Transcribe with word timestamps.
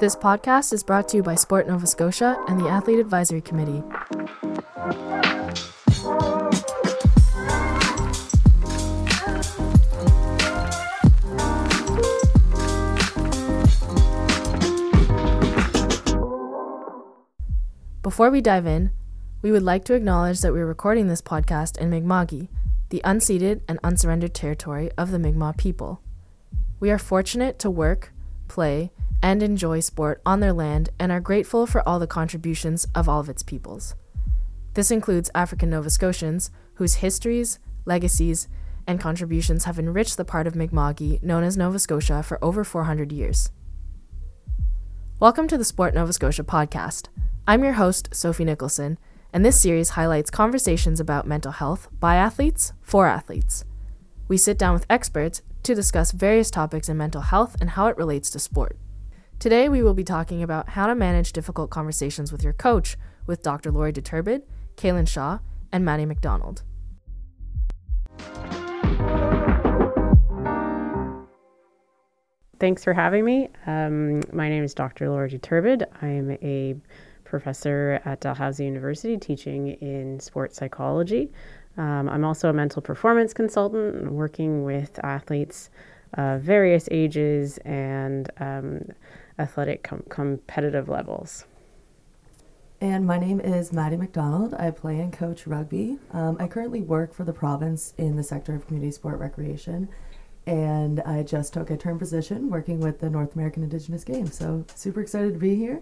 This 0.00 0.16
podcast 0.16 0.72
is 0.72 0.82
brought 0.82 1.08
to 1.08 1.16
you 1.18 1.22
by 1.22 1.36
Sport 1.36 1.68
Nova 1.68 1.86
Scotia 1.86 2.42
and 2.48 2.60
the 2.60 2.68
Athlete 2.68 2.98
Advisory 2.98 3.40
Committee. 3.40 3.82
Before 18.02 18.30
we 18.30 18.40
dive 18.40 18.66
in, 18.66 18.90
we 19.42 19.50
would 19.50 19.62
like 19.62 19.84
to 19.86 19.94
acknowledge 19.94 20.40
that 20.40 20.52
we're 20.52 20.66
recording 20.66 21.08
this 21.08 21.22
podcast 21.22 21.78
in 21.78 21.90
Mi'kma'ki, 21.90 22.48
the 22.90 23.00
unceded 23.04 23.62
and 23.66 23.78
unsurrendered 23.82 24.34
territory 24.34 24.90
of 24.98 25.10
the 25.10 25.18
Mi'kmaq 25.18 25.56
people. 25.56 26.00
We 26.80 26.90
are 26.90 26.98
fortunate 26.98 27.58
to 27.60 27.70
work, 27.70 28.12
play, 28.46 28.90
and 29.24 29.42
enjoy 29.42 29.80
sport 29.80 30.20
on 30.26 30.40
their 30.40 30.52
land 30.52 30.90
and 30.98 31.10
are 31.10 31.18
grateful 31.18 31.66
for 31.66 31.82
all 31.88 31.98
the 31.98 32.06
contributions 32.06 32.86
of 32.94 33.08
all 33.08 33.20
of 33.20 33.28
its 33.30 33.42
peoples. 33.42 33.94
This 34.74 34.90
includes 34.90 35.30
African 35.34 35.70
Nova 35.70 35.88
Scotians, 35.88 36.50
whose 36.74 36.96
histories, 36.96 37.58
legacies, 37.86 38.48
and 38.86 39.00
contributions 39.00 39.64
have 39.64 39.78
enriched 39.78 40.18
the 40.18 40.26
part 40.26 40.46
of 40.46 40.54
Mi'kma'ki 40.54 41.22
known 41.22 41.42
as 41.42 41.56
Nova 41.56 41.78
Scotia 41.78 42.22
for 42.22 42.38
over 42.44 42.64
400 42.64 43.12
years. 43.12 43.50
Welcome 45.18 45.48
to 45.48 45.56
the 45.56 45.64
Sport 45.64 45.94
Nova 45.94 46.12
Scotia 46.12 46.44
podcast. 46.44 47.08
I'm 47.48 47.64
your 47.64 47.72
host, 47.72 48.14
Sophie 48.14 48.44
Nicholson, 48.44 48.98
and 49.32 49.42
this 49.42 49.58
series 49.58 49.90
highlights 49.90 50.30
conversations 50.30 51.00
about 51.00 51.26
mental 51.26 51.52
health 51.52 51.88
by 51.98 52.16
athletes 52.16 52.74
for 52.82 53.06
athletes. 53.06 53.64
We 54.28 54.36
sit 54.36 54.58
down 54.58 54.74
with 54.74 54.84
experts 54.90 55.40
to 55.62 55.74
discuss 55.74 56.12
various 56.12 56.50
topics 56.50 56.90
in 56.90 56.98
mental 56.98 57.22
health 57.22 57.56
and 57.58 57.70
how 57.70 57.86
it 57.86 57.96
relates 57.96 58.28
to 58.28 58.38
sport. 58.38 58.76
Today, 59.44 59.68
we 59.68 59.82
will 59.82 59.92
be 59.92 60.04
talking 60.04 60.42
about 60.42 60.70
how 60.70 60.86
to 60.86 60.94
manage 60.94 61.34
difficult 61.34 61.68
conversations 61.68 62.32
with 62.32 62.42
your 62.42 62.54
coach 62.54 62.96
with 63.26 63.42
Dr. 63.42 63.70
Lori 63.70 63.92
Dithurbide, 63.92 64.40
Caelan 64.78 65.06
Shaw, 65.06 65.40
and 65.70 65.84
Maddie 65.84 66.06
MacDonald. 66.06 66.62
Thanks 72.58 72.82
for 72.82 72.94
having 72.94 73.26
me. 73.26 73.50
Um, 73.66 74.22
my 74.32 74.48
name 74.48 74.64
is 74.64 74.72
Dr. 74.72 75.10
Lori 75.10 75.32
Dithurbide. 75.32 75.84
I 76.00 76.06
am 76.06 76.30
a 76.30 76.76
professor 77.24 78.00
at 78.06 78.22
Dalhousie 78.22 78.64
University 78.64 79.18
teaching 79.18 79.72
in 79.82 80.20
sports 80.20 80.56
psychology. 80.56 81.30
Um, 81.76 82.08
I'm 82.08 82.24
also 82.24 82.48
a 82.48 82.54
mental 82.54 82.80
performance 82.80 83.34
consultant 83.34 84.10
working 84.10 84.64
with 84.64 84.98
athletes 85.04 85.68
of 86.14 86.40
various 86.40 86.88
ages 86.90 87.58
and 87.58 88.30
um, 88.38 88.86
athletic 89.38 89.82
com- 89.82 90.04
competitive 90.08 90.88
levels. 90.88 91.44
And 92.80 93.06
my 93.06 93.18
name 93.18 93.40
is 93.40 93.72
Maddie 93.72 93.96
MacDonald. 93.96 94.52
I 94.54 94.70
play 94.70 95.00
and 95.00 95.12
coach 95.12 95.46
rugby. 95.46 95.98
Um, 96.12 96.36
I 96.38 96.46
currently 96.46 96.82
work 96.82 97.14
for 97.14 97.24
the 97.24 97.32
province 97.32 97.94
in 97.96 98.16
the 98.16 98.22
sector 98.22 98.54
of 98.54 98.66
community 98.66 98.92
sport 98.92 99.18
recreation. 99.18 99.88
And 100.46 101.00
I 101.00 101.22
just 101.22 101.54
took 101.54 101.70
a 101.70 101.76
term 101.76 101.98
position 101.98 102.50
working 102.50 102.80
with 102.80 103.00
the 103.00 103.08
North 103.08 103.34
American 103.34 103.62
Indigenous 103.62 104.04
Games. 104.04 104.36
So, 104.36 104.66
super 104.74 105.00
excited 105.00 105.32
to 105.32 105.38
be 105.38 105.56
here. 105.56 105.80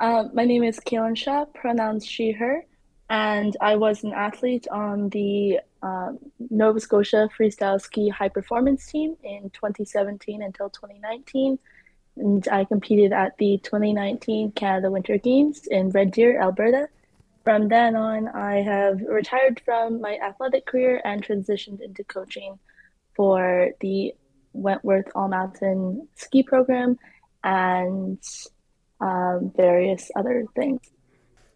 Uh, 0.00 0.24
my 0.32 0.44
name 0.44 0.64
is 0.64 0.80
Caelan 0.80 1.16
Shaw, 1.16 1.44
pronouns 1.44 2.04
she, 2.04 2.32
her, 2.32 2.64
and 3.08 3.56
I 3.60 3.76
was 3.76 4.02
an 4.02 4.12
athlete 4.12 4.66
on 4.72 5.08
the 5.10 5.60
um, 5.82 6.18
Nova 6.50 6.80
Scotia 6.80 7.28
freestyle 7.38 7.80
ski 7.80 8.08
high 8.08 8.28
performance 8.28 8.86
team 8.86 9.16
in 9.22 9.50
2017 9.50 10.42
until 10.42 10.68
2019. 10.70 11.58
And 12.16 12.46
I 12.48 12.64
competed 12.64 13.12
at 13.12 13.36
the 13.38 13.58
2019 13.62 14.52
Canada 14.52 14.90
Winter 14.90 15.18
Games 15.18 15.66
in 15.66 15.90
Red 15.90 16.12
Deer, 16.12 16.40
Alberta. 16.40 16.88
From 17.42 17.68
then 17.68 17.96
on, 17.96 18.28
I 18.28 18.62
have 18.62 19.00
retired 19.02 19.60
from 19.64 20.00
my 20.00 20.16
athletic 20.16 20.64
career 20.64 21.02
and 21.04 21.26
transitioned 21.26 21.80
into 21.80 22.04
coaching 22.04 22.58
for 23.14 23.70
the 23.80 24.14
Wentworth 24.52 25.10
All 25.14 25.28
Mountain 25.28 26.08
ski 26.14 26.42
program 26.42 26.98
and 27.42 28.18
um, 29.00 29.52
various 29.54 30.10
other 30.16 30.46
things. 30.54 30.80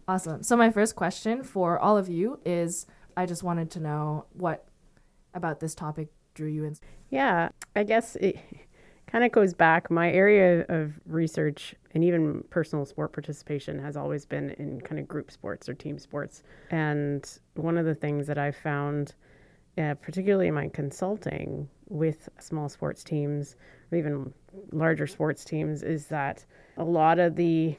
Awesome. 0.07 0.43
So, 0.43 0.57
my 0.57 0.71
first 0.71 0.97
question 0.97 1.43
for 1.43 1.79
all 1.79 1.97
of 1.97 2.09
you 2.09 2.41
is 2.45 2.87
I 3.17 3.27
just 3.27 3.43
wanted 3.43 3.71
to 3.73 3.81
know 3.81 4.27
what 4.33 4.67
about 5.35 5.61
this 5.61 5.75
topic 5.75 6.09
drew 6.35 6.49
you 6.49 6.65
in. 6.65 6.77
Yeah, 7.11 7.51
I 7.75 7.85
guess 7.85 8.17
it 8.17 8.39
kind 9.09 9.25
of 9.25 9.33
goes 9.33 9.55
back. 9.55 9.91
My 9.91 10.11
area 10.13 10.65
of 10.69 10.93
research 11.07 11.75
and 11.95 12.05
even 12.05 12.45
personal 12.51 12.85
sport 12.85 13.13
participation 13.13 13.79
has 13.81 13.97
always 13.97 14.27
been 14.27 14.51
in 14.51 14.81
kind 14.83 15.01
of 15.01 15.09
group 15.09 15.31
sports 15.31 15.69
or 15.69 15.75
team 15.75 15.99
sports. 15.99 16.43
And 16.71 17.29
one 17.55 17.79
of 17.79 17.87
the 17.87 17.95
things 17.95 18.27
that 18.27 18.39
I 18.39 18.51
found, 18.53 19.15
uh, 19.79 19.95
particularly 19.95 20.49
in 20.49 20.55
my 20.55 20.69
consulting 20.69 21.69
with 21.89 22.29
small 22.39 22.69
sports 22.69 23.03
teams 23.03 23.57
or 23.91 23.99
even 23.99 24.33
larger 24.73 25.07
sports 25.07 25.45
teams, 25.45 25.83
is 25.83 26.07
that 26.07 26.45
a 26.77 26.85
lot 26.85 27.19
of 27.19 27.35
the 27.35 27.77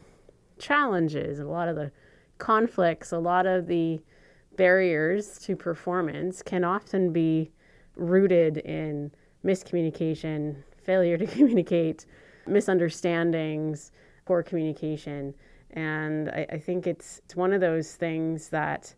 challenges, 0.58 1.40
a 1.40 1.46
lot 1.46 1.70
of 1.70 1.76
the 1.76 1.92
conflicts, 2.40 3.12
a 3.12 3.20
lot 3.20 3.46
of 3.46 3.68
the 3.68 4.02
barriers 4.58 5.38
to 5.40 5.56
performance 5.56 6.42
can 6.42 6.64
often 6.64 7.14
be 7.14 7.52
rooted 7.96 8.58
in 8.58 9.12
miscommunication, 9.46 10.56
failure 10.90 11.20
to 11.20 11.28
communicate, 11.38 12.08
misunderstandings, 12.48 13.92
poor 14.26 14.42
communication. 14.42 15.36
And 15.74 16.30
I, 16.30 16.48
I 16.54 16.58
think 16.58 16.88
it's, 16.88 17.22
it's 17.26 17.36
one 17.36 17.54
of 17.54 17.62
those 17.62 17.94
things 17.94 18.50
that 18.50 18.96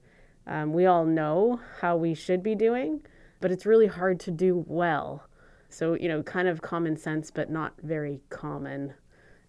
um, 0.48 0.72
we 0.72 0.86
all 0.86 1.04
know 1.04 1.60
how 1.82 1.98
we 1.98 2.14
should 2.14 2.42
be 2.42 2.56
doing, 2.56 3.02
but 3.42 3.52
it's 3.52 3.66
really 3.66 3.88
hard 3.88 4.22
to 4.22 4.32
do 4.32 4.64
well. 4.70 5.28
So, 5.68 5.96
you 5.96 6.08
know, 6.08 6.24
kind 6.24 6.48
of 6.48 6.62
common 6.62 6.96
sense, 6.96 7.30
but 7.30 7.50
not 7.50 7.74
very 7.84 8.22
common 8.30 8.94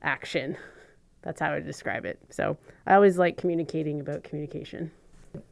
action. 0.02 0.56
That's 1.22 1.38
how 1.38 1.52
I 1.52 1.54
would 1.54 1.66
describe 1.66 2.04
it. 2.04 2.18
So 2.30 2.56
I 2.88 2.94
always 2.94 3.18
like 3.18 3.36
communicating 3.36 4.00
about 4.00 4.24
communication. 4.24 4.90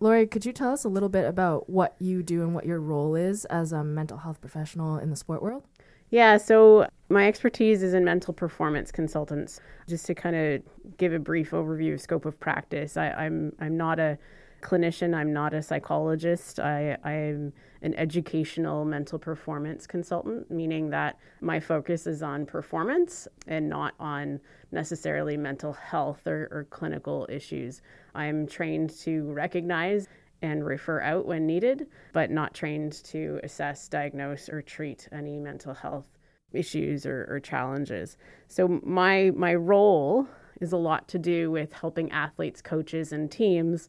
Lori, 0.00 0.26
could 0.26 0.44
you 0.44 0.52
tell 0.52 0.72
us 0.72 0.82
a 0.82 0.88
little 0.88 1.08
bit 1.08 1.24
about 1.24 1.70
what 1.70 1.94
you 2.00 2.24
do 2.24 2.42
and 2.42 2.52
what 2.52 2.66
your 2.66 2.80
role 2.80 3.14
is 3.14 3.44
as 3.44 3.70
a 3.70 3.84
mental 3.84 4.18
health 4.18 4.40
professional 4.40 4.98
in 4.98 5.10
the 5.10 5.16
sport 5.16 5.40
world? 5.40 5.62
Yeah, 6.10 6.38
so 6.38 6.88
my 7.08 7.28
expertise 7.28 7.82
is 7.82 7.94
in 7.94 8.04
mental 8.04 8.34
performance 8.34 8.90
consultants. 8.90 9.60
Just 9.88 10.06
to 10.06 10.14
kind 10.14 10.36
of 10.36 10.62
give 10.96 11.12
a 11.12 11.18
brief 11.18 11.52
overview 11.52 11.94
of 11.94 12.00
scope 12.00 12.24
of 12.24 12.38
practice, 12.40 12.96
I, 12.96 13.10
I'm 13.10 13.52
I'm 13.60 13.76
not 13.76 13.98
a 14.00 14.18
clinician. 14.60 15.14
I'm 15.14 15.32
not 15.32 15.54
a 15.54 15.62
psychologist. 15.62 16.60
I, 16.60 16.96
I'm 17.04 17.52
an 17.82 17.94
educational 17.94 18.84
mental 18.84 19.18
performance 19.18 19.86
consultant, 19.86 20.50
meaning 20.50 20.90
that 20.90 21.16
my 21.40 21.58
focus 21.58 22.06
is 22.06 22.22
on 22.22 22.44
performance 22.44 23.26
and 23.46 23.68
not 23.68 23.94
on 23.98 24.38
necessarily 24.70 25.36
mental 25.36 25.72
health 25.72 26.26
or, 26.26 26.48
or 26.50 26.66
clinical 26.70 27.26
issues. 27.30 27.80
I'm 28.14 28.46
trained 28.46 28.90
to 29.00 29.32
recognize 29.32 30.08
and 30.42 30.64
refer 30.64 31.00
out 31.00 31.26
when 31.26 31.46
needed, 31.46 31.86
but 32.12 32.30
not 32.30 32.54
trained 32.54 33.04
to 33.04 33.40
assess, 33.42 33.88
diagnose, 33.88 34.48
or 34.48 34.62
treat 34.62 35.08
any 35.12 35.38
mental 35.38 35.74
health 35.74 36.06
issues 36.52 37.06
or, 37.06 37.26
or 37.28 37.40
challenges. 37.40 38.16
So 38.48 38.80
my 38.82 39.30
my 39.36 39.54
role 39.54 40.26
is 40.60 40.72
a 40.72 40.76
lot 40.76 41.08
to 41.08 41.18
do 41.18 41.50
with 41.50 41.72
helping 41.72 42.10
athletes, 42.10 42.60
coaches, 42.60 43.12
and 43.12 43.30
teams 43.30 43.88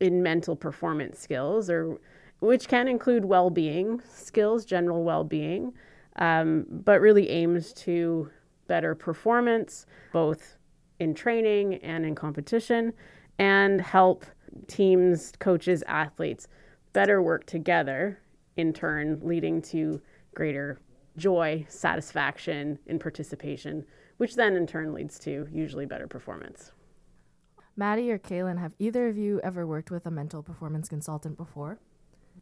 in 0.00 0.22
mental 0.22 0.56
performance 0.56 1.18
skills, 1.18 1.68
or 1.68 1.98
which 2.40 2.68
can 2.68 2.88
include 2.88 3.24
well-being 3.24 4.00
skills, 4.08 4.64
general 4.64 5.04
well-being, 5.04 5.72
um, 6.16 6.66
but 6.70 7.00
really 7.00 7.28
aims 7.30 7.72
to 7.72 8.30
better 8.68 8.94
performance 8.94 9.86
both 10.12 10.56
in 10.98 11.14
training 11.14 11.74
and 11.76 12.04
in 12.04 12.14
competition, 12.14 12.92
and 13.38 13.80
help 13.80 14.24
teams, 14.66 15.32
coaches, 15.38 15.82
athletes 15.86 16.48
better 16.92 17.22
work 17.22 17.46
together. 17.46 18.20
In 18.56 18.72
turn, 18.72 19.20
leading 19.22 19.62
to 19.62 20.00
greater 20.34 20.80
joy, 21.16 21.64
satisfaction 21.68 22.78
and 22.88 23.00
participation, 23.00 23.84
which 24.16 24.34
then 24.34 24.56
in 24.56 24.66
turn 24.66 24.92
leads 24.92 25.18
to 25.20 25.46
usually 25.52 25.86
better 25.86 26.08
performance. 26.08 26.72
Maddie 27.76 28.10
or 28.10 28.18
Caelan, 28.18 28.58
have 28.58 28.72
either 28.80 29.08
of 29.08 29.16
you 29.16 29.40
ever 29.44 29.64
worked 29.64 29.92
with 29.92 30.06
a 30.06 30.10
mental 30.10 30.42
performance 30.42 30.88
consultant 30.88 31.36
before? 31.36 31.78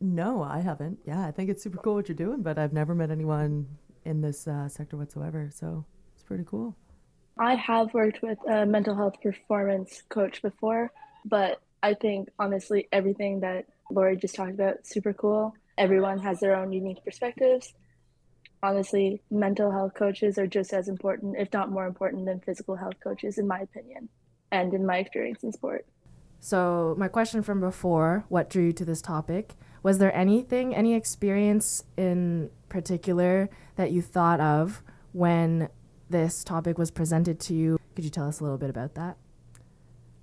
No, 0.01 0.43
I 0.43 0.61
haven't. 0.61 0.99
Yeah, 1.05 1.27
I 1.27 1.31
think 1.31 1.51
it's 1.51 1.63
super 1.63 1.79
cool 1.79 1.95
what 1.95 2.09
you're 2.09 2.17
doing, 2.17 2.43
but 2.43 2.59
I've 2.59 2.73
never 2.73 2.95
met 2.95 3.11
anyone 3.11 3.67
in 4.07 4.23
this 4.23 4.49
uh, 4.49 4.69
sector 4.69 4.97
whatsoever. 4.97 5.51
So 5.53 5.85
it's 6.15 6.23
pretty 6.23 6.45
cool. 6.47 6.75
I 7.39 7.55
have 7.57 7.93
worked 7.93 8.23
with 8.23 8.39
a 8.49 8.65
mental 8.65 8.95
health 8.95 9.21
performance 9.23 10.03
coach 10.09 10.41
before, 10.41 10.91
but 11.27 11.61
I 11.83 11.95
think 11.95 12.29
honestly, 12.39 12.89
everything 12.93 13.41
that 13.41 13.67
Lori 13.91 14.17
just 14.17 14.35
talked 14.35 14.53
about, 14.53 14.87
super 14.87 15.13
cool. 15.13 15.55
Everyone 15.79 16.19
has 16.19 16.41
their 16.41 16.57
own 16.57 16.73
unique 16.73 17.05
perspectives. 17.05 17.75
honestly, 18.63 19.23
mental 19.31 19.71
health 19.71 19.95
coaches 19.95 20.39
are 20.39 20.47
just 20.47 20.73
as 20.73 20.89
important, 20.89 21.37
if 21.39 21.53
not 21.53 21.71
more 21.71 21.87
important, 21.87 22.25
than 22.25 22.41
physical 22.41 22.75
health 22.75 22.95
coaches, 23.03 23.39
in 23.39 23.47
my 23.47 23.61
opinion, 23.61 24.09
and 24.51 24.73
in 24.75 24.85
my 24.85 24.99
experience 24.99 25.45
in 25.45 25.53
sport. 25.53 25.87
So, 26.41 26.95
my 26.99 27.09
question 27.09 27.43
from 27.43 27.61
before, 27.61 28.25
what 28.29 28.51
drew 28.51 28.65
you 28.67 28.73
to 28.73 28.85
this 28.85 29.03
topic? 29.03 29.55
Was 29.83 29.99
there 29.99 30.15
anything, 30.15 30.75
any 30.75 30.95
experience 30.95 31.85
in 31.97 32.51
particular 32.69 33.49
that 33.77 33.93
you 33.93 34.03
thought 34.03 34.41
of 34.41 34.83
when 35.13 35.69
this 36.11 36.43
topic 36.43 36.79
was 36.79 36.91
presented 36.91 37.39
to 37.41 37.55
you? 37.55 37.79
Could 37.95 38.05
you 38.05 38.11
tell 38.11 38.29
us 38.29 38.41
a 38.41 38.43
little 38.43 38.59
bit 38.59 38.71
about 38.71 38.95
that? 38.95 39.17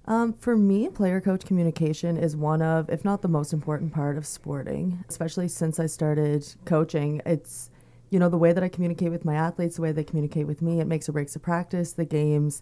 Um, 0.06 0.34
for 0.34 0.58
me, 0.58 0.90
player 0.90 1.22
coach 1.22 1.46
communication 1.46 2.18
is 2.18 2.36
one 2.36 2.62
of, 2.62 2.90
if 2.90 3.06
not 3.06 3.22
the 3.22 3.30
most 3.30 3.54
important 3.54 3.94
part 3.94 4.18
of 4.18 4.26
sporting, 4.26 5.04
especially 5.08 5.48
since 5.48 5.80
I 5.80 5.86
started 5.86 6.46
coaching. 6.66 7.22
It's, 7.26 7.70
you 8.10 8.20
know, 8.20 8.28
the 8.28 8.38
way 8.38 8.52
that 8.52 8.64
I 8.64 8.68
communicate 8.68 9.12
with 9.12 9.24
my 9.24 9.36
athletes, 9.36 9.78
the 9.78 9.82
way 9.82 9.92
they 9.94 10.04
communicate 10.04 10.46
with 10.46 10.62
me, 10.62 10.82
it 10.82 10.88
makes 10.88 11.08
or 11.08 11.14
breaks 11.14 11.34
the 11.34 11.40
practice, 11.40 11.94
the 11.94 12.06
games, 12.06 12.62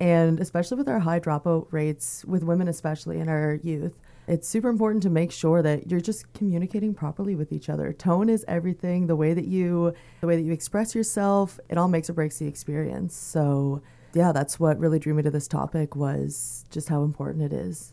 and 0.00 0.40
especially 0.40 0.78
with 0.78 0.88
our 0.88 1.00
high 1.00 1.20
dropout 1.20 1.66
rates, 1.70 2.24
with 2.24 2.42
women 2.42 2.68
especially 2.68 3.18
in 3.18 3.28
our 3.28 3.60
youth, 3.62 3.98
it's 4.26 4.46
super 4.46 4.68
important 4.68 5.02
to 5.02 5.10
make 5.10 5.32
sure 5.32 5.62
that 5.62 5.90
you're 5.90 6.00
just 6.00 6.32
communicating 6.34 6.94
properly 6.94 7.34
with 7.34 7.50
each 7.50 7.68
other. 7.68 7.92
Tone 7.92 8.28
is 8.28 8.44
everything. 8.46 9.06
The 9.06 9.16
way 9.16 9.32
that 9.32 9.46
you 9.46 9.94
the 10.20 10.26
way 10.26 10.36
that 10.36 10.42
you 10.42 10.52
express 10.52 10.94
yourself, 10.94 11.58
it 11.68 11.78
all 11.78 11.88
makes 11.88 12.10
or 12.10 12.12
breaks 12.12 12.38
the 12.38 12.46
experience. 12.46 13.16
So, 13.16 13.82
yeah, 14.14 14.32
that's 14.32 14.58
what 14.58 14.78
really 14.78 14.98
drew 14.98 15.14
me 15.14 15.22
to 15.22 15.30
this 15.30 15.48
topic 15.48 15.94
was 15.96 16.64
just 16.70 16.88
how 16.88 17.02
important 17.02 17.44
it 17.44 17.52
is. 17.52 17.92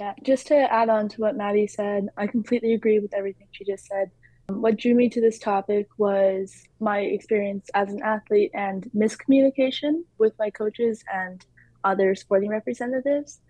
Yeah, 0.00 0.14
just 0.24 0.46
to 0.48 0.56
add 0.56 0.88
on 0.88 1.08
to 1.10 1.20
what 1.20 1.36
Maddie 1.36 1.66
said, 1.66 2.08
I 2.16 2.26
completely 2.26 2.74
agree 2.74 2.98
with 2.98 3.14
everything 3.14 3.46
she 3.52 3.64
just 3.64 3.86
said. 3.86 4.10
Um, 4.48 4.60
what 4.60 4.76
drew 4.76 4.94
me 4.94 5.08
to 5.10 5.20
this 5.20 5.38
topic 5.38 5.86
was 5.98 6.64
my 6.80 7.00
experience 7.00 7.68
as 7.74 7.90
an 7.90 8.02
athlete 8.02 8.50
and 8.54 8.90
miscommunication 8.96 10.02
with 10.18 10.32
my 10.38 10.50
coaches 10.50 11.04
and 11.12 11.44
other 11.84 12.14
sporting 12.14 12.50
representatives, 12.50 13.40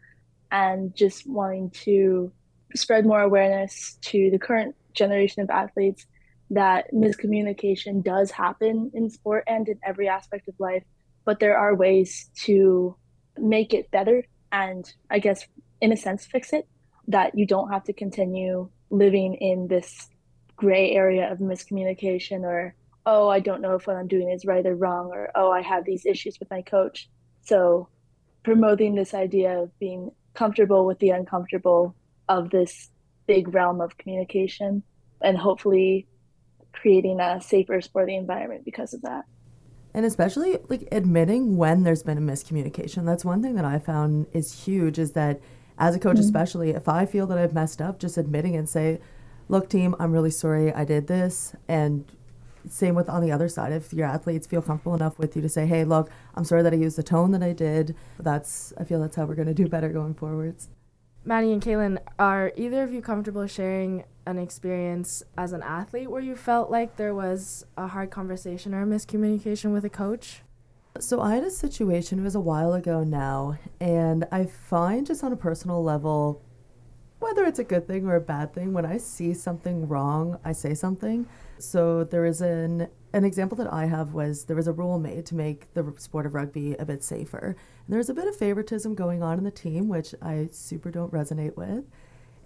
and 0.51 0.95
just 0.95 1.27
wanting 1.27 1.71
to 1.71 2.33
spread 2.75 3.07
more 3.07 3.21
awareness 3.23 3.97
to 4.03 4.31
the 4.31 4.39
current 4.39 4.75
generation 4.95 5.43
of 5.43 5.51
athletes 5.51 6.07
that 6.51 6.93
miscommunication 6.93 8.05
does 8.05 8.31
happen 8.31 8.91
in 8.93 9.09
sport 9.09 9.45
and 9.47 9.69
in 9.69 9.79
every 9.83 10.09
aspect 10.09 10.49
of 10.49 10.55
life, 10.59 10.85
but 11.25 11.41
there 11.41 11.57
are 11.57 11.75
ways 11.75 12.31
to 12.45 12.97
make 13.39 13.73
it 13.73 13.91
better 13.91 14.25
and 14.51 14.93
I 15.11 15.19
guess 15.19 15.47
in 15.81 15.93
a 15.93 15.97
sense 15.97 16.27
fix 16.27 16.53
it 16.53 16.69
that 17.09 17.37
you 17.37 17.47
don't 17.47 17.73
have 17.73 17.85
to 17.85 17.93
continue 17.93 18.71
living 18.91 19.35
in 19.35 19.69
this 19.69 20.09
gray 20.57 20.93
area 20.93 21.31
of 21.33 21.39
miscommunication 21.39 22.43
or 22.43 22.75
oh 23.05 23.29
i 23.29 23.41
don't 23.41 23.63
know 23.63 23.75
if 23.75 23.87
what 23.87 23.97
i'm 23.97 24.07
doing 24.07 24.31
is 24.31 24.45
right 24.45 24.65
or 24.65 24.77
wrong 24.77 25.11
or 25.13 25.31
oh 25.35 25.51
i 25.51 25.61
have 25.61 25.85
these 25.85 26.07
issues 26.07 26.39
with 26.39 26.51
my 26.51 26.63
coach. 26.63 27.09
So 27.43 27.89
promoting 28.45 28.95
this 28.95 29.15
idea 29.15 29.59
of 29.59 29.77
being 29.79 30.11
comfortable 30.35 30.87
with 30.87 30.99
the 30.99 31.11
uncomfortable 31.11 31.97
of 32.29 32.51
this 32.51 32.91
big 33.27 33.53
realm 33.55 33.81
of 33.81 33.99
communication 33.99 34.83
and 35.21 35.37
hopefully 35.37 36.07
creating 36.73 37.21
a 37.21 37.41
safer 37.41 37.81
sporting 37.81 38.19
environment 38.19 38.65
because 38.65 38.95
of 38.95 39.03
that 39.03 39.25
and 39.95 40.07
especially 40.07 40.59
like 40.69 40.89
admitting 40.93 41.57
when 41.57 41.83
there's 41.83 42.03
been 42.03 42.19
a 42.19 42.21
miscommunication 42.21 43.05
that's 43.05 43.25
one 43.25 43.43
thing 43.43 43.55
that 43.55 43.65
i 43.65 43.79
found 43.79 44.27
is 44.33 44.65
huge 44.65 44.99
is 44.99 45.13
that 45.13 45.41
as 45.79 45.95
a 45.95 45.99
coach 45.99 46.15
mm-hmm. 46.15 46.25
especially 46.25 46.71
if 46.71 46.89
i 46.89 47.05
feel 47.07 47.27
that 47.27 47.39
i've 47.39 47.55
messed 47.55 47.81
up 47.81 47.99
just 47.99 48.17
admitting 48.17 48.57
and 48.57 48.69
say 48.69 49.01
look, 49.53 49.69
team, 49.69 49.95
I'm 50.01 50.13
really 50.13 50.31
sorry 50.31 50.73
I 50.73 50.85
did 50.85 51.07
this. 51.07 51.55
And 51.69 52.05
same 52.69 52.95
with 52.95 53.09
on 53.09 53.23
the 53.23 53.31
other 53.31 53.49
side. 53.49 53.73
If 53.73 53.93
your 53.93 54.07
athletes 54.07 54.47
feel 54.47 54.63
comfortable 54.63 54.95
enough 54.95 55.19
with 55.19 55.37
you 55.37 55.43
to 55.43 55.49
say, 55.49 55.67
hey, 55.67 55.85
look, 55.85 56.11
I'm 56.35 56.45
sorry 56.45 56.63
that 56.63 56.73
I 56.73 56.77
used 56.77 56.97
the 56.97 57.03
tone 57.03 57.33
that 57.33 57.43
I 57.43 57.53
did, 57.53 57.95
that's, 58.19 58.73
I 58.79 58.85
feel 58.85 59.01
that's 59.01 59.17
how 59.17 59.27
we're 59.27 59.35
going 59.35 59.49
to 59.49 59.55
do 59.55 59.69
better 59.69 59.91
going 59.91 60.15
forwards. 60.15 60.69
Maddie 61.25 61.53
and 61.53 61.63
Caelan, 61.63 61.99
are 62.19 62.53
either 62.57 62.83
of 62.83 62.93
you 62.93 63.01
comfortable 63.01 63.47
sharing 63.47 64.03
an 64.27 64.39
experience 64.39 65.23
as 65.39 65.53
an 65.53 65.63
athlete 65.63 66.11
where 66.11 66.21
you 66.21 66.35
felt 66.35 66.69
like 66.69 66.97
there 66.97 67.15
was 67.15 67.65
a 67.77 67.87
hard 67.87 68.11
conversation 68.11 68.75
or 68.75 68.83
a 68.83 68.87
miscommunication 68.87 69.73
with 69.73 69.85
a 69.85 69.89
coach? 69.89 70.43
So 70.99 71.21
I 71.21 71.37
had 71.37 71.45
a 71.45 71.51
situation, 71.51 72.19
it 72.19 72.23
was 72.23 72.35
a 72.35 72.41
while 72.41 72.75
ago 72.75 73.05
now, 73.05 73.57
and 73.81 74.27
I 74.33 74.47
find 74.47 75.07
just 75.07 75.23
on 75.23 75.33
a 75.33 75.37
personal 75.37 75.83
level, 75.83 76.43
whether 77.21 77.45
it's 77.45 77.61
a 77.61 77.65
good 77.65 77.87
thing 77.87 78.05
or 78.07 78.17
a 78.17 78.21
bad 78.21 78.53
thing, 78.53 78.73
when 78.73 78.85
I 78.85 78.97
see 78.97 79.33
something 79.33 79.87
wrong, 79.87 80.39
I 80.45 80.51
say 80.51 80.75
something. 80.75 81.27
So 81.59 82.03
there 82.03 82.27
is 82.27 82.41
an 82.41 82.89
an 83.13 83.25
example 83.25 83.57
that 83.59 83.73
I 83.73 83.87
have 83.87 84.15
was 84.15 84.45
there 84.45 84.57
was 84.57 84.67
a 84.67 84.73
rule 84.73 84.99
made 84.99 85.27
to 85.27 85.35
make 85.35 85.73
the 85.75 85.93
sport 85.99 86.27
of 86.27 86.35
rugby 86.35 86.75
a 86.75 86.85
bit 86.85 87.05
safer. 87.05 87.57
And 87.87 87.95
there's 87.95 88.09
a 88.09 88.15
bit 88.15 88.27
of 88.27 88.37
favoritism 88.37 88.95
going 88.95 89.23
on 89.23 89.39
in 89.39 89.45
the 89.45 89.51
team, 89.51 89.89
which 89.89 90.15
I 90.23 90.49
super 90.51 90.91
don't 90.91 91.13
resonate 91.13 91.57
with. 91.57 91.85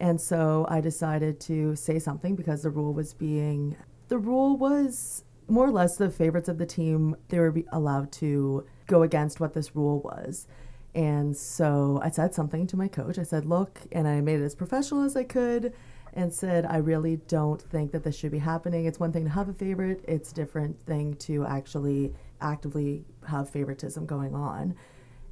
And 0.00 0.20
so 0.20 0.66
I 0.68 0.80
decided 0.80 1.40
to 1.42 1.76
say 1.76 1.98
something 1.98 2.36
because 2.36 2.62
the 2.62 2.70
rule 2.70 2.92
was 2.92 3.14
being 3.14 3.76
the 4.08 4.18
rule 4.18 4.56
was 4.56 5.24
more 5.48 5.66
or 5.66 5.70
less 5.70 5.96
the 5.96 6.10
favorites 6.10 6.48
of 6.48 6.58
the 6.58 6.66
team 6.66 7.16
they 7.28 7.38
were 7.38 7.54
allowed 7.72 8.10
to 8.12 8.66
go 8.86 9.02
against 9.02 9.40
what 9.40 9.54
this 9.54 9.74
rule 9.74 10.00
was. 10.00 10.46
And 10.94 11.36
so 11.36 12.00
I 12.02 12.10
said 12.10 12.34
something 12.34 12.66
to 12.68 12.76
my 12.76 12.88
coach. 12.88 13.18
I 13.18 13.22
said, 13.22 13.44
Look, 13.44 13.80
and 13.92 14.08
I 14.08 14.20
made 14.20 14.40
it 14.40 14.44
as 14.44 14.54
professional 14.54 15.04
as 15.04 15.16
I 15.16 15.24
could 15.24 15.72
and 16.16 16.32
said, 16.32 16.64
I 16.64 16.78
really 16.78 17.16
don't 17.28 17.60
think 17.60 17.92
that 17.92 18.02
this 18.02 18.16
should 18.16 18.32
be 18.32 18.38
happening. 18.38 18.86
It's 18.86 18.98
one 18.98 19.12
thing 19.12 19.24
to 19.24 19.30
have 19.30 19.50
a 19.50 19.52
favorite, 19.52 20.02
it's 20.08 20.32
a 20.32 20.34
different 20.34 20.80
thing 20.80 21.14
to 21.16 21.44
actually 21.44 22.14
actively 22.40 23.04
have 23.28 23.50
favoritism 23.50 24.06
going 24.06 24.34
on. 24.34 24.74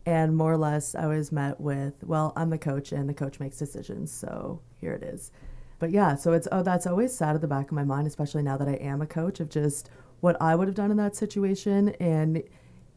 And 0.06 0.36
more 0.36 0.52
or 0.52 0.58
less, 0.58 0.94
I 0.94 1.06
was 1.06 1.32
met 1.32 1.58
with, 1.58 1.94
Well, 2.04 2.34
I'm 2.36 2.50
the 2.50 2.58
coach 2.58 2.92
and 2.92 3.08
the 3.08 3.14
coach 3.14 3.40
makes 3.40 3.56
decisions. 3.56 4.12
So 4.12 4.60
here 4.78 4.92
it 4.92 5.02
is. 5.02 5.32
But 5.78 5.90
yeah, 5.90 6.16
so 6.16 6.34
it's, 6.34 6.46
oh, 6.52 6.62
that's 6.62 6.86
always 6.86 7.16
sat 7.16 7.34
at 7.34 7.40
the 7.40 7.48
back 7.48 7.66
of 7.66 7.72
my 7.72 7.84
mind, 7.84 8.06
especially 8.06 8.42
now 8.42 8.58
that 8.58 8.68
I 8.68 8.74
am 8.74 9.00
a 9.00 9.06
coach, 9.06 9.40
of 9.40 9.48
just 9.48 9.88
what 10.20 10.40
I 10.40 10.54
would 10.54 10.68
have 10.68 10.74
done 10.74 10.90
in 10.90 10.98
that 10.98 11.16
situation. 11.16 11.90
And 11.98 12.42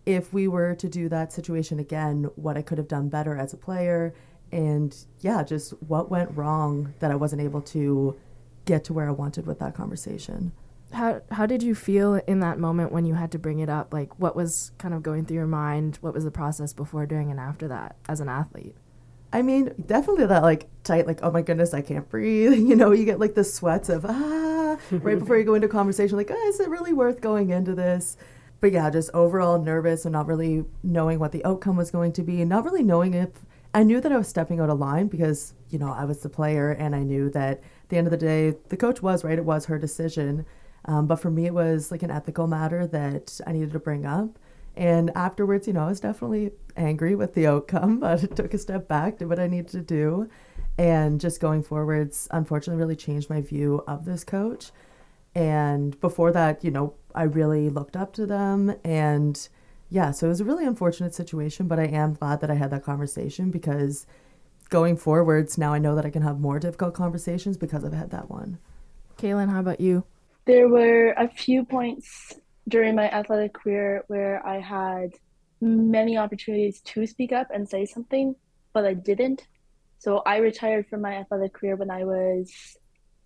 if 0.05 0.33
we 0.33 0.49
were 0.49 0.75
to 0.75 0.89
do 0.89 1.07
that 1.09 1.31
situation 1.31 1.79
again, 1.79 2.29
what 2.35 2.57
I 2.57 2.61
could 2.61 2.77
have 2.77 2.87
done 2.89 3.07
better 3.07 3.37
as 3.37 3.53
a 3.53 3.57
player, 3.57 4.13
and 4.51 4.95
yeah, 5.19 5.43
just 5.43 5.71
what 5.81 6.09
went 6.09 6.35
wrong 6.35 6.93
that 6.99 7.11
I 7.11 7.15
wasn't 7.15 7.41
able 7.41 7.61
to 7.61 8.15
get 8.65 8.83
to 8.85 8.93
where 8.93 9.07
I 9.07 9.11
wanted 9.11 9.45
with 9.45 9.59
that 9.59 9.75
conversation. 9.75 10.51
How 10.93 11.21
how 11.31 11.45
did 11.45 11.63
you 11.63 11.75
feel 11.75 12.15
in 12.27 12.39
that 12.39 12.59
moment 12.59 12.91
when 12.91 13.05
you 13.05 13.15
had 13.15 13.31
to 13.33 13.39
bring 13.39 13.59
it 13.59 13.69
up? 13.69 13.93
Like 13.93 14.17
what 14.19 14.35
was 14.35 14.71
kind 14.77 14.93
of 14.93 15.03
going 15.03 15.25
through 15.25 15.37
your 15.37 15.47
mind? 15.47 15.97
What 16.01 16.13
was 16.13 16.23
the 16.23 16.31
process 16.31 16.73
before, 16.73 17.05
during, 17.05 17.29
and 17.29 17.39
after 17.39 17.67
that 17.67 17.97
as 18.07 18.21
an 18.21 18.29
athlete? 18.29 18.75
I 19.33 19.41
mean, 19.41 19.73
definitely 19.85 20.27
that 20.27 20.43
like 20.43 20.67
tight, 20.83 21.05
like, 21.05 21.19
oh 21.21 21.31
my 21.31 21.41
goodness, 21.41 21.73
I 21.73 21.81
can't 21.81 22.09
breathe. 22.09 22.53
You 22.67 22.75
know, 22.75 22.91
you 22.91 23.03
get 23.03 23.19
like 23.19 23.35
the 23.35 23.43
sweats 23.43 23.89
of 23.89 24.05
ah 24.07 24.77
right 24.91 25.19
before 25.19 25.37
you 25.37 25.43
go 25.43 25.55
into 25.55 25.67
conversation, 25.67 26.17
like, 26.17 26.31
oh, 26.31 26.47
is 26.47 26.59
it 26.59 26.69
really 26.69 26.93
worth 26.93 27.19
going 27.19 27.49
into 27.49 27.75
this? 27.75 28.15
but 28.59 28.71
yeah, 28.71 28.89
just 28.89 29.09
overall 29.13 29.61
nervous 29.61 30.05
and 30.05 30.13
not 30.13 30.27
really 30.27 30.65
knowing 30.83 31.19
what 31.19 31.31
the 31.31 31.45
outcome 31.45 31.77
was 31.77 31.91
going 31.91 32.11
to 32.13 32.23
be, 32.23 32.41
and 32.41 32.49
not 32.49 32.65
really 32.65 32.83
knowing 32.83 33.13
if 33.13 33.29
I 33.77 33.83
knew 33.83 34.01
that 34.01 34.11
I 34.11 34.17
was 34.17 34.27
stepping 34.27 34.59
out 34.59 34.71
of 34.71 34.79
line 34.79 35.05
because, 35.05 35.53
you 35.69 35.77
know, 35.77 35.93
I 35.93 36.03
was 36.03 36.21
the 36.21 36.29
player 36.29 36.71
and 36.71 36.95
I 36.95 37.03
knew 37.03 37.29
that 37.29 37.59
at 37.59 37.89
the 37.89 37.97
end 37.97 38.07
of 38.07 38.11
the 38.11 38.17
day, 38.17 38.55
the 38.69 38.75
coach 38.75 39.03
was 39.03 39.23
right, 39.23 39.37
it 39.37 39.45
was 39.45 39.65
her 39.65 39.77
decision. 39.77 40.47
Um, 40.85 41.05
but 41.05 41.17
for 41.17 41.29
me, 41.29 41.45
it 41.45 41.53
was 41.53 41.91
like 41.91 42.01
an 42.01 42.09
ethical 42.09 42.47
matter 42.47 42.87
that 42.87 43.39
I 43.45 43.51
needed 43.51 43.73
to 43.73 43.79
bring 43.79 44.03
up. 44.03 44.39
And 44.75 45.11
afterwards, 45.15 45.67
you 45.67 45.73
know, 45.73 45.83
I 45.83 45.89
was 45.89 45.99
definitely 45.99 46.53
angry 46.75 47.13
with 47.13 47.35
the 47.35 47.45
outcome, 47.45 47.99
but 47.99 48.23
it 48.23 48.35
took 48.35 48.55
a 48.55 48.57
step 48.57 48.87
back, 48.87 49.19
did 49.19 49.29
what 49.29 49.37
I 49.37 49.45
needed 49.45 49.69
to 49.73 49.81
do. 49.81 50.27
And 50.79 51.21
just 51.21 51.39
going 51.39 51.61
forwards, 51.61 52.27
unfortunately, 52.31 52.79
really 52.79 52.95
changed 52.95 53.29
my 53.29 53.41
view 53.41 53.83
of 53.87 54.05
this 54.05 54.23
coach. 54.23 54.71
And 55.35 55.99
before 56.01 56.31
that, 56.31 56.63
you 56.63 56.71
know, 56.71 56.95
I 57.13 57.23
really 57.23 57.69
looked 57.69 57.95
up 57.95 58.13
to 58.13 58.25
them. 58.25 58.75
And 58.83 59.47
yeah, 59.89 60.11
so 60.11 60.27
it 60.27 60.29
was 60.29 60.41
a 60.41 60.45
really 60.45 60.65
unfortunate 60.65 61.13
situation, 61.13 61.67
but 61.67 61.79
I 61.79 61.85
am 61.85 62.13
glad 62.13 62.41
that 62.41 62.51
I 62.51 62.55
had 62.55 62.71
that 62.71 62.83
conversation 62.83 63.51
because 63.51 64.05
going 64.69 64.97
forwards, 64.97 65.57
now 65.57 65.73
I 65.73 65.79
know 65.79 65.95
that 65.95 66.05
I 66.05 66.09
can 66.09 66.23
have 66.23 66.39
more 66.39 66.59
difficult 66.59 66.93
conversations 66.93 67.57
because 67.57 67.85
I've 67.85 67.93
had 67.93 68.11
that 68.11 68.29
one. 68.29 68.57
Caelan, 69.17 69.49
how 69.49 69.59
about 69.59 69.79
you? 69.79 70.03
There 70.45 70.67
were 70.67 71.11
a 71.11 71.29
few 71.29 71.65
points 71.65 72.33
during 72.67 72.95
my 72.95 73.09
athletic 73.09 73.53
career 73.53 74.03
where 74.07 74.45
I 74.45 74.59
had 74.59 75.11
many 75.61 76.17
opportunities 76.17 76.81
to 76.81 77.07
speak 77.07 77.31
up 77.31 77.47
and 77.53 77.67
say 77.67 77.85
something, 77.85 78.35
but 78.73 78.85
I 78.85 78.93
didn't. 78.93 79.47
So 79.99 80.21
I 80.25 80.37
retired 80.37 80.87
from 80.87 81.01
my 81.01 81.15
athletic 81.15 81.53
career 81.53 81.75
when 81.75 81.89
I 81.89 82.03
was 82.03 82.77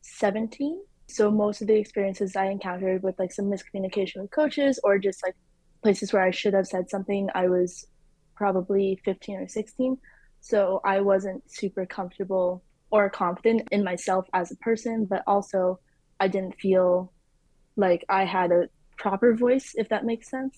17 0.04 0.82
so 1.12 1.30
most 1.30 1.62
of 1.62 1.68
the 1.68 1.76
experiences 1.76 2.36
I 2.36 2.46
encountered 2.46 3.04
with 3.04 3.20
like 3.20 3.34
some 3.34 3.46
miscommunication 3.46 4.22
with 4.22 4.32
coaches 4.32 4.80
or 4.84 4.98
just 4.98 5.22
like 5.24 5.36
places 5.82 6.14
where 6.14 6.24
I 6.24 6.32
should 6.32 6.54
have 6.54 6.68
said 6.68 6.90
something, 6.90 7.30
I 7.34 7.48
was 7.48 7.88
probably 8.36 9.00
15 9.06 9.38
or 9.38 9.48
16. 9.48 9.98
So 10.42 10.82
I 10.84 11.02
wasn't 11.02 11.50
super 11.52 11.86
comfortable 11.86 12.64
or 12.90 13.10
confident 13.10 13.70
in 13.72 13.84
myself 13.84 14.28
as 14.34 14.52
a 14.52 14.56
person, 14.58 15.06
but 15.06 15.24
also 15.28 15.80
I 16.20 16.28
didn't 16.28 16.60
feel 16.60 17.14
like 17.76 18.04
I 18.10 18.26
had 18.26 18.52
a 18.52 18.70
proper 18.98 19.36
voice, 19.36 19.74
if 19.76 19.90
that 19.90 20.06
makes 20.06 20.30
sense, 20.30 20.58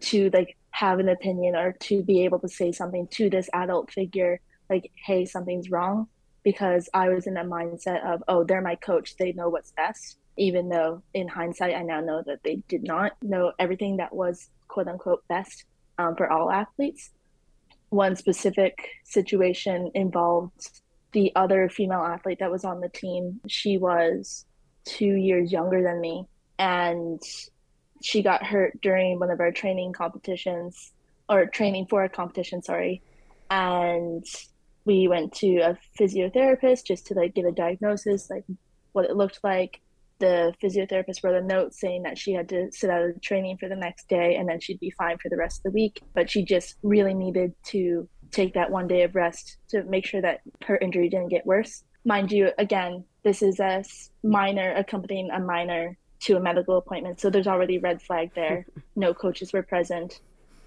to 0.00 0.30
like 0.32 0.56
have 0.70 0.98
an 0.98 1.08
opinion 1.08 1.56
or 1.56 1.72
to 1.72 2.02
be 2.02 2.24
able 2.24 2.38
to 2.40 2.48
say 2.48 2.72
something 2.72 3.08
to 3.12 3.30
this 3.30 3.48
adult 3.52 3.90
figure, 3.90 4.40
like, 4.70 4.90
hey, 4.94 5.24
something's 5.24 5.70
wrong. 5.70 6.08
Because 6.44 6.88
I 6.94 7.08
was 7.08 7.26
in 7.26 7.36
a 7.36 7.44
mindset 7.44 8.06
of, 8.06 8.22
oh, 8.28 8.44
they're 8.44 8.62
my 8.62 8.76
coach, 8.76 9.16
they 9.18 9.32
know 9.32 9.48
what's 9.48 9.72
best. 9.72 10.17
Even 10.38 10.68
though 10.68 11.02
in 11.12 11.28
hindsight, 11.28 11.74
I 11.74 11.82
now 11.82 12.00
know 12.00 12.22
that 12.26 12.42
they 12.44 12.56
did 12.68 12.84
not 12.84 13.12
know 13.22 13.52
everything 13.58 13.96
that 13.96 14.14
was 14.14 14.48
quote 14.68 14.88
unquote 14.88 15.26
best 15.28 15.64
um, 15.98 16.14
for 16.16 16.30
all 16.30 16.50
athletes. 16.50 17.10
One 17.90 18.16
specific 18.16 18.88
situation 19.04 19.90
involved 19.94 20.80
the 21.12 21.32
other 21.34 21.68
female 21.68 22.02
athlete 22.02 22.38
that 22.38 22.50
was 22.50 22.64
on 22.64 22.80
the 22.80 22.88
team. 22.88 23.40
She 23.48 23.78
was 23.78 24.44
two 24.84 25.14
years 25.14 25.50
younger 25.50 25.82
than 25.82 26.00
me, 26.00 26.26
and 26.58 27.20
she 28.02 28.22
got 28.22 28.44
hurt 28.44 28.80
during 28.80 29.18
one 29.18 29.30
of 29.30 29.40
our 29.40 29.50
training 29.50 29.92
competitions 29.92 30.92
or 31.28 31.46
training 31.46 31.86
for 31.86 32.04
a 32.04 32.08
competition, 32.08 32.62
sorry. 32.62 33.02
And 33.50 34.24
we 34.84 35.08
went 35.08 35.34
to 35.34 35.58
a 35.58 35.78
physiotherapist 35.98 36.84
just 36.84 37.06
to 37.06 37.14
like 37.14 37.34
get 37.34 37.44
a 37.44 37.52
diagnosis, 37.52 38.30
like 38.30 38.44
what 38.92 39.04
it 39.04 39.16
looked 39.16 39.40
like 39.42 39.80
the 40.18 40.54
physiotherapist 40.62 41.22
wrote 41.22 41.42
a 41.42 41.44
note 41.44 41.74
saying 41.74 42.02
that 42.02 42.18
she 42.18 42.32
had 42.32 42.48
to 42.48 42.70
sit 42.72 42.90
out 42.90 43.02
of 43.02 43.14
the 43.14 43.20
training 43.20 43.56
for 43.58 43.68
the 43.68 43.76
next 43.76 44.08
day 44.08 44.36
and 44.36 44.48
then 44.48 44.60
she'd 44.60 44.80
be 44.80 44.90
fine 44.90 45.18
for 45.18 45.28
the 45.28 45.36
rest 45.36 45.60
of 45.60 45.64
the 45.64 45.70
week. 45.70 46.02
But 46.14 46.30
she 46.30 46.44
just 46.44 46.76
really 46.82 47.14
needed 47.14 47.54
to 47.66 48.08
take 48.30 48.54
that 48.54 48.70
one 48.70 48.86
day 48.86 49.02
of 49.02 49.14
rest 49.14 49.56
to 49.70 49.82
make 49.84 50.06
sure 50.06 50.20
that 50.20 50.40
her 50.64 50.76
injury 50.76 51.08
didn't 51.08 51.28
get 51.28 51.46
worse. 51.46 51.84
Mind 52.04 52.30
you, 52.30 52.50
again, 52.58 53.04
this 53.22 53.42
is 53.42 53.60
a 53.60 53.84
minor 54.22 54.72
accompanying 54.74 55.30
a 55.30 55.40
minor 55.40 55.96
to 56.20 56.36
a 56.36 56.40
medical 56.40 56.76
appointment. 56.76 57.20
So 57.20 57.30
there's 57.30 57.46
already 57.46 57.78
red 57.78 58.02
flag 58.02 58.30
there. 58.34 58.66
No 58.96 59.14
coaches 59.14 59.52
were 59.52 59.62
present. 59.62 60.20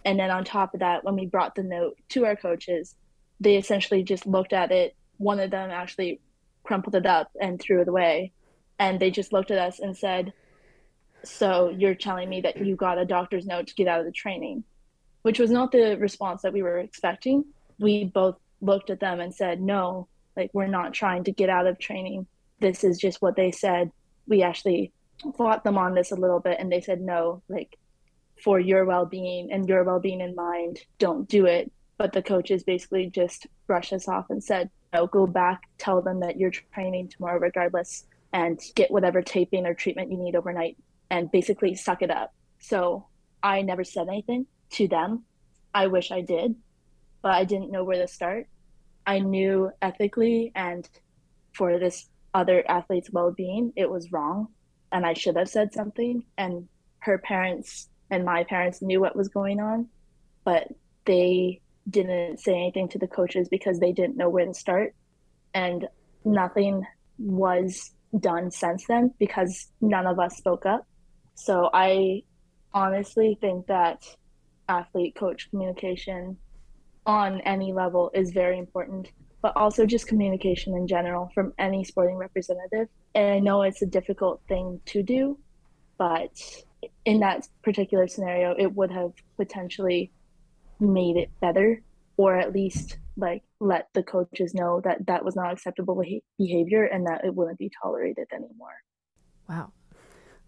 And 0.06 0.18
then 0.18 0.32
on 0.32 0.46
top 0.46 0.74
of 0.74 0.80
that, 0.80 1.04
when 1.04 1.16
we 1.16 1.26
brought 1.26 1.56
the 1.56 1.64
note 1.64 1.98
to 2.10 2.26
our 2.26 2.38
coaches, 2.38 2.96
they 3.42 3.58
essentially 3.58 4.04
just 4.04 4.26
looked 4.26 4.54
at 4.54 4.72
it. 4.72 4.96
One 5.18 5.42
of 5.42 5.52
them 5.52 5.70
actually 5.70 6.22
crumpled 6.64 6.96
it 6.96 7.06
up 7.06 7.30
and 7.42 7.60
threw 7.60 7.82
it 7.82 7.90
away 7.90 8.32
and 8.82 9.00
they 9.00 9.12
just 9.12 9.32
looked 9.32 9.52
at 9.52 9.60
us 9.60 9.80
and 9.80 9.96
said, 9.96 10.34
"So 11.24 11.70
you're 11.70 11.94
telling 11.94 12.28
me 12.28 12.42
that 12.42 12.66
you 12.66 12.76
got 12.76 12.98
a 12.98 13.06
doctor's 13.06 13.46
note 13.46 13.68
to 13.68 13.76
get 13.76 13.88
out 13.88 14.00
of 14.00 14.08
the 14.08 14.12
training?" 14.12 14.64
Which 15.22 15.40
was 15.40 15.52
not 15.52 15.72
the 15.72 15.98
response 16.00 16.42
that 16.42 16.52
we 16.52 16.64
were 16.64 16.80
expecting. 16.80 17.46
We 17.80 18.06
both 18.06 18.38
looked 18.60 18.90
at 18.90 19.00
them 19.00 19.20
and 19.20 19.34
said, 19.36 19.62
"No, 19.62 20.08
like 20.36 20.50
we're 20.52 20.66
not 20.80 20.96
trying 20.96 21.24
to 21.26 21.32
get 21.32 21.48
out 21.48 21.68
of 21.68 21.78
training. 21.78 22.26
This 22.60 22.84
is 22.84 22.98
just 22.98 23.22
what 23.22 23.36
they 23.36 23.52
said." 23.52 23.92
We 24.28 24.42
actually 24.42 24.92
fought 25.38 25.64
them 25.64 25.78
on 25.78 25.94
this 25.94 26.12
a 26.12 26.16
little 26.16 26.40
bit 26.40 26.58
and 26.60 26.72
they 26.72 26.82
said, 26.82 27.02
"No, 27.02 27.44
like 27.50 27.78
for 28.44 28.60
your 28.60 28.86
well-being 28.86 29.52
and 29.52 29.70
your 29.70 29.84
well-being 29.84 30.22
in 30.22 30.34
mind, 30.34 30.80
don't 30.98 31.30
do 31.30 31.46
it." 31.46 31.72
But 32.00 32.14
the 32.14 32.24
coaches 32.24 32.64
basically 32.64 33.12
just 33.12 33.46
brushed 33.68 33.94
us 33.94 34.08
off 34.08 34.32
and 34.32 34.44
said, 34.44 34.72
"No, 34.92 35.06
go 35.06 35.28
back, 35.28 35.70
tell 35.78 36.02
them 36.02 36.20
that 36.22 36.38
you're 36.38 36.58
training 36.74 37.10
tomorrow 37.10 37.38
regardless." 37.40 38.08
And 38.34 38.60
get 38.76 38.92
whatever 38.92 39.22
taping 39.22 39.66
or 39.66 39.74
treatment 39.74 40.12
you 40.12 40.18
need 40.18 40.36
overnight 40.36 40.78
and 41.10 41.32
basically 41.32 41.76
suck 41.76 42.02
it 42.02 42.12
up. 42.12 42.34
So 42.60 43.08
I 43.44 43.62
never 43.62 43.84
said 43.84 44.08
anything 44.08 44.46
to 44.72 44.88
them. 44.88 45.24
I 45.74 45.88
wish 45.88 46.12
I 46.12 46.22
did, 46.22 46.56
but 47.22 47.34
I 47.34 47.44
didn't 47.44 47.72
know 47.72 47.84
where 47.84 48.00
to 48.00 48.08
start. 48.08 48.48
I 49.06 49.20
knew 49.20 49.72
ethically 49.82 50.52
and 50.56 50.88
for 51.54 51.80
this 51.80 52.10
other 52.34 52.64
athlete's 52.70 53.12
well 53.12 53.32
being, 53.32 53.74
it 53.76 53.90
was 53.90 54.12
wrong. 54.12 54.48
And 54.92 55.06
I 55.06 55.14
should 55.14 55.36
have 55.36 55.50
said 55.50 55.74
something. 55.74 56.24
And 56.38 56.68
her 57.00 57.18
parents 57.18 57.90
and 58.10 58.24
my 58.26 58.44
parents 58.44 58.82
knew 58.82 59.00
what 59.00 59.16
was 59.16 59.30
going 59.30 59.60
on, 59.60 59.88
but 60.44 60.68
they 61.06 61.62
didn't 61.90 62.40
say 62.40 62.54
anything 62.54 62.88
to 62.90 63.00
the 63.00 63.08
coaches 63.08 63.50
because 63.50 63.80
they 63.80 63.92
didn't 63.92 64.18
know 64.18 64.30
where 64.30 64.46
to 64.46 64.54
start. 64.54 64.94
And 65.54 65.88
nothing 66.24 66.86
was 67.18 67.92
done 68.20 68.52
since 68.52 68.86
then 68.88 69.14
because 69.20 69.72
none 69.80 70.08
of 70.08 70.20
us 70.20 70.38
spoke 70.38 70.66
up. 70.66 70.86
So 71.36 71.70
I 71.74 72.24
honestly 72.74 73.38
think 73.40 73.68
that 73.68 74.04
athlete 74.68 75.16
coach 75.16 75.50
communication 75.50 76.38
on 77.06 77.42
any 77.42 77.74
level 77.74 78.12
is 78.14 78.32
very 78.32 78.58
important, 78.58 79.12
but 79.42 79.56
also 79.56 79.86
just 79.86 80.08
communication 80.08 80.76
in 80.76 80.88
general 80.88 81.32
from 81.34 81.54
any 81.58 81.84
sporting 81.84 82.16
representative. 82.16 82.88
And 83.16 83.34
I 83.34 83.40
know 83.40 83.64
it's 83.64 83.82
a 83.82 83.88
difficult 83.88 84.42
thing 84.48 84.80
to 84.88 85.04
do, 85.04 85.40
but 85.98 86.32
in 87.06 87.20
that 87.20 87.48
particular 87.64 88.08
scenario, 88.08 88.56
it 88.58 88.74
would 88.74 88.92
have 88.92 89.12
potentially 89.38 90.12
made 90.80 91.18
it 91.18 91.30
better 91.40 91.82
or 92.18 92.36
at 92.38 92.54
least 92.54 92.98
like 93.18 93.44
let 93.60 93.88
the 93.94 94.04
coaches 94.04 94.54
know 94.54 94.82
that 94.84 95.06
that 95.08 95.24
was 95.24 95.36
not 95.36 95.52
acceptable 95.52 96.02
behavior 96.38 96.84
and 96.86 97.06
that 97.08 97.24
it 97.26 97.36
wouldn't 97.36 97.60
be 97.60 97.72
tolerated 97.82 98.28
anymore. 98.34 98.76
Wow. 99.48 99.72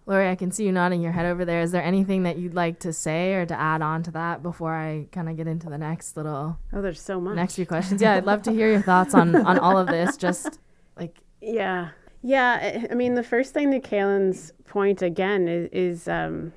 Lori, 0.06 0.30
I 0.30 0.36
can 0.36 0.52
see 0.52 0.66
you 0.66 0.72
nodding 0.72 1.02
your 1.02 1.14
head 1.14 1.26
over 1.26 1.46
there. 1.46 1.62
Is 1.62 1.72
there 1.72 1.84
anything 1.84 2.24
that 2.24 2.38
you'd 2.38 2.54
like 2.54 2.80
to 2.80 2.92
say 2.92 3.34
or 3.34 3.46
to 3.46 3.58
add 3.58 3.82
on 3.82 4.04
to 4.04 4.12
that 4.12 4.44
before 4.44 4.74
I 4.74 5.08
kind 5.12 5.30
of 5.30 5.38
get 5.38 5.48
into 5.48 5.70
the 5.70 5.78
next 5.78 6.18
little? 6.18 6.60
Oh, 6.74 6.82
there's 6.82 7.02
so 7.02 7.22
much. 7.22 7.36
Next 7.36 7.56
few 7.56 7.66
questions. 7.66 8.02
Yeah, 8.02 8.16
I'd 8.16 8.26
love 8.26 8.42
to 8.44 8.52
hear 8.52 8.70
your 8.70 8.82
thoughts 8.82 9.14
on 9.14 9.36
on 9.36 9.60
all 9.60 9.78
of 9.78 9.88
this. 9.88 10.18
Just 10.18 10.60
like 10.98 11.20
yeah, 11.42 11.90
yeah. 12.22 12.86
I 12.92 12.96
mean, 12.96 13.16
the 13.16 13.24
first 13.24 13.54
thing 13.54 13.72
to 13.72 13.80
Caelan's 13.80 14.52
point 14.66 15.02
again 15.02 15.48
is, 15.48 15.70
is 15.72 16.08
um, 16.10 16.52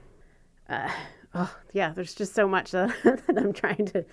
uh, 0.68 0.90
oh 1.34 1.56
yeah. 1.72 1.90
There's 1.90 2.14
just 2.14 2.34
so 2.34 2.48
much 2.48 2.72
that, 2.72 2.92
that 3.04 3.38
I'm 3.38 3.52
trying 3.52 3.86
to 3.86 4.04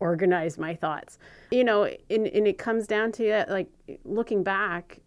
organize 0.00 0.58
my 0.58 0.74
thoughts. 0.74 1.18
You 1.50 1.64
know, 1.64 1.84
and, 1.84 2.26
and 2.26 2.46
it 2.46 2.58
comes 2.58 2.86
down 2.86 3.12
to 3.12 3.24
that, 3.28 3.50
like 3.50 3.68
looking 4.04 4.42
back, 4.42 5.00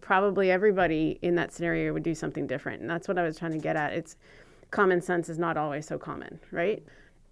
probably 0.00 0.50
everybody 0.50 1.18
in 1.22 1.34
that 1.36 1.52
scenario 1.52 1.92
would 1.92 2.02
do 2.02 2.14
something 2.14 2.46
different. 2.46 2.80
And 2.80 2.90
that's 2.90 3.08
what 3.08 3.18
I 3.18 3.22
was 3.22 3.38
trying 3.38 3.52
to 3.52 3.58
get 3.58 3.76
at. 3.76 3.92
It's 3.92 4.16
common 4.70 5.00
sense 5.00 5.28
is 5.28 5.38
not 5.38 5.56
always 5.56 5.86
so 5.86 5.98
common, 5.98 6.40
right? 6.50 6.82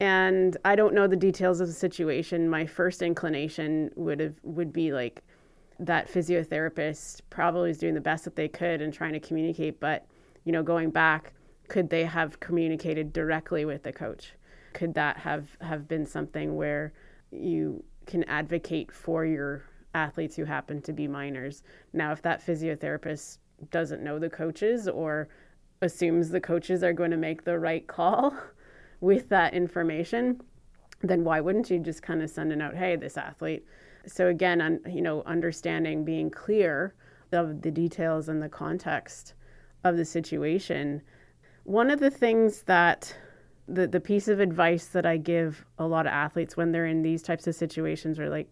And 0.00 0.56
I 0.64 0.74
don't 0.74 0.94
know 0.94 1.06
the 1.06 1.16
details 1.16 1.60
of 1.60 1.68
the 1.68 1.74
situation. 1.74 2.48
My 2.48 2.66
first 2.66 3.02
inclination 3.02 3.90
would 3.94 4.20
have 4.20 4.34
would 4.42 4.72
be 4.72 4.92
like 4.92 5.22
that 5.78 6.08
physiotherapist 6.08 7.20
probably 7.30 7.70
is 7.70 7.78
doing 7.78 7.94
the 7.94 8.00
best 8.00 8.24
that 8.24 8.36
they 8.36 8.48
could 8.48 8.80
and 8.80 8.92
trying 8.92 9.12
to 9.12 9.20
communicate, 9.20 9.80
but 9.80 10.06
you 10.44 10.52
know, 10.52 10.62
going 10.62 10.90
back, 10.90 11.32
could 11.68 11.90
they 11.90 12.04
have 12.04 12.40
communicated 12.40 13.12
directly 13.12 13.64
with 13.64 13.82
the 13.82 13.92
coach? 13.92 14.32
Could 14.72 14.94
that 14.94 15.18
have 15.18 15.56
have 15.60 15.88
been 15.88 16.06
something 16.06 16.56
where 16.56 16.92
you 17.32 17.82
can 18.06 18.24
advocate 18.24 18.92
for 18.92 19.24
your 19.24 19.64
athletes 19.94 20.36
who 20.36 20.44
happen 20.44 20.80
to 20.82 20.92
be 20.92 21.08
minors. 21.08 21.62
Now, 21.92 22.12
if 22.12 22.22
that 22.22 22.44
physiotherapist 22.44 23.38
doesn't 23.70 24.02
know 24.02 24.18
the 24.18 24.30
coaches 24.30 24.88
or 24.88 25.28
assumes 25.80 26.30
the 26.30 26.40
coaches 26.40 26.82
are 26.82 26.92
going 26.92 27.10
to 27.10 27.16
make 27.16 27.44
the 27.44 27.58
right 27.58 27.86
call 27.86 28.34
with 29.00 29.28
that 29.28 29.54
information, 29.54 30.40
then 31.02 31.24
why 31.24 31.40
wouldn't 31.40 31.70
you 31.70 31.78
just 31.78 32.02
kind 32.02 32.22
of 32.22 32.30
send 32.30 32.52
a 32.52 32.56
note, 32.56 32.76
hey, 32.76 32.96
this 32.96 33.16
athlete? 33.16 33.64
So 34.06 34.28
again, 34.28 34.60
un, 34.60 34.80
you 34.88 35.02
know, 35.02 35.22
understanding, 35.26 36.04
being 36.04 36.30
clear 36.30 36.94
of 37.32 37.62
the 37.62 37.70
details 37.70 38.28
and 38.28 38.42
the 38.42 38.48
context 38.48 39.34
of 39.84 39.96
the 39.96 40.04
situation. 40.04 41.02
One 41.64 41.90
of 41.90 42.00
the 42.00 42.10
things 42.10 42.62
that 42.62 43.14
the 43.68 43.86
the 43.86 44.00
piece 44.00 44.28
of 44.28 44.40
advice 44.40 44.86
that 44.86 45.06
I 45.06 45.16
give 45.16 45.64
a 45.78 45.86
lot 45.86 46.06
of 46.06 46.12
athletes 46.12 46.56
when 46.56 46.72
they're 46.72 46.86
in 46.86 47.02
these 47.02 47.22
types 47.22 47.46
of 47.46 47.54
situations 47.54 48.18
where 48.18 48.28
like 48.28 48.48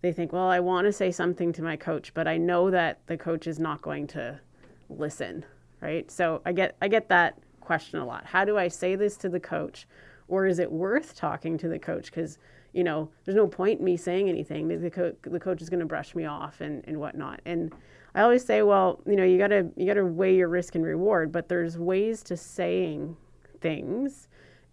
they 0.00 0.12
think, 0.12 0.32
well, 0.32 0.48
I 0.48 0.60
want 0.60 0.86
to 0.86 0.92
say 0.92 1.10
something 1.10 1.52
to 1.54 1.62
my 1.62 1.76
coach, 1.76 2.14
but 2.14 2.28
I 2.28 2.36
know 2.36 2.70
that 2.70 3.00
the 3.06 3.16
coach 3.16 3.46
is 3.46 3.58
not 3.58 3.82
going 3.82 4.06
to 4.08 4.40
listen, 4.88 5.44
right? 5.80 6.10
So 6.10 6.40
I 6.46 6.52
get 6.52 6.76
I 6.80 6.88
get 6.88 7.08
that 7.08 7.38
question 7.60 7.98
a 7.98 8.06
lot. 8.06 8.24
How 8.26 8.44
do 8.44 8.56
I 8.56 8.68
say 8.68 8.96
this 8.96 9.16
to 9.18 9.28
the 9.28 9.40
coach, 9.40 9.86
or 10.28 10.46
is 10.46 10.58
it 10.58 10.70
worth 10.70 11.16
talking 11.16 11.58
to 11.58 11.68
the 11.68 11.78
coach? 11.78 12.06
Because 12.06 12.38
you 12.72 12.84
know, 12.84 13.10
there's 13.24 13.36
no 13.36 13.46
point 13.46 13.80
in 13.80 13.84
me 13.84 13.96
saying 13.96 14.28
anything. 14.28 14.68
The, 14.68 14.90
co- 14.90 15.16
the 15.22 15.40
coach 15.40 15.62
is 15.62 15.70
going 15.70 15.80
to 15.80 15.86
brush 15.86 16.14
me 16.14 16.26
off 16.26 16.60
and, 16.60 16.84
and 16.86 16.98
whatnot. 17.00 17.40
And 17.46 17.72
I 18.14 18.20
always 18.20 18.44
say, 18.44 18.62
well, 18.62 19.00
you 19.06 19.16
know, 19.16 19.24
you 19.24 19.38
gotta 19.38 19.68
you 19.76 19.86
gotta 19.86 20.04
weigh 20.04 20.36
your 20.36 20.48
risk 20.48 20.74
and 20.74 20.84
reward. 20.84 21.32
But 21.32 21.48
there's 21.48 21.78
ways 21.78 22.22
to 22.24 22.36
saying 22.36 23.16
things 23.60 24.28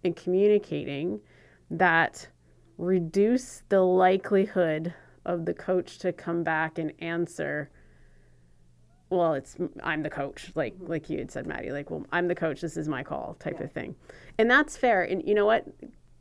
and 0.06 0.16
communicating 0.16 1.20
that 1.70 2.28
reduce 2.78 3.62
the 3.68 3.80
likelihood 3.80 4.94
of 5.26 5.44
the 5.44 5.52
coach 5.52 5.98
to 5.98 6.12
come 6.12 6.42
back 6.42 6.78
and 6.78 6.92
answer 7.00 7.70
well 9.10 9.34
it's 9.34 9.56
i'm 9.82 10.02
the 10.02 10.10
coach 10.10 10.50
like 10.54 10.74
mm-hmm. 10.74 10.86
like 10.86 11.10
you 11.10 11.18
had 11.18 11.30
said 11.30 11.46
maddie 11.46 11.70
like 11.70 11.90
well 11.90 12.04
i'm 12.12 12.28
the 12.28 12.34
coach 12.34 12.60
this 12.60 12.76
is 12.76 12.88
my 12.88 13.02
call 13.02 13.36
type 13.38 13.56
yeah. 13.58 13.64
of 13.64 13.72
thing. 13.72 13.94
And 14.38 14.50
that's 14.50 14.76
fair. 14.76 15.02
And 15.02 15.26
you 15.26 15.34
know 15.34 15.46
what? 15.46 15.64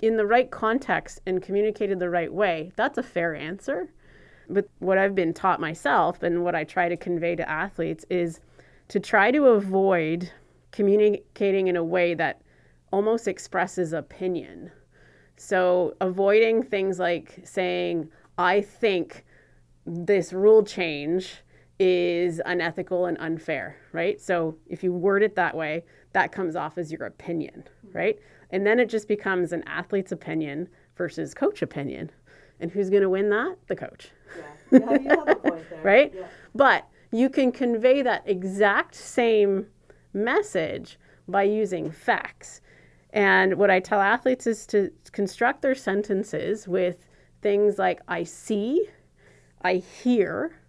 In 0.02 0.16
the 0.16 0.26
right 0.26 0.50
context 0.50 1.20
and 1.26 1.42
communicated 1.42 2.00
the 2.00 2.10
right 2.10 2.32
way 2.32 2.72
that's 2.76 2.98
a 2.98 3.04
fair 3.04 3.36
answer. 3.36 3.90
But 4.50 4.70
what 4.80 4.98
i've 4.98 5.16
been 5.16 5.34
taught 5.34 5.60
myself 5.60 6.24
and 6.24 6.44
what 6.44 6.56
i 6.56 6.64
try 6.64 6.90
to 6.90 6.98
convey 6.98 7.36
to 7.36 7.50
athletes 7.50 8.06
is 8.10 8.40
to 8.88 9.00
try 9.00 9.32
to 9.32 9.48
avoid 9.48 10.32
communicating 10.72 11.68
in 11.68 11.76
a 11.76 11.84
way 11.84 12.14
that 12.14 12.42
almost 12.96 13.28
expresses 13.28 13.92
opinion. 13.92 14.72
So 15.36 15.98
avoiding 16.00 16.64
things 16.64 16.98
like 16.98 17.42
saying, 17.44 18.10
I 18.38 18.62
think 18.62 19.26
this 19.86 20.32
rule 20.32 20.64
change 20.64 21.42
is 21.78 22.42
unethical 22.46 23.08
and 23.08 23.18
unfair, 23.18 23.76
right? 23.92 24.22
So 24.22 24.56
if 24.68 24.82
you 24.82 24.94
word 24.94 25.24
it 25.24 25.36
that 25.36 25.58
way, 25.58 25.84
that 26.14 26.32
comes 26.32 26.56
off 26.56 26.78
as 26.78 26.90
your 26.90 27.06
opinion, 27.06 27.66
right? 27.92 28.18
And 28.52 28.66
then 28.66 28.80
it 28.80 28.88
just 28.88 29.10
becomes 29.10 29.52
an 29.52 29.64
athlete's 29.68 30.14
opinion 30.14 30.70
versus 30.96 31.34
coach 31.34 31.62
opinion. 31.62 32.10
And 32.62 32.72
who's 32.72 32.90
going 32.90 33.02
to 33.02 33.10
win 33.10 33.30
that? 33.32 33.58
The 33.68 33.76
coach. 33.76 34.08
Yeah, 34.72 34.80
yeah 34.80 35.00
you 35.02 35.10
have 35.10 35.28
a 35.28 35.36
point 35.36 35.70
there. 35.70 35.82
right? 35.84 36.14
Yeah. 36.16 36.28
But 36.56 36.88
you 37.12 37.30
can 37.30 37.52
convey 37.52 38.04
that 38.04 38.24
exact 38.26 38.96
same 38.96 39.66
message 40.14 40.98
by 41.28 41.44
using 41.44 41.92
facts. 41.92 42.62
And 43.16 43.56
what 43.56 43.72
I 43.72 43.80
tell 43.80 44.02
athletes 44.02 44.46
is 44.46 44.68
to 44.68 44.92
construct 45.14 45.62
their 45.62 45.74
sentences 45.74 46.68
with 46.68 47.08
things 47.42 47.80
like 47.80 48.02
I 48.10 48.26
see, 48.26 48.90
I 49.62 49.76
hear, 49.76 50.60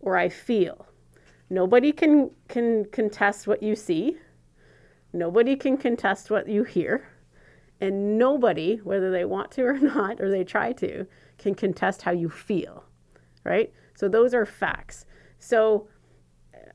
or 0.00 0.16
I 0.16 0.30
feel. 0.30 0.86
Nobody 1.50 1.92
can, 1.92 2.30
can 2.48 2.86
contest 2.86 3.46
what 3.46 3.62
you 3.62 3.76
see. 3.76 4.16
Nobody 5.12 5.56
can 5.56 5.76
contest 5.76 6.30
what 6.30 6.48
you 6.48 6.64
hear. 6.64 7.06
And 7.82 8.16
nobody, 8.16 8.76
whether 8.76 9.10
they 9.10 9.26
want 9.26 9.50
to 9.52 9.64
or 9.64 9.78
not, 9.78 10.22
or 10.22 10.30
they 10.30 10.42
try 10.42 10.72
to, 10.72 11.06
can 11.36 11.54
contest 11.54 12.00
how 12.00 12.12
you 12.12 12.30
feel, 12.30 12.84
right? 13.44 13.70
So 13.94 14.08
those 14.08 14.32
are 14.32 14.46
facts. 14.46 15.04
So 15.38 15.86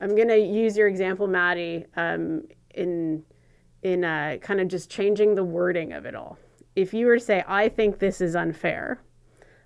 I'm 0.00 0.14
going 0.14 0.28
to 0.28 0.38
use 0.38 0.76
your 0.76 0.86
example, 0.86 1.26
Maddie, 1.26 1.84
um, 1.96 2.42
in 2.74 3.24
in 3.82 4.04
uh, 4.04 4.36
kind 4.40 4.60
of 4.60 4.68
just 4.68 4.90
changing 4.90 5.34
the 5.34 5.44
wording 5.44 5.92
of 5.92 6.06
it 6.06 6.14
all. 6.14 6.38
If 6.74 6.92
you 6.92 7.06
were 7.06 7.18
to 7.18 7.24
say, 7.24 7.44
"I 7.46 7.68
think 7.68 7.98
this 7.98 8.20
is 8.20 8.34
unfair," 8.36 9.00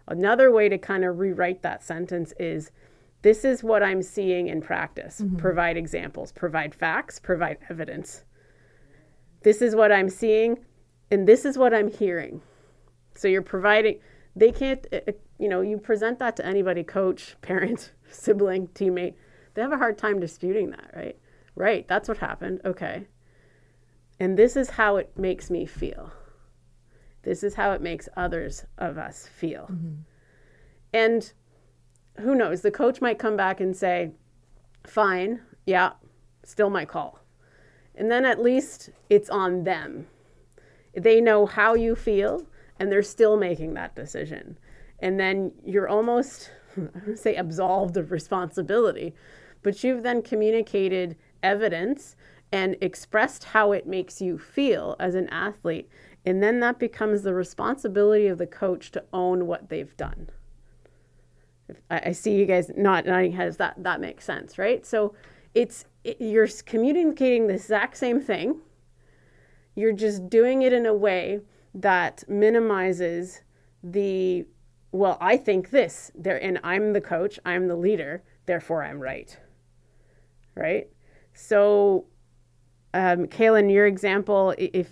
another 0.07 0.51
way 0.53 0.69
to 0.69 0.79
kind 0.79 1.05
of 1.05 1.19
rewrite 1.19 1.63
that 1.63 1.83
sentence 1.83 2.33
is, 2.39 2.71
"This 3.23 3.45
is 3.45 3.63
what 3.65 3.83
I'm 3.83 4.03
seeing 4.03 4.49
in 4.49 4.61
practice." 4.61 5.23
Provide 5.39 5.77
examples, 5.77 6.33
provide 6.33 6.75
facts, 6.75 7.19
provide 7.19 7.59
evidence. 7.69 8.25
This 9.43 9.63
is 9.63 9.75
what 9.75 9.91
I'm 9.91 10.09
seeing, 10.09 10.59
and 11.11 11.27
this 11.27 11.45
is 11.45 11.57
what 11.57 11.73
I'm 11.75 11.89
hearing. 11.89 12.43
So 13.15 13.29
you're 13.29 13.43
providing. 13.43 14.01
They 14.37 14.53
can't. 14.53 14.87
uh, 14.93 15.01
uh, 15.09 15.13
You 15.39 15.49
know, 15.49 15.63
you 15.63 15.79
present 15.79 16.19
that 16.19 16.37
to 16.37 16.45
anybody, 16.47 16.85
coach, 16.85 17.37
parent, 17.43 17.93
sibling, 18.11 18.69
teammate 18.69 19.15
they 19.55 19.63
have 19.63 19.73
a 19.73 19.79
hard 19.79 19.99
time 19.99 20.21
disputing 20.21 20.71
that, 20.71 20.91
right? 20.95 21.19
Right, 21.55 21.87
that's 21.89 22.09
what 22.09 22.19
happened. 22.19 22.61
Okay. 22.65 23.07
And 24.21 24.39
this 24.39 24.55
is 24.55 24.71
how 24.71 24.97
it 24.97 25.11
makes 25.17 25.51
me 25.51 25.65
feel. 25.65 26.13
This 27.23 27.43
is 27.43 27.55
how 27.55 27.73
it 27.73 27.81
makes 27.81 28.09
others 28.17 28.67
of 28.77 28.99
us 28.99 29.27
feel. 29.27 29.63
Mm-hmm. 29.63 29.95
And 30.93 31.33
who 32.19 32.35
knows, 32.35 32.61
the 32.61 32.71
coach 32.71 33.01
might 33.01 33.19
come 33.19 33.37
back 33.37 33.61
and 33.61 33.75
say, 33.75 34.13
fine, 34.87 35.41
yeah, 35.65 35.93
still 36.45 36.69
my 36.69 36.85
call. 36.85 37.19
And 37.95 38.11
then 38.11 38.25
at 38.25 38.43
least 38.43 38.91
it's 39.09 39.31
on 39.31 39.65
them. 39.65 40.07
They 40.95 41.21
know 41.21 41.47
how 41.47 41.75
you 41.75 41.95
feel 41.95 42.47
and 42.79 42.91
they're 42.91 43.03
still 43.03 43.37
making 43.37 43.75
that 43.75 43.95
decision. 43.95 44.59
And 44.99 45.19
then 45.19 45.53
you're 45.65 45.89
almost, 45.89 46.51
I 46.77 46.99
don't 47.01 47.19
say 47.19 47.37
absolved 47.37 47.97
of 47.97 48.11
responsibility, 48.11 49.15
but 49.63 49.83
you've 49.83 50.03
then 50.03 50.23
communicated 50.23 51.17
evidence 51.43 52.17
and 52.53 52.77
expressed 52.81 53.45
how 53.45 53.73
it 53.73 53.87
makes 53.87 54.21
you 54.21 54.39
feel 54.39 54.97
as 54.99 55.15
an 55.15 55.29
athlete. 55.29 55.89
And 56.25 56.43
then 56.43 56.61
that 56.61 56.79
becomes 56.79 57.23
the 57.23 57.35
responsibility 57.35 58.27
of 58.27 58.39
the 58.39 58.47
coach 58.47 58.91
to 58.93 59.05
own 59.13 59.47
what 59.47 59.69
they've 59.69 59.97
done. 59.97 60.29
I, 61.91 62.03
I 62.07 62.13
see 62.13 62.35
you 62.35 62.47
guys 62.47 62.71
not 62.77 63.07
nodding 63.07 63.33
heads. 63.33 63.57
That 63.57 63.83
that 63.83 64.01
makes 64.01 64.25
sense, 64.25 64.59
right? 64.59 64.85
So 64.85 65.15
it's 65.55 65.85
it, 66.05 66.21
you're 66.21 66.49
communicating 66.67 67.47
the 67.47 67.55
exact 67.55 67.97
same 67.97 68.21
thing. 68.21 68.61
You're 69.75 69.93
just 69.93 70.29
doing 70.29 70.63
it 70.63 70.73
in 70.73 70.87
a 70.87 70.95
way 70.95 71.41
that 71.75 72.25
minimizes 72.29 73.43
the 73.83 74.47
well. 74.93 75.17
I 75.21 75.37
think 75.37 75.71
this 75.71 76.11
there, 76.15 76.43
and 76.43 76.59
I'm 76.65 76.93
the 76.93 77.01
coach. 77.01 77.39
I'm 77.45 77.69
the 77.69 77.77
leader. 77.77 78.23
Therefore, 78.47 78.83
I'm 78.83 79.01
right. 79.01 79.39
Right. 80.57 80.89
So, 81.33 82.07
um, 82.95 83.27
Caelan, 83.27 83.73
your 83.73 83.87
example, 83.87 84.55
if 84.59 84.89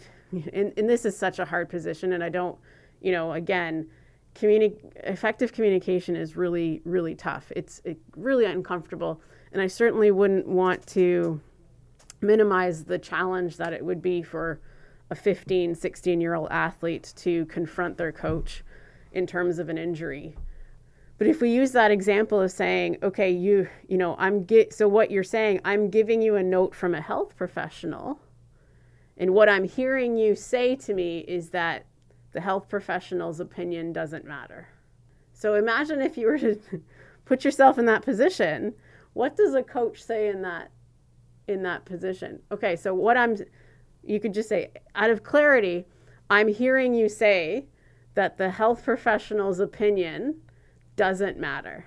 and, 0.52 0.72
and 0.76 0.88
this 0.88 1.04
is 1.04 1.16
such 1.16 1.38
a 1.38 1.44
hard 1.44 1.68
position, 1.68 2.12
and 2.12 2.22
I 2.22 2.28
don't, 2.28 2.58
you 3.00 3.12
know, 3.12 3.32
again, 3.32 3.88
effective 4.40 5.52
communication 5.52 6.14
is 6.14 6.36
really, 6.36 6.80
really 6.84 7.14
tough. 7.14 7.50
It's 7.56 7.80
it, 7.84 7.98
really 8.16 8.44
uncomfortable, 8.44 9.20
and 9.52 9.60
I 9.60 9.66
certainly 9.66 10.10
wouldn't 10.10 10.46
want 10.46 10.86
to 10.88 11.40
minimize 12.20 12.84
the 12.84 12.98
challenge 12.98 13.56
that 13.56 13.72
it 13.72 13.84
would 13.84 14.02
be 14.02 14.22
for 14.22 14.60
a 15.10 15.14
15, 15.14 15.74
16 15.74 16.20
year 16.20 16.34
old 16.34 16.48
athlete 16.50 17.12
to 17.16 17.46
confront 17.46 17.96
their 17.96 18.12
coach 18.12 18.62
in 19.12 19.26
terms 19.26 19.58
of 19.58 19.68
an 19.68 19.78
injury. 19.78 20.36
But 21.18 21.26
if 21.26 21.40
we 21.40 21.50
use 21.50 21.72
that 21.72 21.90
example 21.90 22.40
of 22.40 22.52
saying, 22.52 22.98
okay, 23.02 23.30
you, 23.30 23.68
you 23.88 23.98
know, 23.98 24.14
I'm 24.18 24.44
get 24.44 24.72
so 24.72 24.86
what 24.86 25.10
you're 25.10 25.24
saying, 25.24 25.60
I'm 25.64 25.90
giving 25.90 26.22
you 26.22 26.36
a 26.36 26.42
note 26.42 26.74
from 26.74 26.94
a 26.94 27.00
health 27.00 27.36
professional, 27.36 28.20
and 29.16 29.34
what 29.34 29.48
I'm 29.48 29.64
hearing 29.64 30.16
you 30.16 30.36
say 30.36 30.76
to 30.76 30.94
me 30.94 31.18
is 31.20 31.50
that 31.50 31.86
the 32.32 32.40
health 32.40 32.68
professional's 32.68 33.40
opinion 33.40 33.92
doesn't 33.92 34.24
matter. 34.24 34.68
So 35.32 35.54
imagine 35.54 36.00
if 36.00 36.16
you 36.16 36.28
were 36.28 36.38
to 36.38 36.60
put 37.24 37.44
yourself 37.44 37.78
in 37.78 37.86
that 37.86 38.02
position, 38.02 38.74
what 39.14 39.36
does 39.36 39.54
a 39.54 39.62
coach 39.62 40.02
say 40.02 40.28
in 40.28 40.42
that 40.42 40.70
in 41.48 41.62
that 41.64 41.84
position? 41.84 42.40
Okay, 42.52 42.76
so 42.76 42.94
what 42.94 43.16
I'm 43.16 43.36
you 44.04 44.20
could 44.20 44.34
just 44.34 44.48
say 44.48 44.70
out 44.94 45.10
of 45.10 45.24
clarity, 45.24 45.86
I'm 46.30 46.46
hearing 46.46 46.94
you 46.94 47.08
say 47.08 47.66
that 48.14 48.38
the 48.38 48.50
health 48.50 48.84
professional's 48.84 49.58
opinion 49.58 50.42
doesn't 50.98 51.38
matter. 51.38 51.86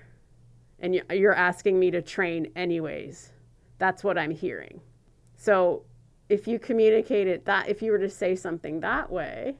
And 0.80 0.94
you- 0.96 1.04
you're 1.12 1.34
asking 1.34 1.78
me 1.78 1.90
to 1.92 2.02
train 2.02 2.50
anyways. 2.56 3.32
That's 3.78 4.02
what 4.02 4.18
I'm 4.18 4.30
hearing. 4.32 4.80
So 5.36 5.84
if 6.28 6.48
you 6.48 6.58
communicate 6.58 7.28
it 7.28 7.44
that, 7.44 7.68
if 7.68 7.82
you 7.82 7.92
were 7.92 7.98
to 7.98 8.08
say 8.08 8.34
something 8.34 8.80
that 8.80 9.10
way, 9.12 9.58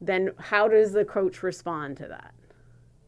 then 0.00 0.32
how 0.38 0.66
does 0.66 0.92
the 0.92 1.04
coach 1.04 1.42
respond 1.42 1.96
to 1.98 2.08
that? 2.08 2.34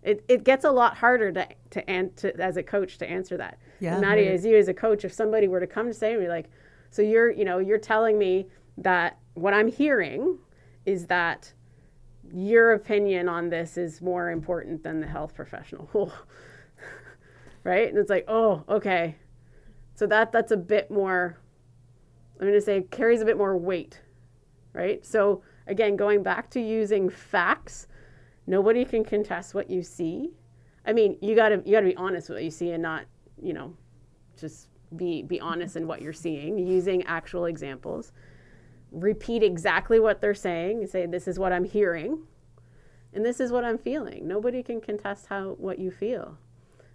It, 0.03 0.25
it 0.29 0.45
gets 0.45 0.65
a 0.65 0.71
lot 0.71 0.97
harder 0.97 1.33
to, 1.33 1.49
to, 1.71 1.91
an, 1.91 2.13
to 2.17 2.39
as 2.41 2.57
a 2.57 2.63
coach 2.63 2.99
to 2.99 3.09
answer 3.11 3.37
that. 3.39 3.59
Yeah, 3.81 3.93
And 3.95 4.01
Maddie, 4.03 4.23
right. 4.27 4.33
as 4.35 4.45
you 4.45 4.57
as 4.57 4.69
a 4.69 4.75
coach, 4.75 5.05
if 5.05 5.13
somebody 5.13 5.49
were 5.49 5.61
to 5.61 5.67
come 5.67 5.87
to 5.89 5.95
say 5.95 6.13
to 6.15 6.21
me 6.21 6.29
like, 6.29 6.47
so 6.91 7.03
you're, 7.03 7.31
you 7.31 7.45
know, 7.45 7.59
you're 7.59 7.79
telling 7.79 8.19
me 8.19 8.47
that 8.79 9.19
what 9.35 9.53
I'm 9.55 9.69
hearing 9.69 10.39
is 10.87 11.07
that 11.07 11.53
your 12.33 12.73
opinion 12.73 13.29
on 13.29 13.49
this 13.49 13.77
is 13.77 14.01
more 14.01 14.31
important 14.31 14.83
than 14.83 15.01
the 15.01 15.07
health 15.07 15.35
professional. 15.35 16.13
right? 17.65 17.89
And 17.89 17.99
it's 17.99 18.11
like, 18.11 18.25
oh, 18.29 18.65
okay. 18.69 19.17
So 19.95 20.07
that 20.07 20.33
that's 20.33 20.53
a 20.53 20.57
bit 20.57 20.91
more 20.91 21.39
I'm 22.41 22.47
going 22.47 22.59
to 22.59 22.65
say 22.65 22.83
carries 22.91 23.21
a 23.21 23.25
bit 23.25 23.37
more 23.37 23.57
weight, 23.57 24.01
right? 24.73 25.05
So 25.05 25.43
again, 25.67 25.97
going 25.97 26.23
back 26.23 26.51
to 26.51 26.61
using 26.61 27.09
facts, 27.09 27.89
nobody 28.47 28.85
can 28.85 29.05
contest 29.05 29.55
what 29.55 29.69
you 29.69 29.83
see. 29.83 30.31
I 30.87 30.93
mean, 30.93 31.19
you 31.21 31.35
got 31.35 31.49
to 31.49 31.63
you 31.65 31.73
got 31.73 31.81
to 31.81 31.87
be 31.87 31.97
honest 31.97 32.29
with 32.29 32.37
what 32.37 32.45
you 32.45 32.51
see 32.51 32.71
and 32.71 32.83
not, 32.83 33.07
you 33.43 33.53
know, 33.53 33.75
just 34.39 34.69
be 34.97 35.23
be 35.23 35.41
honest 35.41 35.77
in 35.77 35.87
what 35.87 36.01
you're 36.01 36.13
seeing 36.13 36.59
using 36.59 37.03
actual 37.05 37.47
examples. 37.47 38.13
Repeat 38.91 39.43
exactly 39.43 40.01
what 40.01 40.21
they're 40.21 40.35
saying 40.35 40.81
and 40.81 40.89
say 40.89 41.07
this 41.07 41.29
is 41.29 41.39
what 41.39 41.53
I'm 41.53 41.65
hearing 41.65 42.23
and 43.13 43.25
this 43.25 43.41
is 43.41 43.51
what 43.51 43.65
I'm 43.65 43.79
feeling. 43.79 44.27
Nobody 44.29 44.63
can 44.63 44.81
contest 44.81 45.27
how 45.27 45.57
what 45.59 45.79
you 45.79 45.91
feel. 45.91 46.39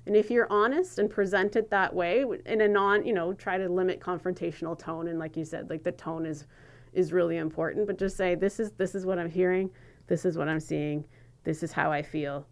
And 0.05 0.15
if 0.15 0.29
you're 0.29 0.51
honest 0.51 0.99
and 0.99 1.09
present 1.09 1.55
it 1.55 1.69
that 1.69 1.93
way 1.93 2.25
in 2.45 2.61
a 2.61 2.67
non, 2.67 3.05
you 3.05 3.13
know, 3.13 3.33
try 3.33 3.57
to 3.57 3.69
limit 3.69 3.99
confrontational 3.99 4.77
tone 4.77 5.07
and 5.07 5.17
like 5.17 5.37
you 5.37 5.45
said, 5.45 5.69
like 5.69 5.83
the 5.83 5.91
tone 5.91 6.25
is 6.25 6.45
is 6.91 7.11
really 7.11 7.37
important, 7.37 7.87
but 7.87 7.97
just 7.97 8.15
say 8.15 8.35
this 8.35 8.59
is 8.59 8.71
this 8.73 8.95
is 8.95 9.05
what 9.05 9.17
I'm 9.17 9.29
hearing, 9.29 9.69
this 10.07 10.25
is 10.25 10.37
what 10.37 10.47
I'm 10.47 10.59
seeing, 10.59 11.05
this 11.43 11.63
is 11.63 11.71
how 11.71 11.91
I 11.91 12.01
feel. 12.01 12.45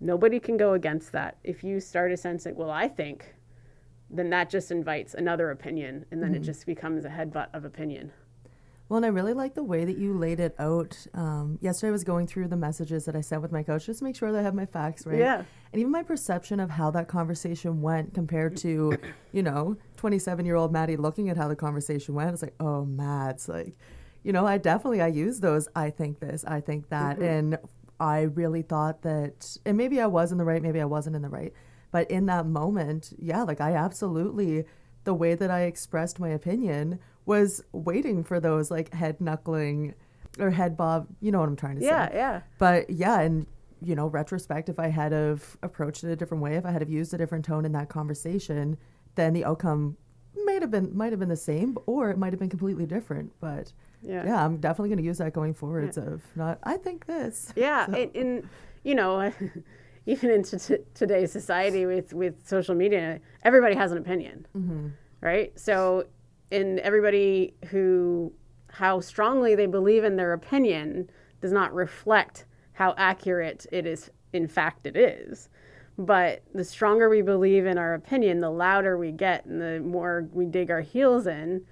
Nobody 0.00 0.40
can 0.40 0.56
go 0.56 0.74
against 0.74 1.12
that. 1.12 1.38
If 1.44 1.62
you 1.62 1.78
start 1.78 2.10
a 2.10 2.16
sensing, 2.16 2.56
well, 2.56 2.70
I 2.70 2.88
think, 2.88 3.34
then 4.10 4.30
that 4.30 4.50
just 4.50 4.70
invites 4.70 5.14
another 5.14 5.50
opinion 5.50 6.04
and 6.10 6.22
then 6.22 6.34
it 6.34 6.38
mm-hmm. 6.38 6.44
just 6.44 6.66
becomes 6.66 7.04
a 7.04 7.08
headbutt 7.08 7.48
of 7.54 7.64
opinion. 7.64 8.12
Well, 8.88 8.98
and 8.98 9.06
I 9.06 9.08
really 9.08 9.32
like 9.32 9.54
the 9.54 9.62
way 9.62 9.84
that 9.84 9.96
you 9.96 10.12
laid 10.12 10.40
it 10.40 10.54
out. 10.58 11.06
Um, 11.14 11.58
yesterday, 11.62 11.88
I 11.88 11.92
was 11.92 12.04
going 12.04 12.26
through 12.26 12.48
the 12.48 12.56
messages 12.56 13.06
that 13.06 13.16
I 13.16 13.22
sent 13.22 13.40
with 13.40 13.50
my 13.50 13.62
coach 13.62 13.86
just 13.86 14.00
to 14.00 14.04
make 14.04 14.14
sure 14.14 14.30
that 14.30 14.38
I 14.38 14.42
have 14.42 14.54
my 14.54 14.66
facts 14.66 15.06
right. 15.06 15.18
Yeah. 15.18 15.42
And 15.72 15.80
even 15.80 15.90
my 15.90 16.02
perception 16.02 16.60
of 16.60 16.70
how 16.70 16.90
that 16.90 17.08
conversation 17.08 17.80
went 17.80 18.12
compared 18.12 18.56
to, 18.58 18.96
you 19.32 19.42
know, 19.42 19.76
27 19.96 20.44
year 20.44 20.56
old 20.56 20.72
Maddie 20.72 20.96
looking 20.96 21.30
at 21.30 21.36
how 21.36 21.48
the 21.48 21.56
conversation 21.56 22.14
went. 22.14 22.30
It's 22.34 22.42
like, 22.42 22.54
oh, 22.60 22.84
Mads, 22.84 23.48
like, 23.48 23.74
you 24.22 24.32
know, 24.32 24.46
I 24.46 24.58
definitely, 24.58 25.00
I 25.00 25.08
use 25.08 25.40
those. 25.40 25.66
I 25.74 25.88
think 25.88 26.20
this, 26.20 26.44
I 26.46 26.60
think 26.60 26.90
that. 26.90 27.18
And 27.18 27.58
I 27.98 28.22
really 28.22 28.62
thought 28.62 29.02
that, 29.02 29.56
and 29.64 29.78
maybe 29.78 30.00
I 30.00 30.06
was 30.06 30.30
in 30.30 30.38
the 30.38 30.44
right, 30.44 30.62
maybe 30.62 30.80
I 30.80 30.84
wasn't 30.84 31.16
in 31.16 31.22
the 31.22 31.28
right. 31.30 31.52
But 31.90 32.10
in 32.10 32.26
that 32.26 32.46
moment, 32.46 33.14
yeah, 33.18 33.44
like 33.44 33.60
I 33.60 33.74
absolutely, 33.74 34.64
the 35.04 35.14
way 35.14 35.34
that 35.34 35.50
I 35.50 35.62
expressed 35.62 36.18
my 36.18 36.28
opinion 36.28 36.98
was 37.26 37.62
waiting 37.72 38.22
for 38.24 38.40
those 38.40 38.70
like 38.70 38.92
head 38.92 39.20
knuckling 39.20 39.94
or 40.38 40.50
head 40.50 40.76
bob. 40.76 41.06
You 41.20 41.32
know 41.32 41.40
what 41.40 41.48
I'm 41.48 41.56
trying 41.56 41.76
to 41.78 41.84
Yeah, 41.84 42.08
say. 42.08 42.14
yeah. 42.16 42.32
Yeah. 42.32 42.40
But 42.58 42.90
yeah, 42.90 43.20
and 43.20 43.46
you 43.82 43.94
know, 43.94 44.06
retrospect, 44.06 44.68
if 44.68 44.78
I 44.78 44.88
had 44.88 45.12
have 45.12 45.56
approached 45.62 46.04
it 46.04 46.10
a 46.10 46.16
different 46.16 46.42
way, 46.42 46.56
if 46.56 46.64
I 46.64 46.70
had 46.70 46.80
have 46.82 46.90
used 46.90 47.12
a 47.14 47.18
different 47.18 47.44
tone 47.44 47.64
in 47.64 47.72
that 47.72 47.88
conversation, 47.88 48.76
then 49.14 49.32
the 49.34 49.44
outcome 49.44 49.96
might 50.44 50.62
have 50.62 50.70
been 50.70 50.96
might 50.96 51.12
have 51.12 51.20
been 51.20 51.28
the 51.28 51.36
same, 51.36 51.76
or 51.86 52.10
it 52.10 52.18
might 52.18 52.32
have 52.32 52.40
been 52.40 52.48
completely 52.50 52.86
different. 52.86 53.32
But 53.40 53.72
Yeah. 54.02 54.24
yeah, 54.26 54.44
I'm 54.44 54.56
definitely 54.58 54.88
going 54.90 54.98
to 54.98 55.04
use 55.04 55.18
that 55.18 55.32
going 55.32 55.54
forwards. 55.54 55.96
Of 55.98 56.22
not, 56.36 56.58
I 56.64 56.76
think 56.76 57.06
this. 57.06 57.52
Yeah, 57.56 57.86
So- 57.86 57.92
and, 57.94 58.16
and 58.16 58.48
you 58.82 58.94
know, 58.94 59.32
even 60.06 60.30
in 60.30 60.42
t- 60.42 60.76
today's 60.94 61.32
society 61.32 61.86
with 61.86 62.12
with 62.12 62.46
social 62.46 62.74
media, 62.74 63.20
everybody 63.44 63.74
has 63.76 63.92
an 63.92 63.98
opinion, 63.98 64.46
Mm-hmm. 64.56 64.88
right? 65.20 65.58
So, 65.58 66.04
and 66.50 66.78
everybody 66.80 67.54
who 67.68 68.32
how 68.70 69.00
strongly 69.00 69.54
they 69.54 69.66
believe 69.66 70.02
in 70.02 70.16
their 70.16 70.32
opinion 70.32 71.08
does 71.40 71.52
not 71.52 71.72
reflect 71.72 72.44
how 72.72 72.94
accurate 72.98 73.66
it 73.70 73.86
is. 73.86 74.10
In 74.32 74.48
fact, 74.48 74.86
it 74.86 74.96
is. 74.96 75.48
But 75.96 76.42
the 76.52 76.64
stronger 76.64 77.08
we 77.08 77.22
believe 77.22 77.66
in 77.66 77.78
our 77.78 77.94
opinion, 77.94 78.40
the 78.40 78.50
louder 78.50 78.98
we 78.98 79.12
get, 79.12 79.44
and 79.46 79.60
the 79.60 79.78
more 79.78 80.28
we 80.32 80.44
dig 80.44 80.70
our 80.70 80.80
heels 80.80 81.28
in, 81.28 81.64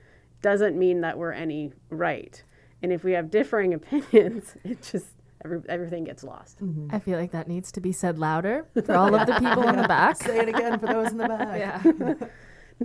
doesn't 0.43 0.79
mean 0.79 1.01
that 1.01 1.19
we're 1.19 1.33
any 1.33 1.73
right. 1.91 2.43
And 2.83 2.93
if 2.93 3.03
we 3.03 3.13
have 3.13 3.31
differing 3.31 3.75
opinions, 3.75 4.55
it 4.63 4.81
just 4.83 5.07
every, 5.45 5.61
everything 5.69 6.05
gets 6.05 6.23
lost. 6.23 6.63
Mm-hmm. 6.63 6.95
I 6.95 7.01
feel 7.01 7.19
like 7.19 7.33
that 7.33 7.49
needs 7.49 7.73
to 7.73 7.81
be 7.81 7.91
said 7.91 8.19
louder 8.19 8.67
for 8.85 8.95
all 8.95 9.15
of 9.15 9.27
the 9.27 9.35
people 9.35 9.69
in 9.69 9.77
the 9.77 9.89
back. 9.89 10.17
Say 10.17 10.39
it 10.39 10.49
again 10.49 10.79
for 10.79 10.87
those 10.87 11.11
in 11.11 11.19
the 11.19 11.29
back. 11.29 11.59
Yeah. 11.59 12.29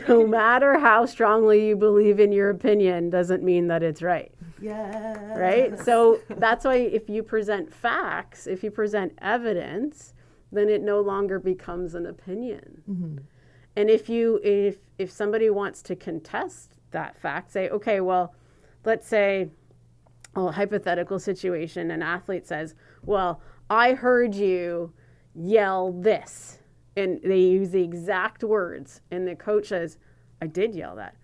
No 0.07 0.27
matter 0.27 0.79
how 0.79 1.05
strongly 1.05 1.67
you 1.67 1.75
believe 1.75 2.19
in 2.19 2.31
your 2.31 2.49
opinion, 2.49 3.09
doesn't 3.09 3.43
mean 3.43 3.67
that 3.67 3.83
it's 3.83 4.01
right. 4.01 4.31
Yeah. 4.61 5.37
Right? 5.37 5.79
So 5.79 6.19
that's 6.29 6.65
why 6.65 6.75
if 6.75 7.09
you 7.09 7.23
present 7.23 7.73
facts, 7.73 8.47
if 8.47 8.63
you 8.63 8.71
present 8.71 9.13
evidence, 9.21 10.13
then 10.51 10.69
it 10.69 10.81
no 10.81 11.01
longer 11.01 11.39
becomes 11.39 11.95
an 11.95 12.05
opinion. 12.05 12.83
Mm-hmm. 12.89 13.17
And 13.75 13.89
if 13.89 14.09
you 14.09 14.39
if 14.43 14.77
if 14.97 15.11
somebody 15.11 15.49
wants 15.49 15.81
to 15.83 15.95
contest 15.95 16.73
that 16.91 17.17
fact, 17.19 17.51
say, 17.51 17.69
okay, 17.69 17.99
well, 18.01 18.33
let's 18.85 19.07
say 19.07 19.49
a 20.35 20.51
hypothetical 20.51 21.19
situation, 21.19 21.91
an 21.91 22.01
athlete 22.01 22.47
says, 22.47 22.75
Well, 23.03 23.41
I 23.69 23.93
heard 23.93 24.33
you 24.33 24.93
yell 25.35 25.91
this. 25.91 26.59
And 26.97 27.21
they 27.23 27.39
use 27.39 27.69
the 27.69 27.83
exact 27.83 28.43
words. 28.43 29.01
And 29.11 29.25
the 29.25 29.35
coach 29.35 29.67
says, 29.67 29.97
I 30.41 30.47
did 30.47 30.75
yell 30.75 30.95
that. 30.97 31.15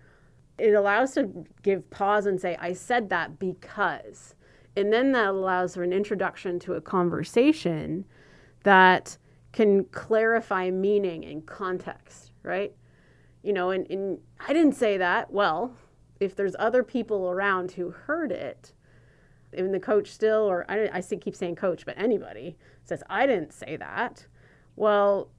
It 0.56 0.72
allows 0.72 1.12
to 1.14 1.44
give 1.62 1.90
pause 1.90 2.26
and 2.26 2.40
say, 2.40 2.56
I 2.60 2.72
said 2.72 3.10
that 3.10 3.38
because. 3.38 4.36
And 4.76 4.92
then 4.92 5.12
that 5.12 5.28
allows 5.28 5.74
for 5.74 5.82
an 5.82 5.92
introduction 5.92 6.58
to 6.60 6.74
a 6.74 6.80
conversation 6.80 8.04
that 8.62 9.18
can 9.52 9.84
clarify 9.86 10.70
meaning 10.70 11.24
and 11.24 11.44
context, 11.44 12.30
right? 12.42 12.72
You 13.42 13.52
know, 13.52 13.70
and, 13.70 13.88
and 13.90 14.18
I 14.46 14.52
didn't 14.52 14.74
say 14.76 14.96
that. 14.96 15.32
Well, 15.32 15.76
if 16.20 16.36
there's 16.36 16.56
other 16.58 16.82
people 16.82 17.28
around 17.30 17.72
who 17.72 17.90
heard 17.90 18.32
it, 18.32 18.72
and 19.52 19.72
the 19.72 19.80
coach 19.80 20.10
still, 20.10 20.42
or 20.42 20.64
I, 20.68 20.88
I 20.92 21.00
keep 21.00 21.36
saying 21.36 21.56
coach, 21.56 21.84
but 21.84 21.96
anybody 21.98 22.56
says, 22.84 23.02
I 23.08 23.26
didn't 23.26 23.52
say 23.52 23.76
that. 23.76 24.26
Well, 24.76 25.30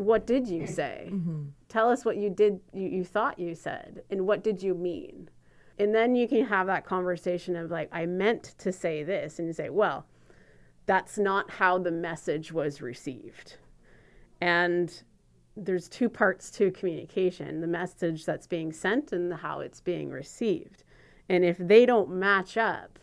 what 0.00 0.26
did 0.26 0.48
you 0.48 0.62
mm-hmm. 0.62 0.72
say? 0.72 1.12
Tell 1.68 1.90
us 1.90 2.04
what 2.04 2.16
you 2.16 2.30
did, 2.30 2.60
you, 2.72 2.88
you 2.88 3.04
thought 3.04 3.38
you 3.38 3.54
said, 3.54 4.02
and 4.10 4.26
what 4.26 4.42
did 4.42 4.62
you 4.62 4.74
mean? 4.74 5.28
And 5.78 5.94
then 5.94 6.14
you 6.14 6.28
can 6.28 6.44
have 6.46 6.66
that 6.66 6.84
conversation 6.84 7.56
of 7.56 7.70
like, 7.70 7.88
I 7.92 8.06
meant 8.06 8.54
to 8.58 8.72
say 8.72 9.02
this, 9.02 9.38
and 9.38 9.48
you 9.48 9.54
say, 9.54 9.70
well, 9.70 10.06
that's 10.86 11.18
not 11.18 11.50
how 11.50 11.78
the 11.78 11.90
message 11.90 12.52
was 12.52 12.82
received. 12.82 13.56
And 14.40 15.02
there's 15.56 15.88
two 15.88 16.08
parts 16.08 16.50
to 16.50 16.70
communication 16.70 17.60
the 17.60 17.66
message 17.66 18.24
that's 18.24 18.46
being 18.46 18.72
sent 18.72 19.12
and 19.12 19.32
how 19.32 19.60
it's 19.60 19.80
being 19.80 20.10
received. 20.10 20.84
And 21.28 21.44
if 21.44 21.58
they 21.58 21.86
don't 21.86 22.10
match 22.10 22.56
up, 22.56 22.98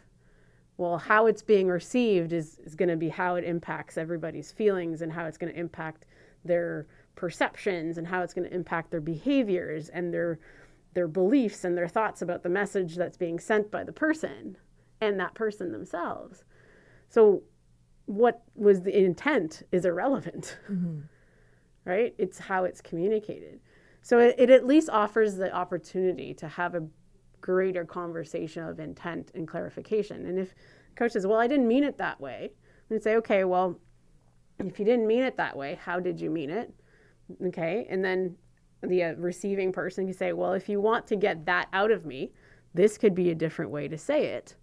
well, 0.77 0.97
how 0.97 1.25
it's 1.25 1.41
being 1.41 1.67
received 1.67 2.33
is, 2.33 2.59
is 2.63 2.75
going 2.75 2.89
to 2.89 2.97
be 2.97 3.09
how 3.09 3.35
it 3.35 3.43
impacts 3.43 3.97
everybody's 3.97 4.51
feelings 4.51 5.01
and 5.01 5.11
how 5.11 5.25
it's 5.25 5.37
going 5.37 5.51
to 5.51 5.59
impact 5.59 6.05
their 6.47 6.87
perceptions 7.15 7.97
and 7.97 8.07
how 8.07 8.21
it's 8.21 8.33
going 8.33 8.47
to 8.47 8.55
impact 8.55 8.91
their 8.91 9.01
behaviors 9.01 9.89
and 9.89 10.13
their 10.13 10.39
their 10.93 11.07
beliefs 11.07 11.63
and 11.63 11.77
their 11.77 11.87
thoughts 11.87 12.23
about 12.23 12.41
the 12.41 12.49
message 12.49 12.95
that's 12.95 13.17
being 13.17 13.39
sent 13.39 13.69
by 13.69 13.83
the 13.83 13.91
person 13.91 14.57
and 14.99 15.19
that 15.19 15.35
person 15.35 15.71
themselves. 15.71 16.43
So 17.09 17.43
what 18.07 18.41
was 18.55 18.81
the 18.81 18.97
intent 18.97 19.63
is 19.71 19.85
irrelevant. 19.85 20.57
Mm-hmm. 20.71 21.01
Right? 21.85 22.15
It's 22.17 22.39
how 22.39 22.63
it's 22.63 22.81
communicated. 22.81 23.59
So 24.01 24.19
it, 24.19 24.35
it 24.37 24.49
at 24.49 24.65
least 24.65 24.89
offers 24.89 25.35
the 25.35 25.53
opportunity 25.53 26.33
to 26.35 26.47
have 26.47 26.75
a 26.75 26.87
greater 27.41 27.85
conversation 27.85 28.63
of 28.63 28.79
intent 28.79 29.31
and 29.35 29.47
clarification. 29.47 30.25
And 30.25 30.39
if 30.39 30.55
coach 30.95 31.11
says, 31.11 31.27
"Well, 31.27 31.39
I 31.39 31.47
didn't 31.47 31.67
mean 31.67 31.83
it 31.83 31.97
that 31.97 32.19
way," 32.19 32.51
and 32.89 33.01
say, 33.01 33.15
"Okay, 33.17 33.43
well, 33.43 33.79
if 34.59 34.79
you 34.79 34.85
didn't 34.85 35.07
mean 35.07 35.23
it 35.23 35.37
that 35.37 35.55
way, 35.55 35.79
how 35.81 35.99
did 35.99 36.19
you 36.19 36.29
mean 36.29 36.49
it?" 36.49 36.73
Okay, 37.47 37.85
and 37.89 38.03
then 38.03 38.35
the 38.81 39.03
uh, 39.03 39.13
receiving 39.15 39.71
person 39.71 40.05
can 40.05 40.13
say, 40.13 40.33
"Well, 40.33 40.53
if 40.53 40.69
you 40.69 40.79
want 40.81 41.07
to 41.07 41.15
get 41.15 41.45
that 41.45 41.67
out 41.73 41.91
of 41.91 42.05
me, 42.05 42.31
this 42.73 42.97
could 42.97 43.15
be 43.15 43.29
a 43.29 43.35
different 43.35 43.71
way 43.71 43.87
to 43.87 43.97
say 43.97 44.27
it. 44.27 44.55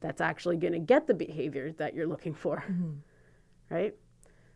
That's 0.00 0.20
actually 0.20 0.56
going 0.56 0.72
to 0.72 0.78
get 0.78 1.06
the 1.06 1.14
behavior 1.14 1.72
that 1.72 1.94
you're 1.94 2.06
looking 2.06 2.34
for." 2.34 2.64
Right? 3.70 3.94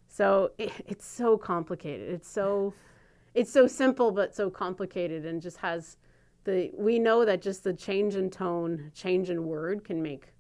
So 0.09 0.51
it, 0.59 0.73
it's 0.87 1.07
so 1.07 1.37
complicated. 1.39 2.11
It's 2.11 2.29
so 2.29 2.75
it's 3.35 3.53
so 3.53 3.67
simple 3.67 4.13
but 4.13 4.35
so 4.35 4.49
complicated 4.49 5.27
and 5.27 5.43
just 5.43 5.59
has 5.59 5.97
the 6.45 6.71
we 6.77 6.99
know 6.99 7.25
that 7.25 7.43
just 7.43 7.65
the 7.65 7.73
change 7.73 8.15
in 8.15 8.31
tone, 8.31 8.93
change 8.95 9.31
in 9.31 9.45
word 9.45 9.85
can 9.85 10.03
make 10.03 10.33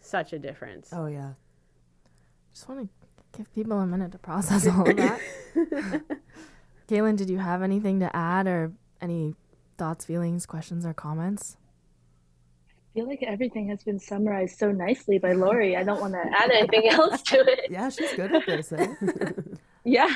such 0.00 0.32
a 0.32 0.38
difference. 0.38 0.90
Oh 0.92 1.06
yeah. 1.06 1.32
Just 2.52 2.68
want 2.68 2.82
to 2.82 3.03
give 3.36 3.52
people 3.54 3.78
a 3.80 3.86
minute 3.86 4.12
to 4.12 4.18
process 4.18 4.66
all 4.66 4.88
of 4.88 4.96
that. 4.96 5.20
Caelan, 6.88 7.16
did 7.16 7.30
you 7.30 7.38
have 7.38 7.62
anything 7.62 8.00
to 8.00 8.14
add 8.14 8.46
or 8.46 8.72
any 9.00 9.34
thoughts, 9.78 10.04
feelings, 10.04 10.46
questions, 10.46 10.84
or 10.84 10.94
comments? 10.94 11.56
I 12.68 12.98
feel 12.98 13.08
like 13.08 13.22
everything 13.24 13.68
has 13.68 13.82
been 13.82 13.98
summarized 13.98 14.58
so 14.58 14.70
nicely 14.70 15.18
by 15.18 15.32
Lori. 15.32 15.76
I 15.76 15.82
don't 15.82 16.00
want 16.00 16.12
to 16.12 16.20
add 16.20 16.50
anything 16.50 16.88
else 16.90 17.22
to 17.22 17.40
it. 17.40 17.60
Yeah, 17.70 17.88
she's 17.88 18.12
good 18.12 18.34
at 18.34 18.46
this. 18.46 18.72
Eh? 18.72 18.86
Yeah. 19.86 20.08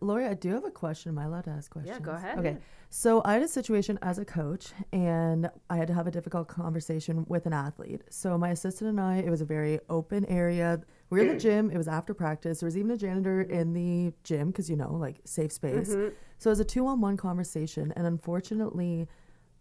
Lori, 0.00 0.26
I 0.26 0.34
do 0.34 0.50
have 0.50 0.64
a 0.64 0.70
question. 0.70 1.10
Am 1.10 1.18
I 1.18 1.24
allowed 1.24 1.44
to 1.44 1.50
ask 1.50 1.68
questions? 1.70 1.98
Yeah, 1.98 2.04
go 2.04 2.12
ahead. 2.12 2.38
Okay. 2.38 2.56
So 2.90 3.22
I 3.24 3.34
had 3.34 3.42
a 3.42 3.48
situation 3.48 3.98
as 4.02 4.18
a 4.18 4.24
coach 4.24 4.68
and 4.92 5.50
I 5.68 5.76
had 5.76 5.88
to 5.88 5.94
have 5.94 6.06
a 6.06 6.10
difficult 6.10 6.46
conversation 6.46 7.24
with 7.28 7.46
an 7.46 7.52
athlete. 7.52 8.02
So 8.08 8.38
my 8.38 8.50
assistant 8.50 8.90
and 8.90 9.00
I, 9.00 9.16
it 9.16 9.30
was 9.30 9.40
a 9.40 9.44
very 9.44 9.80
open 9.88 10.24
area. 10.26 10.80
We 11.10 11.18
were 11.18 11.24
in 11.24 11.28
the 11.28 11.34
mm. 11.34 11.40
gym. 11.40 11.70
It 11.70 11.76
was 11.76 11.88
after 11.88 12.14
practice. 12.14 12.60
There 12.60 12.66
was 12.66 12.76
even 12.76 12.92
a 12.92 12.96
janitor 12.96 13.44
mm-hmm. 13.44 13.52
in 13.52 13.72
the 13.72 14.14
gym 14.22 14.48
because, 14.48 14.70
you 14.70 14.76
know, 14.76 14.94
like 14.94 15.16
safe 15.24 15.52
space. 15.52 15.90
Mm-hmm. 15.90 16.14
So 16.38 16.50
it 16.50 16.52
was 16.52 16.60
a 16.60 16.64
two 16.64 16.86
on 16.86 17.00
one 17.00 17.16
conversation. 17.16 17.92
And 17.96 18.06
unfortunately, 18.06 19.08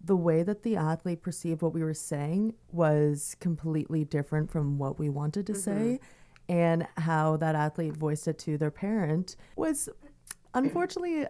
the 0.03 0.15
way 0.15 0.43
that 0.43 0.63
the 0.63 0.77
athlete 0.77 1.21
perceived 1.21 1.61
what 1.61 1.73
we 1.73 1.83
were 1.83 1.93
saying 1.93 2.53
was 2.71 3.35
completely 3.39 4.05
different 4.05 4.49
from 4.49 4.77
what 4.77 4.99
we 4.99 5.09
wanted 5.09 5.47
to 5.47 5.55
say. 5.55 5.99
Mm-hmm. 5.99 6.05
And 6.51 6.87
how 6.97 7.37
that 7.37 7.53
athlete 7.53 7.95
voiced 7.95 8.27
it 8.27 8.39
to 8.39 8.57
their 8.57 8.71
parent 8.71 9.35
was 9.55 9.87
unfortunately 10.55 11.27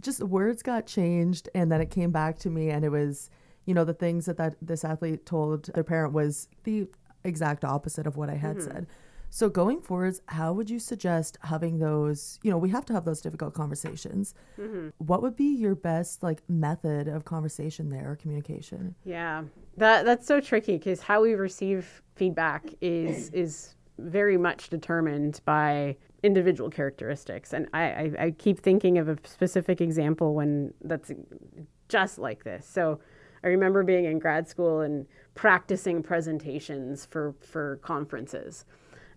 just 0.00 0.22
words 0.22 0.62
got 0.62 0.86
changed 0.86 1.48
and 1.54 1.70
then 1.70 1.80
it 1.80 1.90
came 1.90 2.10
back 2.10 2.38
to 2.38 2.50
me 2.50 2.70
and 2.70 2.84
it 2.84 2.88
was 2.88 3.30
you 3.64 3.74
know 3.74 3.84
the 3.84 3.94
things 3.94 4.26
that, 4.26 4.36
that 4.36 4.56
this 4.60 4.84
athlete 4.84 5.24
told 5.24 5.66
their 5.74 5.84
parent 5.84 6.12
was 6.12 6.48
the 6.64 6.86
exact 7.24 7.64
opposite 7.64 8.06
of 8.06 8.16
what 8.16 8.28
i 8.28 8.34
had 8.34 8.60
said 8.60 8.86
So 9.30 9.48
going 9.48 9.80
forwards, 9.80 10.22
how 10.26 10.52
would 10.52 10.70
you 10.70 10.78
suggest 10.78 11.36
having 11.42 11.78
those, 11.78 12.38
you 12.42 12.50
know, 12.50 12.58
we 12.58 12.70
have 12.70 12.86
to 12.86 12.92
have 12.92 13.04
those 13.04 13.20
difficult 13.20 13.54
conversations. 13.54 14.34
Mm-hmm. 14.58 14.88
What 14.98 15.22
would 15.22 15.36
be 15.36 15.54
your 15.54 15.74
best 15.74 16.22
like 16.22 16.42
method 16.48 17.08
of 17.08 17.24
conversation 17.24 17.90
there 17.90 18.12
or 18.12 18.16
communication? 18.16 18.94
Yeah. 19.04 19.44
That 19.76 20.04
that's 20.04 20.26
so 20.26 20.40
tricky 20.40 20.78
cuz 20.78 21.00
how 21.00 21.22
we 21.22 21.34
receive 21.34 22.02
feedback 22.14 22.72
is 22.80 23.30
is 23.30 23.74
very 23.98 24.36
much 24.36 24.68
determined 24.70 25.40
by 25.44 25.96
individual 26.22 26.70
characteristics. 26.70 27.52
And 27.52 27.68
I, 27.72 27.82
I, 27.82 28.12
I 28.18 28.30
keep 28.32 28.60
thinking 28.60 28.98
of 28.98 29.08
a 29.08 29.16
specific 29.24 29.80
example 29.80 30.34
when 30.34 30.74
that's 30.82 31.12
just 31.88 32.18
like 32.18 32.44
this. 32.44 32.66
So 32.66 33.00
I 33.44 33.48
remember 33.48 33.84
being 33.84 34.04
in 34.04 34.18
grad 34.18 34.48
school 34.48 34.80
and 34.80 35.06
practicing 35.34 36.02
presentations 36.02 37.06
for, 37.06 37.34
for 37.40 37.76
conferences. 37.76 38.64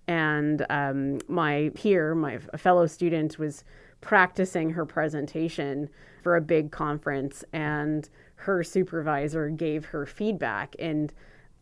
And 0.09 0.65
um, 0.69 1.19
my 1.27 1.71
peer, 1.75 2.15
my 2.15 2.39
fellow 2.57 2.87
student, 2.87 3.37
was 3.37 3.63
practicing 4.01 4.71
her 4.71 4.85
presentation 4.85 5.87
for 6.23 6.35
a 6.35 6.41
big 6.41 6.71
conference, 6.71 7.43
and 7.53 8.09
her 8.35 8.63
supervisor 8.63 9.49
gave 9.49 9.85
her 9.85 10.07
feedback. 10.07 10.75
And 10.79 11.13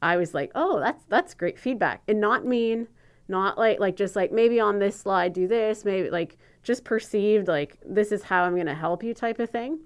I 0.02 0.16
was 0.16 0.34
like, 0.34 0.52
"Oh, 0.56 0.80
that's 0.80 1.04
that's 1.10 1.34
great 1.34 1.60
feedback," 1.60 2.02
and 2.08 2.22
not 2.22 2.46
mean, 2.46 2.88
not 3.28 3.58
like 3.58 3.82
like 3.82 3.98
just 3.98 4.16
like 4.16 4.32
maybe 4.32 4.62
on 4.62 4.80
this 4.80 4.96
slide 4.96 5.34
do 5.34 5.48
this, 5.48 5.84
maybe 5.84 6.10
like 6.10 6.38
just 6.64 6.86
perceived 6.86 7.50
like 7.50 7.78
this 7.86 8.14
is 8.14 8.24
how 8.24 8.44
I'm 8.44 8.56
going 8.56 8.68
to 8.68 8.76
help 8.76 9.04
you 9.04 9.14
type 9.14 9.40
of 9.40 9.50
thing 9.50 9.80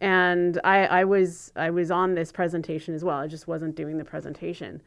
and 0.00 0.60
I, 0.64 0.86
I 0.86 1.04
was 1.04 1.52
I 1.56 1.70
was 1.70 1.90
on 1.90 2.14
this 2.14 2.30
presentation 2.30 2.94
as 2.94 3.04
well. 3.04 3.18
I 3.18 3.26
just 3.26 3.48
wasn't 3.48 3.74
doing 3.74 3.98
the 3.98 4.04
presentation. 4.04 4.80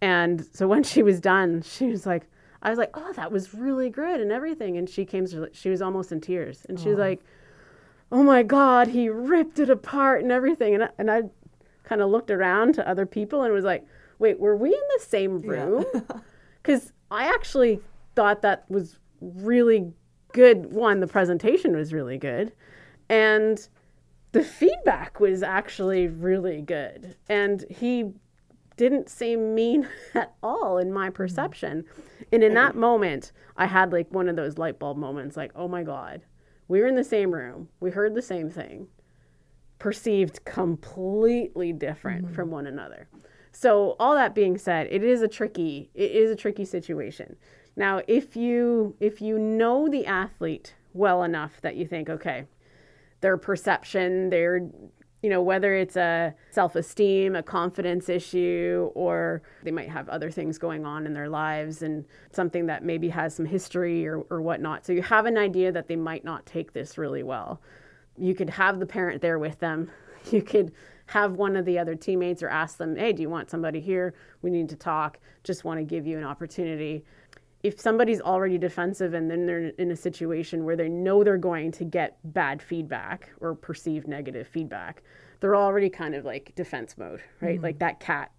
And 0.00 0.44
so 0.52 0.68
when 0.72 0.82
she 0.82 1.02
was 1.02 1.20
done, 1.20 1.62
she 1.62 1.86
was 1.86 2.06
like, 2.06 2.26
I 2.62 2.70
was 2.70 2.78
like, 2.78 2.90
oh, 2.94 3.12
that 3.14 3.30
was 3.30 3.54
really 3.54 3.88
good 3.90 4.20
and 4.20 4.32
everything. 4.32 4.76
And 4.76 4.88
she 4.88 5.04
came, 5.04 5.26
to, 5.26 5.48
she 5.52 5.70
was 5.70 5.80
almost 5.80 6.10
in 6.10 6.20
tears, 6.20 6.66
and 6.68 6.78
she 6.78 6.88
was 6.88 6.98
like, 6.98 7.20
oh 8.10 8.22
my 8.22 8.42
God, 8.42 8.88
he 8.88 9.08
ripped 9.08 9.58
it 9.58 9.70
apart 9.70 10.22
and 10.22 10.32
everything. 10.32 10.74
And 10.74 10.84
I, 10.84 10.88
and 10.98 11.10
I 11.10 11.22
kind 11.84 12.00
of 12.00 12.10
looked 12.10 12.30
around 12.30 12.74
to 12.74 12.88
other 12.88 13.06
people 13.06 13.42
and 13.42 13.52
was 13.52 13.64
like, 13.64 13.86
wait, 14.18 14.40
were 14.40 14.56
we 14.56 14.70
in 14.70 14.82
the 14.96 15.04
same 15.04 15.40
room? 15.40 15.84
Because 16.60 16.86
yeah. 16.86 17.16
I 17.18 17.24
actually 17.28 17.80
thought 18.14 18.42
that 18.42 18.68
was 18.68 18.98
really 19.20 19.92
good. 20.32 20.72
One, 20.72 21.00
the 21.00 21.06
presentation 21.06 21.74
was 21.74 21.94
really 21.94 22.18
good, 22.18 22.52
and 23.08 23.66
the 24.32 24.42
feedback 24.42 25.18
was 25.20 25.42
actually 25.42 26.08
really 26.08 26.60
good. 26.60 27.16
And 27.28 27.64
he 27.70 28.12
didn't 28.78 29.10
seem 29.10 29.54
mean 29.54 29.86
at 30.14 30.34
all 30.42 30.78
in 30.78 30.90
my 30.90 31.10
perception. 31.10 31.84
And 32.32 32.42
in 32.42 32.54
that 32.54 32.74
moment, 32.74 33.32
I 33.56 33.66
had 33.66 33.92
like 33.92 34.10
one 34.10 34.28
of 34.28 34.36
those 34.36 34.56
light 34.56 34.78
bulb 34.78 34.96
moments 34.96 35.36
like, 35.36 35.52
oh 35.54 35.68
my 35.68 35.82
God, 35.82 36.22
we 36.68 36.80
were 36.80 36.86
in 36.86 36.94
the 36.94 37.04
same 37.04 37.32
room, 37.32 37.68
we 37.80 37.90
heard 37.90 38.14
the 38.14 38.22
same 38.22 38.50
thing, 38.50 38.88
perceived 39.78 40.44
completely 40.44 41.72
different 41.72 42.26
mm-hmm. 42.26 42.34
from 42.34 42.50
one 42.50 42.66
another. 42.66 43.08
So 43.52 43.96
all 43.98 44.14
that 44.14 44.34
being 44.34 44.56
said, 44.56 44.86
it 44.90 45.02
is 45.02 45.20
a 45.20 45.28
tricky 45.28 45.90
it 45.94 46.12
is 46.12 46.30
a 46.30 46.36
tricky 46.36 46.64
situation. 46.64 47.36
Now, 47.76 48.02
if 48.06 48.36
you 48.36 48.94
if 49.00 49.20
you 49.20 49.38
know 49.38 49.88
the 49.88 50.06
athlete 50.06 50.74
well 50.94 51.22
enough 51.22 51.60
that 51.62 51.76
you 51.76 51.86
think, 51.86 52.08
okay, 52.08 52.44
their 53.20 53.36
perception, 53.36 54.30
their 54.30 54.68
you 55.22 55.30
know, 55.30 55.42
whether 55.42 55.74
it's 55.74 55.96
a 55.96 56.34
self 56.50 56.76
esteem, 56.76 57.34
a 57.34 57.42
confidence 57.42 58.08
issue, 58.08 58.90
or 58.94 59.42
they 59.64 59.70
might 59.70 59.88
have 59.88 60.08
other 60.08 60.30
things 60.30 60.58
going 60.58 60.86
on 60.86 61.06
in 61.06 61.12
their 61.12 61.28
lives 61.28 61.82
and 61.82 62.04
something 62.30 62.66
that 62.66 62.84
maybe 62.84 63.08
has 63.08 63.34
some 63.34 63.46
history 63.46 64.06
or, 64.06 64.20
or 64.30 64.40
whatnot. 64.40 64.86
So 64.86 64.92
you 64.92 65.02
have 65.02 65.26
an 65.26 65.36
idea 65.36 65.72
that 65.72 65.88
they 65.88 65.96
might 65.96 66.24
not 66.24 66.46
take 66.46 66.72
this 66.72 66.98
really 66.98 67.24
well. 67.24 67.60
You 68.16 68.34
could 68.34 68.50
have 68.50 68.78
the 68.78 68.86
parent 68.86 69.20
there 69.20 69.38
with 69.38 69.58
them. 69.58 69.90
You 70.32 70.42
could 70.42 70.72
have 71.06 71.34
one 71.34 71.56
of 71.56 71.64
the 71.64 71.78
other 71.78 71.94
teammates 71.94 72.42
or 72.42 72.48
ask 72.48 72.76
them, 72.76 72.96
hey, 72.96 73.14
do 73.14 73.22
you 73.22 73.30
want 73.30 73.48
somebody 73.48 73.80
here? 73.80 74.14
We 74.42 74.50
need 74.50 74.68
to 74.68 74.76
talk. 74.76 75.18
Just 75.42 75.64
want 75.64 75.78
to 75.78 75.84
give 75.84 76.06
you 76.06 76.18
an 76.18 76.24
opportunity 76.24 77.04
if 77.62 77.80
somebody's 77.80 78.20
already 78.20 78.56
defensive 78.56 79.14
and 79.14 79.30
then 79.30 79.46
they're 79.46 79.68
in 79.78 79.90
a 79.90 79.96
situation 79.96 80.64
where 80.64 80.76
they 80.76 80.88
know 80.88 81.24
they're 81.24 81.36
going 81.36 81.72
to 81.72 81.84
get 81.84 82.18
bad 82.24 82.62
feedback 82.62 83.30
or 83.40 83.54
perceived 83.54 84.06
negative 84.06 84.46
feedback, 84.46 85.02
they're 85.40 85.56
already 85.56 85.90
kind 85.90 86.14
of 86.14 86.24
like 86.24 86.54
defense 86.54 86.96
mode, 86.96 87.20
right? 87.40 87.56
Mm-hmm. 87.56 87.64
Like 87.64 87.78
that 87.80 88.00
cat 88.00 88.30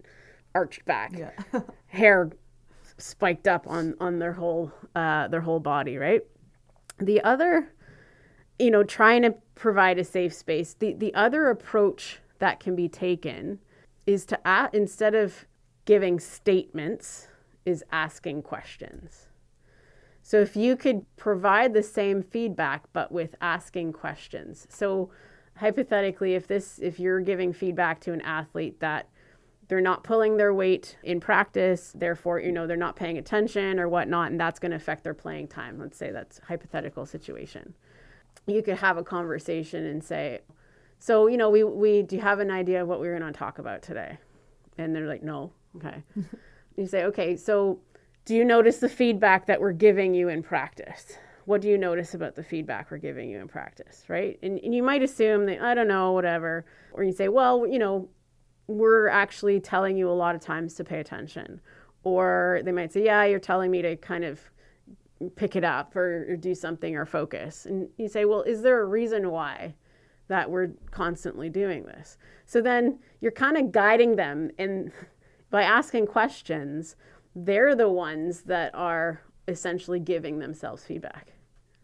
arched 0.56 0.86
back, 0.86 1.18
yeah. 1.18 1.32
hair 1.88 2.32
spiked 2.98 3.48
up 3.48 3.68
on 3.68 3.96
on 4.00 4.20
their 4.20 4.34
whole 4.34 4.72
uh, 4.96 5.28
their 5.28 5.42
whole 5.42 5.60
body, 5.60 5.98
right? 5.98 6.22
The 7.00 7.22
other, 7.22 7.74
you 8.58 8.72
know, 8.72 8.84
trying 8.84 9.22
to 9.24 9.36
provide 9.56 10.00
a 10.00 10.04
safe 10.04 10.34
space. 10.34 10.76
The 10.80 10.94
the 10.94 11.14
other 11.14 11.50
approach 11.50 12.20
that 12.40 12.60
can 12.60 12.76
be 12.76 12.88
taken 12.88 13.60
is 14.06 14.26
to 14.26 14.48
add, 14.48 14.70
instead 14.74 15.14
of 15.14 15.46
giving 15.86 16.20
statements 16.20 17.28
is 17.66 17.84
asking 17.92 18.44
questions. 18.44 19.28
So 20.22 20.40
if 20.40 20.56
you 20.56 20.76
could 20.76 21.06
provide 21.16 21.74
the 21.74 21.84
same 21.84 22.22
feedback 22.22 22.84
but 22.94 23.12
with 23.12 23.36
asking 23.42 23.94
questions. 23.94 24.68
So 24.70 25.10
hypothetically 25.58 26.36
if 26.36 26.48
this 26.48 26.80
if 26.80 27.00
you're 27.00 27.20
giving 27.20 27.54
feedback 27.54 28.00
to 28.02 28.14
an 28.14 28.22
athlete 28.22 28.80
that 28.80 29.10
they're 29.70 29.82
not 29.82 30.04
pulling 30.04 30.38
their 30.38 30.54
weight 30.54 30.98
in 31.04 31.20
practice, 31.20 31.94
therefore, 31.96 32.40
you 32.40 32.52
know, 32.52 32.66
they're 32.66 32.76
not 32.76 32.96
paying 32.96 33.20
attention 33.20 33.80
or 33.80 33.88
whatnot, 33.88 34.32
and 34.32 34.40
that's 34.40 34.60
going 34.60 34.72
to 34.72 34.76
affect 34.76 35.04
their 35.04 35.14
playing 35.14 35.48
time. 35.48 35.78
Let's 35.78 35.96
say 35.96 36.12
that's 36.12 36.40
hypothetical 36.40 37.06
situation. 37.06 37.76
You 38.48 38.64
could 38.64 38.78
have 38.78 38.98
a 38.98 39.04
conversation 39.04 39.86
and 39.86 40.04
say, 40.04 40.40
so, 40.98 41.28
you 41.28 41.38
know, 41.38 41.52
we, 41.52 41.64
we 41.64 42.02
do 42.02 42.16
you 42.16 42.22
have 42.22 42.40
an 42.40 42.50
idea 42.50 42.82
of 42.82 42.88
what 42.88 43.00
we 43.00 43.08
are 43.08 43.18
going 43.18 43.32
to 43.32 43.38
talk 43.38 43.60
about 43.60 43.84
today? 43.84 44.18
And 44.78 44.96
they're 44.96 45.08
like, 45.08 45.24
no. 45.24 45.52
Okay. 45.78 46.04
you 46.82 46.88
say, 46.88 47.04
okay, 47.06 47.36
so 47.36 47.80
do 48.26 48.36
you 48.36 48.46
notice 48.46 48.78
the 48.78 48.90
feedback 48.90 49.46
that 49.48 49.60
we're 49.60 49.72
giving 49.72 50.14
you 50.14 50.30
in 50.30 50.44
practice? 50.44 51.18
What 51.46 51.62
do 51.62 51.68
you 51.68 51.78
notice 51.78 52.14
about 52.14 52.36
the 52.36 52.44
feedback 52.44 52.92
we're 52.92 52.98
giving 52.98 53.30
you 53.30 53.40
in 53.40 53.48
practice, 53.48 54.04
right? 54.08 54.38
And, 54.44 54.60
and 54.60 54.74
you 54.74 54.84
might 54.84 55.02
assume 55.02 55.46
that, 55.48 55.62
I 55.62 55.74
don't 55.74 55.88
know, 55.88 56.12
whatever. 56.12 56.66
Or 56.94 57.04
you 57.04 57.12
say, 57.12 57.28
well, 57.28 57.66
you 57.66 57.80
know, 57.80 58.08
we're 58.68 59.08
actually 59.08 59.60
telling 59.60 59.98
you 59.98 60.10
a 60.10 60.14
lot 60.14 60.36
of 60.36 60.42
times 60.42 60.76
to 60.76 60.84
pay 60.84 61.00
attention. 61.00 61.60
Or 62.04 62.62
they 62.64 62.72
might 62.72 62.92
say, 62.94 63.04
yeah, 63.04 63.26
you're 63.26 63.40
telling 63.40 63.72
me 63.72 63.82
to 63.82 63.96
kind 63.96 64.24
of 64.24 64.40
pick 65.36 65.56
it 65.56 65.64
up 65.64 65.96
or, 65.96 66.28
or 66.30 66.38
do 66.38 66.54
something 66.54 66.96
or 66.96 67.06
focus. 67.06 67.66
And 67.66 67.90
you 67.98 68.08
say, 68.08 68.26
well, 68.26 68.44
is 68.44 68.62
there 68.62 68.80
a 68.82 68.86
reason 68.86 69.32
why? 69.32 69.74
that 70.30 70.50
we're 70.50 70.70
constantly 70.92 71.50
doing 71.50 71.84
this. 71.84 72.18
So 72.46 72.62
then 72.62 73.00
you're 73.20 73.32
kind 73.32 73.58
of 73.58 73.72
guiding 73.72 74.16
them 74.16 74.52
and 74.58 74.92
by 75.50 75.64
asking 75.64 76.08
questions, 76.08 76.96
they're 77.36 77.76
the 77.76 77.90
ones 77.90 78.42
that 78.44 78.74
are 78.76 79.22
essentially 79.48 80.00
giving 80.00 80.40
themselves 80.40 80.84
feedback, 80.84 81.34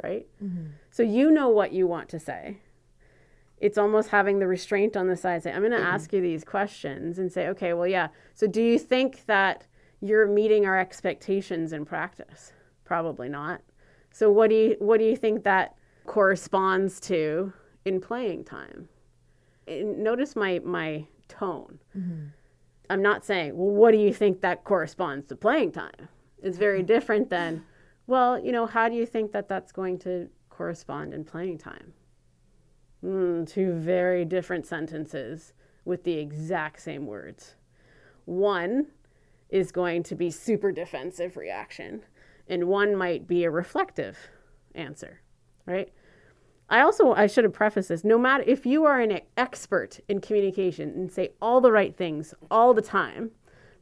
right? 0.04 0.28
Mm-hmm. 0.44 0.68
So 0.92 1.04
you 1.04 1.32
know 1.32 1.50
what 1.50 1.72
you 1.72 1.88
want 1.88 2.10
to 2.10 2.20
say. 2.20 2.58
It's 3.58 3.78
almost 3.78 4.10
having 4.10 4.40
the 4.40 4.48
restraint 4.48 4.96
on 4.98 5.08
the 5.08 5.16
side 5.16 5.44
say, 5.44 5.52
I'm 5.52 5.62
going 5.62 5.72
to 5.72 5.78
mm-hmm. 5.78 5.88
ask 5.88 6.14
you 6.14 6.22
these 6.22 6.44
questions 6.44 7.20
and 7.20 7.32
say, 7.32 7.48
okay, 7.50 7.74
well, 7.74 7.88
yeah. 7.88 8.10
So 8.34 8.48
do 8.48 8.62
you 8.62 8.78
think 8.78 9.26
that 9.26 9.66
you're 10.02 10.28
meeting 10.28 10.66
our 10.66 10.78
expectations 10.78 11.74
in 11.74 11.86
practice? 11.86 12.52
Probably 12.84 13.30
not. 13.30 13.62
So 14.12 14.32
what 14.32 14.50
do 14.50 14.56
you 14.56 14.76
what 14.80 15.00
do 15.00 15.06
you 15.06 15.18
think 15.18 15.44
that 15.44 15.76
corresponds 16.06 17.00
to 17.02 17.52
in 17.84 18.00
playing 18.00 18.46
time? 18.46 18.88
And 19.68 20.04
notice 20.04 20.36
my 20.36 20.60
my 20.64 21.06
tone. 21.28 21.80
Mm-hmm 21.98 22.28
I'm 22.90 23.02
not 23.02 23.26
saying, 23.26 23.56
well, 23.56 23.74
what 23.74 23.92
do 23.92 23.98
you 23.98 24.14
think 24.14 24.42
that 24.42 24.64
corresponds 24.64 25.28
to 25.28 25.36
playing 25.36 25.72
time? 25.72 26.10
It's 26.42 26.58
very 26.58 26.84
different 26.84 27.30
than, 27.30 27.64
well, 28.08 28.38
you 28.38 28.52
know, 28.52 28.66
how 28.66 28.90
do 28.90 28.96
you 28.96 29.06
think 29.06 29.32
that 29.32 29.48
that's 29.48 29.72
going 29.72 30.00
to 30.00 30.30
correspond 30.50 31.14
in 31.14 31.24
playing 31.24 31.58
time? 31.58 31.94
Mm, 33.04 33.48
two 33.48 33.74
very 33.74 34.26
different 34.26 34.66
sentences 34.66 35.54
with 35.86 36.04
the 36.04 36.14
exact 36.14 36.82
same 36.82 37.06
words. 37.06 37.56
One 38.26 38.88
is 39.50 39.72
going 39.72 40.04
to 40.04 40.16
be 40.16 40.32
super 40.32 40.72
defensive 40.72 41.38
reaction, 41.38 42.04
and 42.48 42.66
one 42.66 42.96
might 42.96 43.28
be 43.28 43.44
a 43.44 43.52
reflective 43.52 44.18
answer, 44.74 45.22
right? 45.66 45.92
I 46.70 46.82
also 46.82 47.14
I 47.14 47.28
should 47.28 47.44
have 47.44 47.54
prefaced 47.54 47.90
this. 47.90 48.04
No 48.04 48.18
matter 48.18 48.44
if 48.48 48.66
you 48.66 48.86
are 48.86 49.00
an 49.00 49.20
expert 49.38 50.00
in 50.08 50.20
communication 50.20 50.90
and 50.90 51.12
say 51.12 51.30
all 51.42 51.62
the 51.62 51.72
right 51.72 51.96
things 51.96 52.34
all 52.50 52.74
the 52.74 52.82
time, 52.82 53.32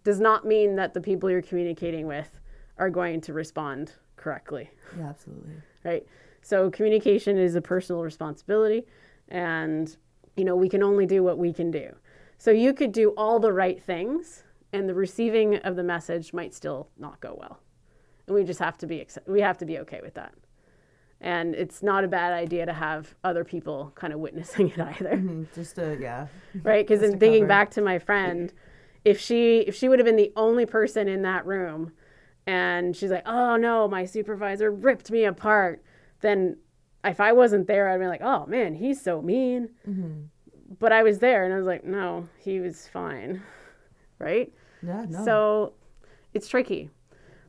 does 0.03 0.19
not 0.19 0.45
mean 0.45 0.75
that 0.75 0.93
the 0.93 1.01
people 1.01 1.29
you're 1.29 1.41
communicating 1.41 2.07
with 2.07 2.39
are 2.77 2.89
going 2.89 3.21
to 3.21 3.33
respond 3.33 3.93
correctly. 4.17 4.69
Yeah, 4.97 5.07
absolutely. 5.07 5.53
Right. 5.83 6.05
So 6.41 6.69
communication 6.69 7.37
is 7.37 7.55
a 7.55 7.61
personal 7.61 8.03
responsibility, 8.03 8.85
and 9.29 9.95
you 10.35 10.43
know 10.43 10.55
we 10.55 10.67
can 10.67 10.83
only 10.83 11.05
do 11.05 11.23
what 11.23 11.37
we 11.37 11.53
can 11.53 11.71
do. 11.71 11.95
So 12.37 12.51
you 12.51 12.73
could 12.73 12.91
do 12.91 13.11
all 13.11 13.39
the 13.39 13.53
right 13.53 13.81
things, 13.81 14.43
and 14.73 14.89
the 14.89 14.93
receiving 14.93 15.55
of 15.57 15.77
the 15.77 15.83
message 15.83 16.33
might 16.33 16.53
still 16.53 16.89
not 16.97 17.21
go 17.21 17.37
well. 17.39 17.59
and 18.27 18.35
we 18.35 18.43
just 18.43 18.59
have 18.59 18.77
to 18.79 18.87
be 18.87 19.05
we 19.25 19.39
have 19.39 19.57
to 19.59 19.65
be 19.65 19.79
okay 19.79 20.01
with 20.01 20.15
that 20.15 20.33
and 21.23 21.55
it's 21.55 21.81
not 21.81 22.03
a 22.03 22.07
bad 22.07 22.33
idea 22.33 22.65
to 22.65 22.73
have 22.73 23.15
other 23.23 23.43
people 23.45 23.91
kind 23.95 24.11
of 24.13 24.19
witnessing 24.19 24.69
it 24.75 24.79
either 24.79 25.11
Mm-hmm. 25.15 25.43
Just 25.55 25.77
a 25.79 25.97
yeah. 25.99 26.27
right 26.63 26.85
because 26.87 27.01
in 27.03 27.17
thinking 27.19 27.43
cover. 27.43 27.47
back 27.47 27.71
to 27.71 27.81
my 27.81 27.97
friend 27.99 28.53
if 29.05 29.19
she 29.19 29.59
if 29.61 29.75
she 29.75 29.87
would 29.89 29.99
have 29.99 30.05
been 30.05 30.15
the 30.17 30.31
only 30.35 30.65
person 30.65 31.07
in 31.07 31.21
that 31.23 31.45
room 31.45 31.91
and 32.45 32.95
she's 32.95 33.09
like 33.11 33.23
oh 33.25 33.55
no 33.55 33.87
my 33.87 34.05
supervisor 34.05 34.69
ripped 34.71 35.09
me 35.11 35.23
apart 35.23 35.81
then 36.21 36.57
if 37.05 37.19
i 37.19 37.31
wasn't 37.31 37.67
there 37.67 37.89
i'd 37.89 37.99
be 37.99 38.07
like 38.07 38.21
oh 38.21 38.45
man 38.47 38.73
he's 38.75 39.01
so 39.01 39.21
mean 39.21 39.69
but 40.79 40.91
i 40.91 41.03
was 41.03 41.19
there 41.19 41.43
and 41.45 41.53
i 41.53 41.57
was 41.57 41.65
like 41.65 41.83
no 41.85 42.27
he 42.39 42.59
was 42.59 42.87
fine 42.87 43.41
right 44.19 44.51
Yeah. 44.81 45.05
No. 45.09 45.23
so 45.25 45.73
it's 46.33 46.47
tricky. 46.47 46.89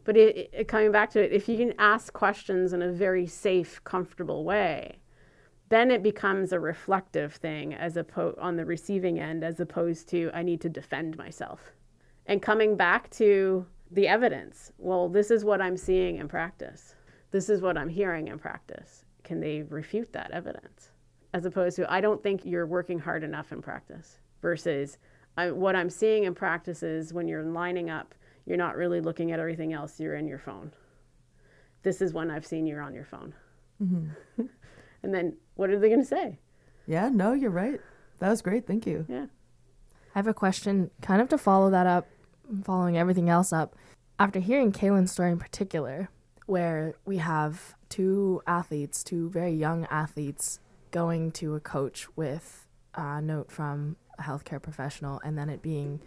But 0.05 0.17
it, 0.17 0.51
it, 0.53 0.69
coming 0.69 0.93
back 0.93 1.11
to 1.11 1.23
it, 1.23 1.33
if 1.33 1.49
you 1.49 1.57
can 1.57 1.75
ask 1.79 2.12
questions 2.12 2.73
in 2.73 2.83
a 2.83 2.93
very 2.93 3.27
safe, 3.27 3.83
comfortable 3.85 4.45
way, 4.45 4.99
then 5.71 5.90
it 5.90 6.03
becomes 6.03 6.53
a 6.53 6.61
reflective 6.61 7.35
thing 7.35 7.75
as 7.75 7.99
on 8.38 8.57
the 8.57 8.64
receiving 8.64 9.19
end, 9.19 9.43
as 9.43 9.61
opposed 9.61 10.09
to 10.11 10.31
I 10.35 10.43
need 10.43 10.61
to 10.61 10.69
defend 10.69 11.17
myself. 11.17 11.73
And 12.27 12.43
coming 12.43 12.77
back 12.77 13.11
to 13.12 13.67
the 13.90 14.07
evidence, 14.07 14.73
well, 14.79 15.09
this 15.09 15.31
is 15.31 15.45
what 15.45 15.61
I'm 15.61 15.77
seeing 15.77 16.19
in 16.19 16.29
practice. 16.29 16.95
This 17.31 17.49
is 17.49 17.62
what 17.62 17.79
I'm 17.79 17.88
hearing 17.88 18.29
in 18.29 18.38
practice. 18.38 19.05
Can 19.25 19.40
they 19.40 19.62
refute 19.62 20.12
that 20.12 20.31
evidence? 20.31 20.90
As 21.33 21.47
opposed 21.47 21.77
to 21.77 21.90
I 21.93 22.01
don't 22.01 22.23
think 22.23 22.45
you're 22.45 22.67
working 22.67 22.99
hard 22.99 23.25
enough 23.25 23.53
in 23.53 23.62
practice. 23.62 24.19
Versus 24.43 24.99
I, 25.37 25.51
what 25.51 25.75
I'm 25.75 25.90
seeing 25.90 26.25
in 26.25 26.35
practice 26.35 26.83
is 26.83 27.12
when 27.12 27.27
you're 27.27 27.43
lining 27.43 27.88
up, 27.88 28.14
you're 28.46 28.57
not 28.57 28.76
really 28.76 29.00
looking 29.00 29.33
at 29.33 29.40
everything 29.40 29.72
else. 29.72 29.98
You're 29.98 30.14
in 30.16 30.26
your 30.26 30.38
phone. 30.38 30.72
This 31.83 32.00
is 32.00 32.12
when 32.12 32.30
I've 32.30 32.46
seen 32.46 32.66
you're 32.66 32.83
on 32.83 32.94
your 32.94 33.04
phone. 33.04 33.35
Mm-hmm. 33.83 34.42
and 35.02 35.14
then 35.14 35.37
what 35.54 35.70
are 35.70 35.78
they 35.78 35.88
going 35.88 36.00
to 36.00 36.07
say? 36.07 36.38
yeah. 36.87 37.09
No, 37.09 37.33
you're 37.33 37.50
right. 37.50 37.80
That 38.18 38.28
was 38.28 38.42
great. 38.42 38.66
Thank 38.66 38.87
you. 38.87 39.07
Yeah. 39.09 39.26
I 40.14 40.18
have 40.18 40.26
a 40.26 40.35
question, 40.35 40.90
kind 41.02 41.20
of 41.20 41.28
to 41.30 41.38
follow 41.38 41.70
that 41.70 41.87
up, 41.87 42.07
following 42.62 42.96
everything 42.96 43.28
else 43.28 43.52
up. 43.52 43.74
After 44.18 44.38
hearing 44.38 44.70
Caelan's 44.70 45.11
story 45.11 45.33
in 45.33 45.38
particular, 45.38 46.09
where 46.46 46.94
we 47.04 47.16
have 47.16 47.74
two 47.88 48.42
athletes, 48.46 49.02
two 49.02 49.28
very 49.30 49.52
young 49.52 49.87
athletes, 49.87 50.61
going 50.90 51.33
to 51.33 51.54
a 51.54 51.61
coach 51.61 52.07
with 52.14 52.66
a 52.94 53.20
note 53.20 53.50
from 53.50 53.96
a 54.18 54.22
healthcare 54.22 54.62
professional 54.62 55.20
and 55.24 55.37
then 55.37 55.48
it 55.48 55.62
being 55.62 56.00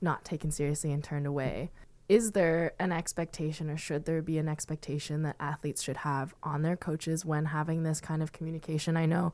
not 0.00 0.24
taken 0.24 0.50
seriously 0.50 0.92
and 0.92 1.02
turned 1.02 1.26
away. 1.26 1.70
Is 2.08 2.32
there 2.32 2.72
an 2.78 2.90
expectation, 2.90 3.68
or 3.68 3.76
should 3.76 4.06
there 4.06 4.22
be 4.22 4.38
an 4.38 4.48
expectation 4.48 5.22
that 5.22 5.36
athletes 5.38 5.82
should 5.82 5.98
have 5.98 6.34
on 6.42 6.62
their 6.62 6.76
coaches 6.76 7.24
when 7.24 7.46
having 7.46 7.82
this 7.82 8.00
kind 8.00 8.22
of 8.22 8.32
communication? 8.32 8.96
I 8.96 9.06
know 9.06 9.32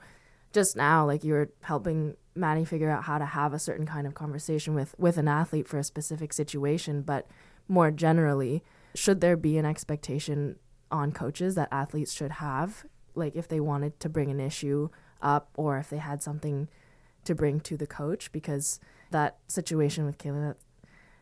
just 0.53 0.77
now 0.77 1.05
like 1.05 1.25
you 1.25 1.35
were 1.35 1.51
helping 1.63 2.17
Maddie 2.35 2.65
figure 2.65 2.91
out 2.91 3.05
how 3.05 3.19
to 3.19 3.27
have 3.27 3.53
a 3.53 3.59
certain 3.59 3.87
kind 3.87 4.07
of 4.07 4.15
conversation 4.15 4.75
with 4.75 4.95
with 4.99 5.19
an 5.19 5.29
athlete 5.29 5.69
for 5.69 5.79
a 5.79 5.85
specific 5.85 6.33
situation, 6.33 7.03
but 7.03 7.29
more 7.69 7.91
generally, 7.91 8.63
should 8.95 9.21
there 9.21 9.37
be 9.37 9.59
an 9.59 9.65
expectation 9.65 10.57
on 10.91 11.13
coaches 11.13 11.55
that 11.55 11.69
athletes 11.73 12.13
should 12.13 12.33
have 12.33 12.85
like 13.15 13.37
if 13.37 13.49
they 13.49 13.61
wanted 13.61 13.99
to 14.01 14.09
bring 14.09 14.31
an 14.31 14.41
issue 14.41 14.89
up 15.23 15.51
or 15.57 15.79
if 15.79 15.91
they 15.91 15.99
had 15.99 16.23
something 16.23 16.69
to 17.25 17.35
bring 17.35 17.61
to 17.61 17.77
the 17.77 17.87
coach 17.87 18.31
because 18.33 18.79
that 19.15 19.39
situation 19.49 20.05
with 20.05 20.19
Caelan 20.19 20.49
that, 20.49 20.57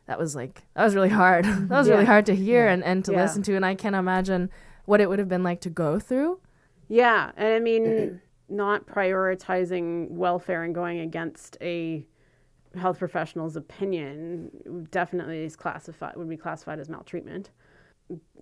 that 0.07 0.19
was 0.19 0.35
like 0.35 0.63
that 0.75 0.83
was 0.83 0.95
really 0.95 1.11
hard. 1.11 1.45
that 1.69 1.71
was 1.71 1.89
really 1.89 2.07
hard 2.07 2.27
to 2.27 2.35
hear 2.35 2.65
Yeah. 2.67 2.73
and, 2.73 2.83
and 2.85 3.05
to 3.05 3.13
Yeah. 3.13 3.23
listen 3.23 3.43
to 3.45 3.55
and 3.55 3.65
I 3.65 3.75
can't 3.75 3.95
imagine 3.95 4.51
what 4.87 5.01
it 5.01 5.09
would 5.09 5.19
have 5.21 5.29
been 5.29 5.43
like 5.45 5.61
to 5.61 5.71
go 5.71 5.99
through. 6.01 6.41
Yeah, 6.89 7.31
and 7.37 7.49
I 7.55 7.61
mean, 7.61 8.21
not 8.49 8.87
prioritizing 8.87 10.11
welfare 10.11 10.65
and 10.65 10.75
going 10.75 11.01
against 11.01 11.57
a 11.61 12.05
health 12.77 12.99
professional's 12.99 13.55
opinion 13.57 14.87
definitely 14.91 15.45
is 15.45 15.55
classified 15.55 16.17
would 16.17 16.29
be 16.29 16.37
classified 16.39 16.81
as 16.81 16.89
maltreatment. 16.89 17.51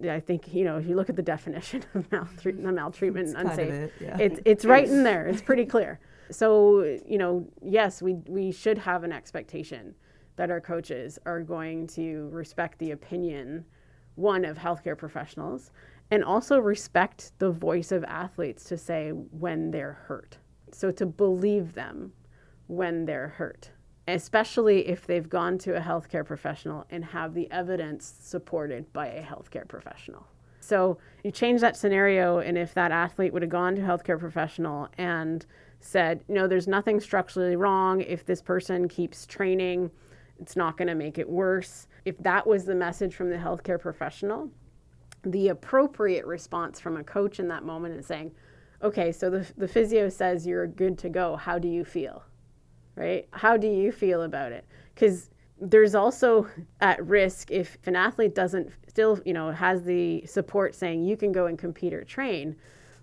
I 0.08 0.20
think 0.20 0.54
you 0.54 0.64
know 0.64 0.78
if 0.78 0.86
you 0.86 0.94
look 0.96 1.10
at 1.10 1.16
the 1.16 1.22
definition 1.22 1.82
of 1.94 2.10
maltreat- 2.12 2.56
mm-hmm. 2.58 2.74
maltreatment 2.74 3.28
It's 3.28 3.34
and 3.36 3.48
kind 3.48 3.60
of 3.60 3.68
unsafe, 3.68 3.82
it, 3.82 3.92
yeah. 4.00 4.18
it's 4.18 4.40
it's 4.44 4.64
right 4.64 4.88
in 4.88 5.02
there. 5.04 5.26
It's 5.26 5.42
pretty 5.42 5.66
clear. 5.66 5.98
So 6.30 6.82
you 7.06 7.18
know, 7.18 7.46
yes, 7.62 8.02
we 8.02 8.14
we 8.26 8.52
should 8.52 8.78
have 8.78 9.04
an 9.04 9.12
expectation 9.12 9.94
that 10.36 10.50
our 10.50 10.60
coaches 10.60 11.18
are 11.26 11.42
going 11.42 11.86
to 11.86 12.28
respect 12.32 12.78
the 12.78 12.92
opinion, 12.92 13.64
one 14.14 14.44
of 14.44 14.56
healthcare 14.56 14.96
professionals, 14.96 15.70
and 16.10 16.24
also 16.24 16.58
respect 16.58 17.32
the 17.38 17.50
voice 17.50 17.92
of 17.92 18.04
athletes 18.04 18.64
to 18.64 18.78
say 18.78 19.10
when 19.10 19.70
they're 19.70 19.98
hurt. 20.06 20.38
So 20.72 20.90
to 20.92 21.06
believe 21.06 21.74
them 21.74 22.12
when 22.68 23.04
they're 23.04 23.28
hurt, 23.28 23.70
especially 24.08 24.88
if 24.88 25.06
they've 25.06 25.28
gone 25.28 25.58
to 25.58 25.76
a 25.76 25.80
healthcare 25.80 26.24
professional 26.24 26.86
and 26.90 27.04
have 27.04 27.34
the 27.34 27.50
evidence 27.50 28.14
supported 28.20 28.92
by 28.92 29.08
a 29.08 29.22
healthcare 29.22 29.66
professional. 29.66 30.26
So 30.60 30.98
you 31.24 31.32
change 31.32 31.60
that 31.62 31.76
scenario, 31.76 32.38
and 32.38 32.56
if 32.56 32.74
that 32.74 32.92
athlete 32.92 33.32
would 33.32 33.42
have 33.42 33.50
gone 33.50 33.74
to 33.76 33.82
a 33.82 33.84
healthcare 33.84 34.18
professional 34.18 34.88
and 34.96 35.44
said, 35.80 36.22
no, 36.28 36.46
there's 36.46 36.68
nothing 36.68 37.00
structurally 37.00 37.56
wrong. 37.56 38.02
If 38.02 38.24
this 38.24 38.42
person 38.42 38.88
keeps 38.88 39.26
training, 39.26 39.90
it's 40.38 40.56
not 40.56 40.76
going 40.76 40.88
to 40.88 40.94
make 40.94 41.18
it 41.18 41.28
worse. 41.28 41.88
If 42.04 42.18
that 42.18 42.46
was 42.46 42.64
the 42.64 42.74
message 42.74 43.14
from 43.14 43.30
the 43.30 43.36
healthcare 43.36 43.80
professional, 43.80 44.50
the 45.22 45.48
appropriate 45.48 46.26
response 46.26 46.80
from 46.80 46.96
a 46.96 47.04
coach 47.04 47.40
in 47.40 47.48
that 47.48 47.64
moment 47.64 47.98
is 47.98 48.06
saying, 48.06 48.32
okay, 48.82 49.12
so 49.12 49.28
the, 49.28 49.46
the 49.56 49.68
physio 49.68 50.08
says 50.08 50.46
you're 50.46 50.66
good 50.66 50.98
to 50.98 51.08
go. 51.08 51.36
How 51.36 51.58
do 51.58 51.68
you 51.68 51.84
feel? 51.84 52.22
Right? 52.94 53.28
How 53.32 53.56
do 53.56 53.66
you 53.66 53.92
feel 53.92 54.22
about 54.22 54.52
it? 54.52 54.66
Because 54.94 55.30
there's 55.60 55.94
also 55.94 56.46
at 56.80 57.04
risk 57.06 57.50
if 57.50 57.76
an 57.84 57.96
athlete 57.96 58.34
doesn't 58.34 58.70
still, 58.88 59.20
you 59.26 59.34
know, 59.34 59.50
has 59.50 59.82
the 59.84 60.24
support 60.26 60.74
saying 60.74 61.04
you 61.04 61.16
can 61.16 61.32
go 61.32 61.46
and 61.46 61.58
compete 61.58 61.92
or 61.92 62.04
train, 62.04 62.56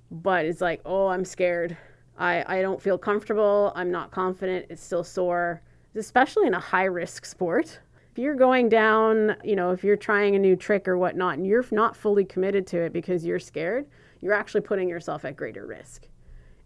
but 0.09 0.45
it's 0.45 0.61
like, 0.61 0.81
oh, 0.85 1.07
I'm 1.07 1.25
scared. 1.25 1.77
I, 2.17 2.43
I 2.47 2.61
don't 2.61 2.81
feel 2.81 2.97
comfortable. 2.97 3.71
I'm 3.75 3.91
not 3.91 4.11
confident. 4.11 4.65
It's 4.69 4.83
still 4.83 5.03
sore, 5.03 5.61
especially 5.95 6.47
in 6.47 6.53
a 6.53 6.59
high 6.59 6.85
risk 6.85 7.25
sport. 7.25 7.79
If 8.11 8.17
you're 8.17 8.35
going 8.35 8.69
down, 8.69 9.35
you 9.43 9.55
know, 9.55 9.71
if 9.71 9.83
you're 9.83 9.95
trying 9.95 10.35
a 10.35 10.39
new 10.39 10.55
trick 10.55 10.87
or 10.87 10.97
whatnot, 10.97 11.37
and 11.37 11.45
you're 11.45 11.65
not 11.71 11.95
fully 11.95 12.25
committed 12.25 12.65
to 12.67 12.81
it 12.81 12.91
because 12.91 13.23
you're 13.23 13.39
scared, 13.39 13.85
you're 14.21 14.33
actually 14.33 14.61
putting 14.61 14.89
yourself 14.89 15.23
at 15.25 15.35
greater 15.35 15.67
risk. 15.67 16.07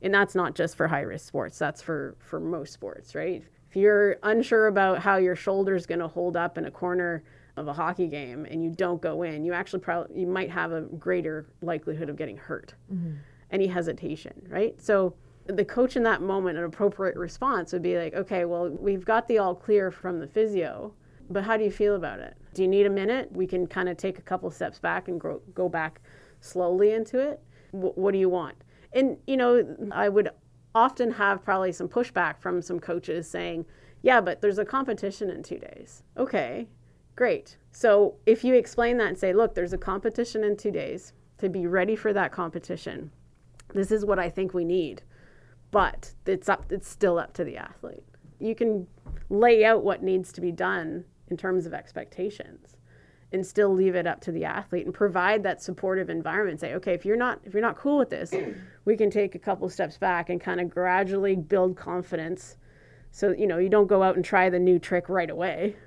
And 0.01 0.13
that's 0.13 0.33
not 0.33 0.55
just 0.55 0.77
for 0.77 0.87
high 0.87 1.01
risk 1.01 1.27
sports, 1.27 1.59
that's 1.59 1.81
for, 1.81 2.15
for 2.19 2.39
most 2.39 2.73
sports, 2.73 3.13
right? 3.13 3.43
If 3.69 3.75
you're 3.75 4.17
unsure 4.23 4.67
about 4.67 4.99
how 4.99 5.17
your 5.17 5.35
shoulder's 5.35 5.85
going 5.85 5.99
to 5.99 6.07
hold 6.07 6.35
up 6.37 6.57
in 6.57 6.65
a 6.65 6.71
corner 6.71 7.23
of 7.57 7.67
a 7.67 7.73
hockey 7.73 8.07
game 8.07 8.45
and 8.49 8.63
you 8.63 8.69
don't 8.69 9.01
go 9.01 9.23
in, 9.23 9.43
you 9.43 9.53
actually 9.53 9.79
probably 9.81 10.19
you 10.19 10.27
might 10.27 10.49
have 10.49 10.71
a 10.71 10.81
greater 10.81 11.45
likelihood 11.61 12.09
of 12.09 12.15
getting 12.15 12.37
hurt. 12.37 12.73
Mm-hmm. 12.91 13.11
Any 13.51 13.67
hesitation, 13.67 14.33
right? 14.49 14.79
So 14.81 15.13
the 15.51 15.65
coach 15.65 15.95
in 15.95 16.03
that 16.03 16.21
moment, 16.21 16.57
an 16.57 16.63
appropriate 16.63 17.15
response 17.15 17.73
would 17.73 17.81
be 17.81 17.97
like, 17.97 18.13
okay, 18.13 18.45
well, 18.45 18.69
we've 18.69 19.05
got 19.05 19.27
the 19.27 19.37
all 19.37 19.55
clear 19.55 19.91
from 19.91 20.19
the 20.19 20.27
physio, 20.27 20.93
but 21.29 21.43
how 21.43 21.57
do 21.57 21.63
you 21.63 21.71
feel 21.71 21.95
about 21.95 22.19
it? 22.19 22.35
Do 22.53 22.61
you 22.61 22.67
need 22.67 22.85
a 22.85 22.89
minute? 22.89 23.31
We 23.31 23.47
can 23.47 23.67
kind 23.67 23.89
of 23.89 23.97
take 23.97 24.19
a 24.19 24.21
couple 24.21 24.51
steps 24.51 24.79
back 24.79 25.07
and 25.07 25.19
grow, 25.19 25.41
go 25.53 25.69
back 25.69 26.01
slowly 26.41 26.91
into 26.91 27.19
it. 27.19 27.39
Wh- 27.71 27.97
what 27.97 28.11
do 28.11 28.17
you 28.17 28.29
want? 28.29 28.55
And, 28.93 29.17
you 29.25 29.37
know, 29.37 29.65
I 29.91 30.09
would 30.09 30.29
often 30.75 31.11
have 31.11 31.43
probably 31.43 31.71
some 31.71 31.87
pushback 31.87 32.39
from 32.39 32.61
some 32.61 32.79
coaches 32.79 33.29
saying, 33.29 33.65
yeah, 34.01 34.19
but 34.19 34.41
there's 34.41 34.59
a 34.59 34.65
competition 34.65 35.29
in 35.29 35.43
two 35.43 35.59
days. 35.59 36.03
Okay, 36.17 36.67
great. 37.15 37.57
So 37.71 38.15
if 38.25 38.43
you 38.43 38.55
explain 38.55 38.97
that 38.97 39.07
and 39.07 39.17
say, 39.17 39.33
look, 39.33 39.55
there's 39.55 39.73
a 39.73 39.77
competition 39.77 40.43
in 40.43 40.57
two 40.57 40.71
days 40.71 41.13
to 41.37 41.49
be 41.49 41.67
ready 41.67 41.95
for 41.95 42.13
that 42.13 42.31
competition, 42.31 43.11
this 43.73 43.91
is 43.91 44.05
what 44.05 44.19
I 44.19 44.29
think 44.29 44.53
we 44.53 44.65
need 44.65 45.03
but 45.71 46.13
it's 46.25 46.49
up 46.49 46.71
it's 46.71 46.87
still 46.87 47.17
up 47.17 47.33
to 47.33 47.43
the 47.43 47.57
athlete. 47.57 48.03
You 48.39 48.53
can 48.55 48.87
lay 49.29 49.63
out 49.65 49.83
what 49.83 50.03
needs 50.03 50.31
to 50.33 50.41
be 50.41 50.51
done 50.51 51.05
in 51.29 51.37
terms 51.37 51.65
of 51.65 51.73
expectations 51.73 52.75
and 53.33 53.47
still 53.47 53.73
leave 53.73 53.95
it 53.95 54.05
up 54.05 54.19
to 54.19 54.31
the 54.31 54.43
athlete 54.43 54.85
and 54.85 54.93
provide 54.93 55.41
that 55.43 55.63
supportive 55.63 56.09
environment. 56.09 56.59
Say 56.59 56.73
okay 56.75 56.93
if 56.93 57.05
you're 57.05 57.15
not 57.15 57.39
if 57.45 57.53
you're 57.53 57.61
not 57.61 57.77
cool 57.77 57.97
with 57.97 58.09
this 58.09 58.33
we 58.85 58.97
can 58.97 59.09
take 59.09 59.33
a 59.35 59.39
couple 59.39 59.69
steps 59.69 59.97
back 59.97 60.29
and 60.29 60.39
kind 60.39 60.59
of 60.59 60.69
gradually 60.69 61.35
build 61.35 61.77
confidence 61.77 62.57
so 63.11 63.31
you 63.31 63.47
know 63.47 63.57
you 63.57 63.69
don't 63.69 63.87
go 63.87 64.03
out 64.03 64.15
and 64.15 64.25
try 64.25 64.49
the 64.49 64.59
new 64.59 64.77
trick 64.77 65.07
right 65.09 65.29
away. 65.29 65.77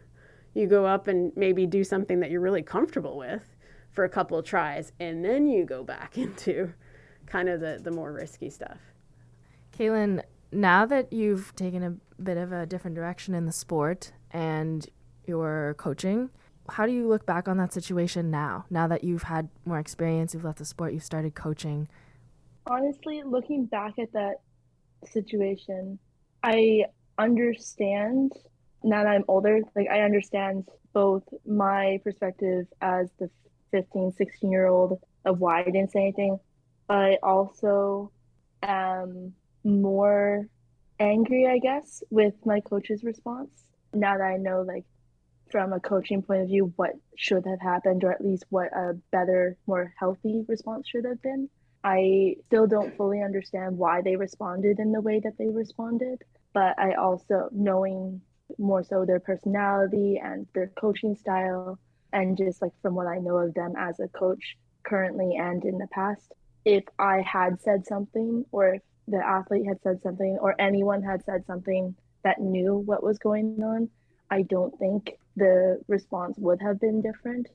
You 0.55 0.67
go 0.67 0.87
up 0.87 1.09
and 1.09 1.33
maybe 1.37 1.67
do 1.67 1.85
something 1.85 2.21
that 2.21 2.31
you're 2.31 2.41
really 2.41 2.63
comfortable 2.63 3.19
with 3.19 3.57
for 3.91 4.05
a 4.05 4.09
couple 4.09 4.39
of 4.39 4.47
tries 4.47 4.93
and 4.99 5.25
then 5.25 5.47
you 5.47 5.65
go 5.65 5.85
back 5.85 6.17
into 6.19 6.73
kind 7.27 7.49
of 7.49 7.61
the, 7.61 7.81
the 7.83 7.91
more 7.91 8.13
risky 8.13 8.49
stuff 8.49 8.79
Caelan, 9.77 10.23
now 10.53 10.87
that 10.87 11.13
you've 11.13 11.55
taken 11.57 11.83
a 11.83 12.23
bit 12.23 12.37
of 12.37 12.53
a 12.53 12.65
different 12.65 12.95
direction 12.95 13.35
in 13.35 13.45
the 13.45 13.53
sport 13.53 14.13
and 14.31 14.87
you're 15.27 15.75
coaching, 15.79 16.31
How 16.69 16.87
do 16.87 16.93
you 16.93 17.09
look 17.09 17.27
back 17.27 17.49
on 17.49 17.59
that 17.59 17.73
situation 17.73 18.31
now? 18.31 18.65
Now 18.71 18.87
that 18.87 19.05
you've 19.05 19.25
had 19.25 19.49
more 19.67 19.79
experience, 19.79 20.33
you've 20.33 20.45
left 20.45 20.59
the 20.59 20.65
sport, 20.65 20.93
you've 20.93 21.05
started 21.05 21.35
coaching. 21.35 21.89
Honestly, 22.67 23.23
looking 23.23 23.67
back 23.67 23.99
at 23.99 24.13
that 24.13 24.37
situation, 25.05 25.99
I 26.43 26.87
understand 27.19 28.33
now 28.83 29.03
that 29.03 29.11
I'm 29.11 29.25
older, 29.29 29.61
like 29.75 29.89
I 29.91 30.01
understand 30.03 30.69
both 30.93 31.25
my 31.45 32.01
perspective 32.05 32.67
as 32.81 33.11
the 33.19 33.29
15, 33.73 34.13
16 34.13 34.51
year 34.53 34.67
old 34.67 35.01
of 35.25 35.41
why 35.41 35.61
I 35.61 35.65
didn't 35.65 35.91
say 35.91 36.01
anything, 36.01 36.39
but 36.87 36.97
I 36.97 37.19
also 37.23 38.13
am 38.63 39.35
more 39.65 40.47
angry, 41.01 41.47
I 41.47 41.59
guess, 41.59 42.03
with 42.11 42.35
my 42.45 42.61
coach's 42.61 43.03
response. 43.03 43.65
Now 43.93 44.19
that 44.19 44.25
I 44.25 44.37
know, 44.37 44.63
like, 44.63 44.85
from 45.51 45.73
a 45.73 45.81
coaching 45.81 46.23
point 46.23 46.43
of 46.43 46.49
view, 46.49 46.73
what 46.77 46.93
should 47.17 47.47
have 47.47 47.61
happened, 47.61 48.05
or 48.05 48.13
at 48.13 48.25
least 48.25 48.45
what 48.51 48.73
a 48.77 48.95
better, 49.11 49.57
more 49.67 49.93
healthy 49.99 50.45
response 50.49 50.89
should 50.89 51.05
have 51.05 51.23
been. 51.23 51.49
I 51.85 52.37
still 52.47 52.67
don't 52.67 52.97
fully 52.97 53.23
understand 53.23 53.77
why 53.77 54.01
they 54.03 54.17
responded 54.17 54.79
in 54.79 54.91
the 54.91 55.01
way 55.01 55.21
that 55.21 55.37
they 55.39 55.49
responded, 55.49 56.23
but 56.53 56.79
I 56.79 56.95
also, 56.95 57.49
knowing 57.53 58.23
more 58.59 58.83
so 58.83 59.05
their 59.05 59.21
personality 59.21 60.21
and 60.23 60.47
their 60.55 60.69
coaching 60.69 61.15
style, 61.15 61.79
and 62.13 62.37
just 62.37 62.63
like 62.63 62.73
from 62.81 62.95
what 62.95 63.07
I 63.07 63.19
know 63.19 63.37
of 63.37 63.55
them 63.55 63.75
as 63.77 64.01
a 64.01 64.09
coach 64.09 64.57
currently 64.83 65.37
and 65.37 65.65
in 65.65 65.79
the 65.79 65.89
past, 65.89 66.33
if 66.65 66.85
I 66.99 67.21
had 67.21 67.61
said 67.61 67.87
something 67.87 68.45
or 68.51 68.75
if 68.75 68.83
the 69.09 69.19
athlete 69.19 69.67
had 69.67 69.81
said 69.83 70.01
something 70.03 70.39
or 70.41 70.55
anyone 70.59 71.03
had 71.03 71.25
said 71.25 71.45
something 71.47 71.95
that 72.23 72.41
knew 72.41 72.77
what 72.77 73.03
was 73.03 73.19
going 73.19 73.63
on, 73.63 73.89
I 74.31 74.43
don't 74.43 74.77
think 74.79 75.19
the 75.37 75.81
response 75.89 76.37
would 76.39 76.61
have 76.63 76.81
been 76.81 77.03
different. 77.03 77.49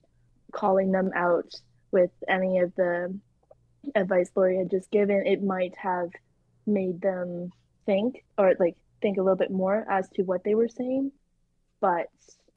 Calling 0.52 0.92
them 0.92 1.12
out 1.16 1.54
with 1.92 2.12
any 2.28 2.60
of 2.60 2.74
the 2.76 3.18
advice 3.96 4.32
Lori 4.36 4.58
had 4.58 4.70
just 4.70 4.92
given, 4.92 5.26
it 5.26 5.44
might 5.44 5.76
have 5.78 6.10
made 6.66 7.02
them 7.02 7.52
think 7.86 8.24
or 8.38 8.54
like 8.60 8.76
think 9.02 9.18
a 9.18 9.22
little 9.22 9.38
bit 9.38 9.52
more 9.52 9.86
as 9.90 10.10
to 10.10 10.24
what 10.24 10.44
they 10.44 10.56
were 10.56 10.68
saying, 10.68 11.12
but 11.82 12.08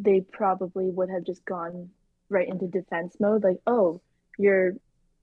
they 0.02 0.20
probably 0.20 0.90
would 0.90 1.10
have 1.10 1.24
just 1.24 1.44
gone 1.44 1.90
right 2.28 2.48
into 2.48 2.66
defense 2.66 3.16
mode 3.20 3.44
like, 3.44 3.58
oh, 3.66 4.00
you're 4.38 4.74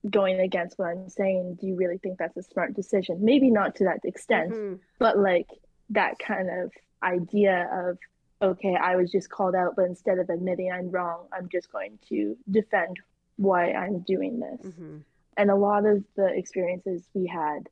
going 0.10 0.39
against 0.39 0.78
what 0.78 0.89
I'm 0.89 1.10
saying. 1.10 1.58
Do 1.60 1.68
you 1.68 1.76
really 1.76 1.97
think 1.97 2.18
that's 2.18 2.38
a 2.38 2.43
smart 2.43 2.74
decision? 2.74 3.18
Maybe 3.22 3.50
not 3.50 3.76
to 3.76 3.86
that 3.86 4.00
extent, 4.04 4.52
mm-hmm. 4.52 4.76
but 4.97 5.18
like 5.18 5.47
that 5.89 6.20
kind 6.20 6.50
of 6.50 6.72
idea 7.04 7.70
of, 7.72 7.97
okay, 8.41 8.76
I 8.76 8.95
was 8.95 9.12
just 9.12 9.30
called 9.30 9.56
out, 9.56 9.76
but 9.76 9.86
instead 9.86 10.20
of 10.20 10.30
admitting 10.30 10.72
I'm 10.72 10.89
wrong, 10.89 11.26
I'm 11.34 11.50
just 11.50 11.72
going 11.72 12.00
to 12.10 12.38
defend 12.50 12.97
why 13.36 13.72
I'm 13.74 14.00
doing 14.00 14.39
this. 14.39 14.72
Mm-hmm. 14.72 14.97
And 15.38 15.52
a 15.52 15.56
lot 15.56 15.86
of 15.86 16.04
the 16.16 16.28
experiences 16.28 17.08
we 17.14 17.28
had, 17.28 17.70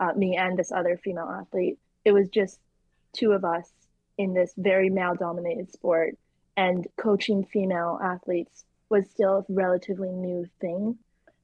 uh, 0.00 0.12
me 0.14 0.36
and 0.36 0.58
this 0.58 0.72
other 0.72 0.98
female 1.02 1.28
athlete, 1.28 1.78
it 2.04 2.12
was 2.12 2.28
just 2.28 2.60
two 3.12 3.32
of 3.32 3.44
us 3.44 3.70
in 4.16 4.34
this 4.34 4.52
very 4.56 4.90
male 4.90 5.14
dominated 5.14 5.72
sport 5.72 6.16
and 6.56 6.86
coaching 6.96 7.44
female 7.44 7.98
athletes 8.02 8.64
was 8.88 9.08
still 9.08 9.38
a 9.38 9.52
relatively 9.52 10.10
new 10.10 10.44
thing. 10.60 10.98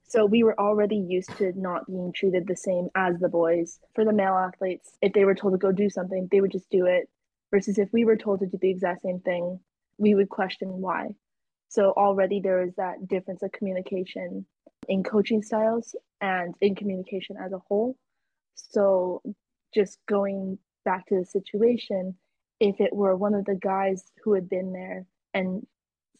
So 0.06 0.26
we 0.26 0.44
were 0.44 0.58
already 0.60 0.96
used 0.96 1.36
to 1.38 1.52
not 1.56 1.86
being 1.86 2.12
treated 2.14 2.46
the 2.46 2.56
same 2.56 2.88
as 2.94 3.18
the 3.18 3.28
boys. 3.28 3.80
For 3.94 4.04
the 4.04 4.12
male 4.12 4.34
athletes, 4.34 4.96
if 5.02 5.12
they 5.12 5.24
were 5.24 5.34
told 5.34 5.54
to 5.54 5.58
go 5.58 5.72
do 5.72 5.90
something, 5.90 6.28
they 6.30 6.40
would 6.40 6.52
just 6.52 6.70
do 6.70 6.86
it. 6.86 7.08
Versus 7.50 7.78
if 7.78 7.88
we 7.92 8.04
were 8.04 8.16
told 8.16 8.40
to 8.40 8.46
do 8.46 8.58
the 8.60 8.70
exact 8.70 9.02
same 9.02 9.20
thing, 9.20 9.60
we 9.98 10.14
would 10.14 10.28
question 10.28 10.68
why. 10.68 11.08
So 11.68 11.92
already 11.92 12.40
there 12.40 12.62
is 12.62 12.74
that 12.76 13.08
difference 13.08 13.42
of 13.42 13.52
communication 13.52 14.46
in 14.88 15.02
coaching 15.02 15.42
styles 15.42 15.96
and 16.20 16.54
in 16.60 16.74
communication 16.74 17.36
as 17.36 17.52
a 17.52 17.58
whole. 17.58 17.96
So 18.54 19.22
just 19.74 19.98
going 20.06 20.58
back 20.84 21.06
to 21.06 21.18
the 21.18 21.24
situation, 21.24 22.14
if 22.60 22.80
it 22.80 22.94
were 22.94 23.16
one 23.16 23.34
of 23.34 23.44
the 23.44 23.56
guys 23.56 24.04
who 24.22 24.34
had 24.34 24.48
been 24.48 24.72
there 24.72 25.06
and 25.32 25.66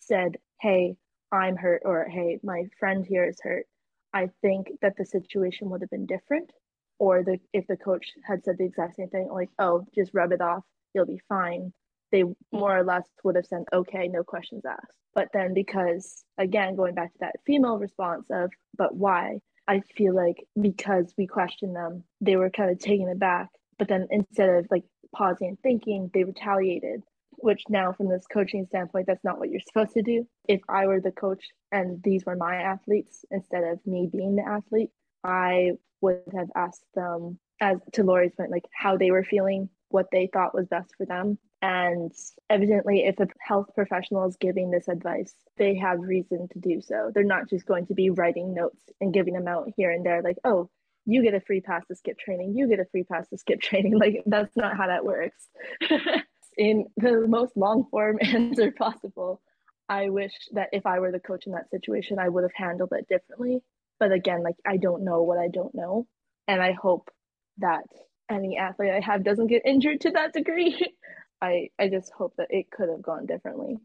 said, 0.01 0.39
Hey, 0.61 0.97
I'm 1.31 1.57
hurt, 1.57 1.83
or 1.85 2.09
Hey, 2.09 2.39
my 2.43 2.65
friend 2.79 3.05
here 3.07 3.25
is 3.25 3.39
hurt, 3.43 3.67
I 4.15 4.31
think 4.43 4.69
that 4.81 4.97
the 4.97 5.05
situation 5.05 5.71
would 5.71 5.83
have 5.83 5.91
been 5.91 6.07
different. 6.07 6.51
Or 6.99 7.25
the 7.25 7.39
if 7.53 7.67
the 7.67 7.77
coach 7.77 8.07
had 8.25 8.45
said 8.45 8.57
the 8.59 8.65
exact 8.65 8.97
same 8.97 9.11
thing, 9.11 9.29
like, 9.31 9.51
Oh, 9.59 9.85
just 9.95 10.15
rub 10.15 10.33
it 10.33 10.41
off, 10.41 10.65
you'll 10.95 11.07
be 11.07 11.21
fine, 11.29 11.73
they 12.13 12.25
more 12.53 12.79
or 12.79 12.85
less 12.85 13.07
would 13.25 13.37
have 13.37 13.47
said, 13.47 13.65
Okay, 13.73 14.09
no 14.09 14.23
questions 14.25 14.65
asked. 14.65 14.99
But 15.15 15.29
then, 15.35 15.55
because 15.55 16.25
again, 16.39 16.77
going 16.77 16.95
back 16.95 17.13
to 17.13 17.19
that 17.21 17.37
female 17.45 17.79
response 17.79 18.27
of, 18.31 18.51
But 18.79 18.95
why? 18.97 19.41
I 19.67 19.81
feel 19.97 20.15
like 20.15 20.45
because 20.61 21.15
we 21.19 21.27
questioned 21.27 21.75
them, 21.75 22.05
they 22.21 22.37
were 22.37 22.51
kind 22.51 22.71
of 22.71 22.79
taken 22.79 23.09
aback 23.09 23.51
but 23.79 23.89
then 23.89 24.07
instead 24.11 24.49
of 24.49 24.67
like 24.71 24.85
pausing 25.15 25.49
and 25.49 25.61
thinking, 25.61 26.11
they 26.13 26.25
retaliated, 26.25 27.03
which 27.39 27.63
now 27.69 27.93
from 27.93 28.09
this 28.09 28.27
coaching 28.33 28.67
standpoint, 28.67 29.07
that's 29.07 29.25
not 29.25 29.39
what 29.39 29.51
you're 29.51 29.61
supposed 29.61 29.95
to 29.95 30.03
do. 30.03 30.27
If 30.49 30.61
I 30.69 30.87
were 30.87 31.01
the 31.01 31.13
coach 31.13 31.45
and 31.73 32.03
these 32.03 32.25
were 32.25 32.37
my 32.37 32.57
athletes 32.57 33.25
instead 33.31 33.65
of 33.65 33.85
me 33.87 34.09
being 34.11 34.37
the 34.37 34.47
athlete, 34.47 34.91
I 35.23 35.73
would 36.01 36.23
have 36.37 36.49
asked 36.55 36.85
them 36.95 37.39
as 37.61 37.79
to 37.93 38.03
Lori's 38.03 38.35
point, 38.35 38.51
like 38.51 38.67
how 38.73 38.97
they 38.97 39.11
were 39.11 39.25
feeling, 39.25 39.69
what 39.89 40.07
they 40.13 40.29
thought 40.33 40.55
was 40.55 40.67
best 40.69 40.93
for 40.97 41.07
them. 41.07 41.39
And 41.63 42.13
evidently, 42.51 43.05
if 43.07 43.19
a 43.21 43.29
health 43.41 43.71
professional 43.75 44.27
is 44.27 44.37
giving 44.37 44.71
this 44.71 44.89
advice, 44.89 45.35
they 45.57 45.75
have 45.77 45.99
reason 46.01 46.47
to 46.53 46.59
do 46.59 46.83
so. 46.83 47.11
They're 47.15 47.25
not 47.25 47.49
just 47.49 47.65
going 47.65 47.87
to 47.87 47.95
be 47.95 48.11
writing 48.11 48.53
notes 48.53 48.83
and 49.01 49.15
giving 49.15 49.33
them 49.33 49.49
out 49.49 49.71
here 49.75 49.91
and 49.91 50.05
there, 50.05 50.21
like, 50.21 50.37
oh, 50.45 50.69
you 51.07 51.23
get 51.23 51.35
a 51.35 51.41
free 51.41 51.61
pass 51.61 51.87
to 51.87 51.95
skip 51.95 52.19
training, 52.19 52.55
you 52.57 52.69
get 52.69 52.81
a 52.81 52.85
free 52.87 53.05
pass 53.05 53.29
to 53.29 53.39
skip 53.39 53.61
training. 53.63 53.99
Like 53.99 54.23
that's 54.27 54.57
not 54.57 54.77
how 54.77 54.87
that 54.87 55.05
works. 55.05 55.49
in 56.57 56.87
the 56.97 57.27
most 57.27 57.57
long 57.57 57.87
form 57.91 58.19
answer 58.23 58.73
possible, 58.73 59.41
I 59.89 60.09
wish 60.09 60.33
that 60.53 60.71
if 60.73 60.87
I 60.87 60.99
were 60.99 61.13
the 61.13 61.21
coach 61.21 61.47
in 61.47 61.53
that 61.53 61.71
situation, 61.71 62.19
I 62.19 62.29
would 62.29 62.43
have 62.45 62.55
handled 62.55 62.93
it 62.93 63.09
differently. 63.09 63.63
But 63.99 64.13
again, 64.13 64.43
like 64.43 64.57
I 64.67 64.77
don't 64.77 65.05
know 65.05 65.23
what 65.23 65.39
I 65.39 65.49
don't 65.49 65.75
know. 65.75 66.07
And 66.49 66.63
I 66.63 66.73
hope 66.73 67.11
that 67.59 67.85
any 68.31 68.57
athlete 68.59 68.91
I 68.91 69.01
have 69.01 69.25
doesn't 69.25 69.47
get 69.47 69.63
injured 69.65 70.01
to 70.03 70.11
that 70.13 70.33
degree. 70.33 70.95
I, 71.43 71.69
I 71.79 71.89
just 71.89 72.11
hope 72.17 72.35
that 72.39 72.49
it 72.51 72.71
could 72.71 72.89
have 72.89 73.03
gone 73.03 73.27
differently. 73.27 73.77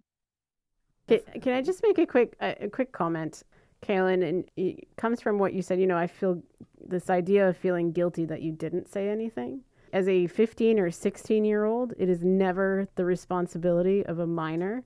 Can, 1.07 1.19
can 1.41 1.53
I 1.53 1.61
just 1.61 1.83
make 1.83 1.97
a 1.97 2.05
quick 2.05 2.35
a 2.39 2.69
quick 2.69 2.91
comment? 2.91 3.43
Caelan, 3.81 4.27
and 4.27 4.51
it 4.57 4.87
comes 4.97 5.21
from 5.21 5.39
what 5.39 5.53
you 5.53 5.61
said. 5.61 5.79
You 5.79 5.87
know, 5.87 5.97
I 5.97 6.07
feel 6.07 6.41
this 6.85 7.09
idea 7.09 7.47
of 7.47 7.57
feeling 7.57 7.91
guilty 7.91 8.25
that 8.25 8.41
you 8.41 8.51
didn't 8.51 8.89
say 8.89 9.09
anything. 9.09 9.61
As 9.91 10.07
a 10.07 10.27
15 10.27 10.79
or 10.79 10.91
16 10.91 11.45
year 11.45 11.65
old, 11.65 11.93
it 11.97 12.09
is 12.09 12.23
never 12.23 12.87
the 12.95 13.05
responsibility 13.05 14.05
of 14.05 14.19
a 14.19 14.27
minor 14.27 14.83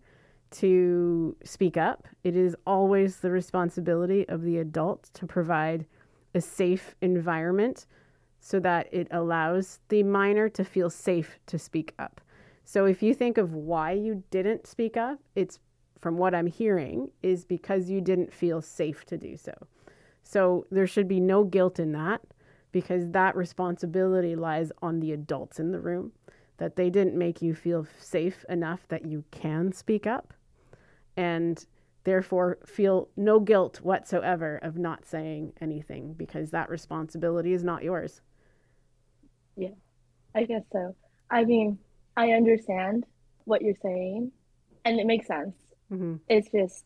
to 0.51 1.35
speak 1.43 1.77
up. 1.77 2.07
It 2.23 2.35
is 2.35 2.55
always 2.65 3.17
the 3.17 3.31
responsibility 3.31 4.27
of 4.29 4.43
the 4.43 4.59
adult 4.59 5.09
to 5.15 5.25
provide 5.25 5.85
a 6.33 6.41
safe 6.41 6.95
environment 7.01 7.85
so 8.39 8.59
that 8.59 8.87
it 8.93 9.07
allows 9.11 9.79
the 9.89 10.03
minor 10.03 10.47
to 10.49 10.63
feel 10.63 10.89
safe 10.89 11.39
to 11.47 11.57
speak 11.57 11.93
up. 11.99 12.21
So 12.65 12.85
if 12.85 13.03
you 13.03 13.13
think 13.13 13.37
of 13.37 13.53
why 13.53 13.91
you 13.91 14.23
didn't 14.31 14.67
speak 14.67 14.95
up, 14.95 15.19
it's 15.35 15.59
from 15.99 16.17
what 16.17 16.35
I'm 16.35 16.47
hearing, 16.47 17.11
is 17.21 17.45
because 17.45 17.89
you 17.89 18.01
didn't 18.01 18.33
feel 18.33 18.61
safe 18.61 19.05
to 19.05 19.17
do 19.17 19.37
so. 19.37 19.53
So 20.23 20.65
there 20.69 20.87
should 20.87 21.07
be 21.07 21.19
no 21.19 21.43
guilt 21.43 21.79
in 21.79 21.93
that 21.93 22.21
because 22.73 23.11
that 23.11 23.37
responsibility 23.37 24.35
lies 24.35 24.73
on 24.81 24.99
the 24.99 25.13
adults 25.13 25.59
in 25.59 25.71
the 25.71 25.79
room 25.79 26.11
that 26.57 26.75
they 26.75 26.89
didn't 26.89 27.17
make 27.17 27.41
you 27.41 27.55
feel 27.55 27.87
safe 27.97 28.43
enough 28.49 28.85
that 28.89 29.05
you 29.05 29.23
can 29.31 29.71
speak 29.71 30.05
up 30.05 30.33
and 31.15 31.65
therefore 32.03 32.57
feel 32.65 33.07
no 33.15 33.39
guilt 33.39 33.79
whatsoever 33.81 34.57
of 34.57 34.77
not 34.77 35.05
saying 35.05 35.53
anything 35.61 36.13
because 36.13 36.51
that 36.51 36.69
responsibility 36.69 37.53
is 37.53 37.63
not 37.63 37.83
yours. 37.83 38.21
Yeah, 39.55 39.69
I 40.35 40.43
guess 40.43 40.63
so. 40.71 40.95
I 41.29 41.45
mean, 41.45 41.77
I 42.17 42.31
understand 42.31 43.05
what 43.45 43.61
you're 43.61 43.75
saying 43.81 44.31
and 44.85 44.99
it 44.99 45.05
makes 45.05 45.27
sense. 45.27 45.55
Mm-hmm. 45.91 46.15
It's 46.27 46.49
just 46.51 46.85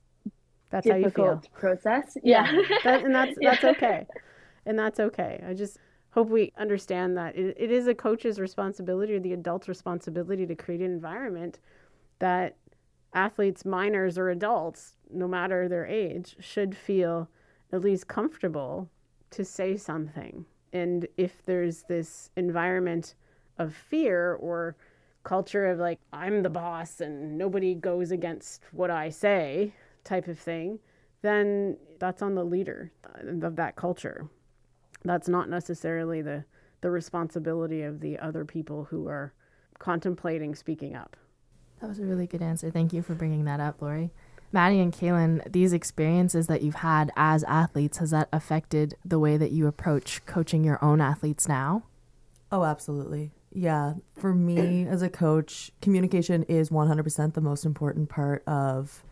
that's 0.70 0.86
difficult 0.86 1.28
how 1.28 1.34
you 1.34 1.40
feel. 1.42 1.52
process. 1.54 2.18
Yeah, 2.24 2.52
yeah. 2.52 2.78
That, 2.84 3.06
and 3.06 3.16
that's 3.16 3.36
that's 3.42 3.64
okay, 3.64 4.06
and 4.68 4.78
that's 4.78 5.00
okay. 5.00 5.44
I 5.48 5.54
just 5.54 5.80
hope 6.12 6.30
we 6.30 6.52
understand 6.58 7.18
that 7.18 7.36
it, 7.36 7.56
it 7.58 7.72
is 7.72 7.88
a 7.88 7.96
coach's 7.96 8.40
responsibility 8.40 9.14
or 9.14 9.20
the 9.20 9.34
adult's 9.34 9.70
responsibility 9.70 10.46
to 10.46 10.56
create 10.56 10.82
an 10.82 10.92
environment 10.92 11.60
that 12.20 12.58
athletes, 13.14 13.66
minors 13.66 14.18
or 14.18 14.30
adults, 14.30 14.98
no 15.10 15.28
matter 15.28 15.68
their 15.68 15.88
age, 15.88 16.36
should 16.40 16.76
feel 16.76 17.30
at 17.72 17.82
least 17.82 18.08
comfortable 18.08 18.90
to 19.32 19.46
say 19.46 19.78
something. 19.78 20.46
And 20.74 21.08
if 21.16 21.44
there's 21.46 21.84
this 21.84 22.30
environment 22.36 23.16
of 23.58 23.74
fear 23.74 24.34
or 24.36 24.76
culture 25.24 25.66
of 25.66 25.80
like 25.80 26.00
I'm 26.12 26.44
the 26.44 26.50
boss 26.50 27.02
and 27.02 27.38
nobody 27.38 27.74
goes 27.74 28.12
against 28.12 28.64
what 28.72 28.92
I 28.92 29.10
say 29.10 29.74
type 30.04 30.28
of 30.28 30.38
thing, 30.38 30.80
then 31.22 31.78
that's 32.00 32.22
on 32.22 32.36
the 32.36 32.44
leader 32.44 32.92
of 33.42 33.56
that 33.56 33.76
culture. 33.76 34.30
That's 35.04 35.28
not 35.28 35.50
necessarily 35.50 36.22
the 36.22 36.46
the 36.82 36.90
responsibility 36.92 37.82
of 37.82 38.02
the 38.02 38.20
other 38.20 38.46
people 38.46 38.86
who 38.86 39.08
are 39.08 39.34
contemplating 39.80 40.56
speaking 40.56 40.96
up. 40.96 41.18
That 41.82 41.90
was 41.90 42.00
a 42.00 42.06
really 42.06 42.28
good 42.28 42.42
answer. 42.42 42.72
Thank 42.72 42.94
you 42.94 43.02
for 43.02 43.14
bringing 43.14 43.46
that 43.46 43.60
up, 43.60 43.82
Lori. 43.82 44.12
Maddie 44.52 44.80
and 44.80 44.94
Caelan, 44.94 45.52
these 45.52 45.74
experiences 45.74 46.48
that 46.48 46.62
you've 46.62 46.76
had 46.76 47.12
as 47.16 47.44
athletes, 47.44 47.98
has 47.98 48.12
that 48.12 48.30
affected 48.32 48.96
the 49.04 49.20
way 49.20 49.38
that 49.38 49.52
you 49.52 49.68
approach 49.68 50.26
coaching 50.26 50.64
your 50.64 50.84
own 50.84 51.02
athletes 51.02 51.48
now? 51.48 51.84
Oh, 52.52 52.64
absolutely. 52.64 53.32
Yeah. 53.52 53.96
For 54.16 54.34
me 54.34 54.88
as 54.88 55.02
a 55.02 55.10
coach, 55.10 55.72
communication 55.82 56.44
is 56.44 56.70
100% 56.70 57.34
the 57.34 57.42
most 57.42 57.66
important 57.66 58.08
part 58.10 58.44
of 58.48 59.04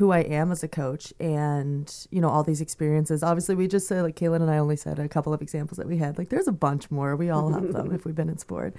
who 0.00 0.10
I 0.10 0.20
am 0.20 0.50
as 0.50 0.62
a 0.62 0.68
coach 0.68 1.12
and, 1.20 2.06
you 2.10 2.20
know, 2.20 2.28
all 2.28 2.42
these 2.42 2.60
experiences. 2.60 3.22
Obviously, 3.22 3.54
we 3.54 3.68
just 3.68 3.86
said, 3.86 4.02
like, 4.02 4.16
Caelan 4.16 4.40
and 4.42 4.50
I 4.50 4.58
only 4.58 4.76
said 4.76 4.98
a 4.98 5.08
couple 5.08 5.32
of 5.32 5.40
examples 5.40 5.76
that 5.76 5.86
we 5.86 5.98
had. 5.98 6.18
Like, 6.18 6.30
there's 6.30 6.48
a 6.48 6.52
bunch 6.52 6.90
more. 6.90 7.14
We 7.14 7.30
all 7.30 7.52
have 7.52 7.72
them 7.72 7.92
if 7.94 8.04
we've 8.04 8.14
been 8.14 8.28
in 8.28 8.38
sport. 8.38 8.74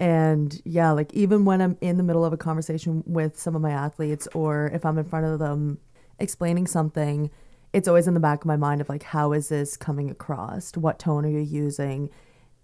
And 0.00 0.60
yeah, 0.64 0.92
like 0.92 1.12
even 1.12 1.44
when 1.44 1.60
I'm 1.60 1.76
in 1.80 1.96
the 1.96 2.02
middle 2.02 2.24
of 2.24 2.32
a 2.32 2.36
conversation 2.36 3.02
with 3.06 3.38
some 3.38 3.56
of 3.56 3.62
my 3.62 3.72
athletes 3.72 4.28
or 4.32 4.70
if 4.72 4.86
I'm 4.86 4.96
in 4.96 5.04
front 5.04 5.26
of 5.26 5.38
them 5.40 5.78
explaining 6.18 6.66
something, 6.68 7.30
it's 7.72 7.88
always 7.88 8.06
in 8.06 8.14
the 8.14 8.20
back 8.20 8.42
of 8.42 8.46
my 8.46 8.56
mind 8.56 8.80
of 8.80 8.88
like, 8.88 9.02
how 9.02 9.32
is 9.32 9.48
this 9.48 9.76
coming 9.76 10.10
across? 10.10 10.76
What 10.76 10.98
tone 10.98 11.24
are 11.24 11.28
you 11.28 11.40
using? 11.40 12.10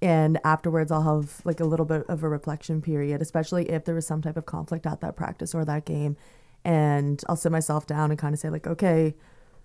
And 0.00 0.38
afterwards, 0.44 0.92
I'll 0.92 1.02
have 1.02 1.40
like 1.44 1.60
a 1.60 1.64
little 1.64 1.86
bit 1.86 2.04
of 2.08 2.22
a 2.22 2.28
reflection 2.28 2.80
period, 2.80 3.20
especially 3.20 3.68
if 3.70 3.84
there 3.84 3.94
was 3.94 4.06
some 4.06 4.22
type 4.22 4.36
of 4.36 4.46
conflict 4.46 4.86
at 4.86 5.00
that 5.00 5.16
practice 5.16 5.54
or 5.54 5.64
that 5.64 5.84
game. 5.84 6.16
And 6.64 7.22
I'll 7.28 7.36
sit 7.36 7.52
myself 7.52 7.86
down 7.86 8.10
and 8.10 8.18
kind 8.18 8.32
of 8.32 8.40
say, 8.40 8.48
like, 8.48 8.66
okay, 8.66 9.14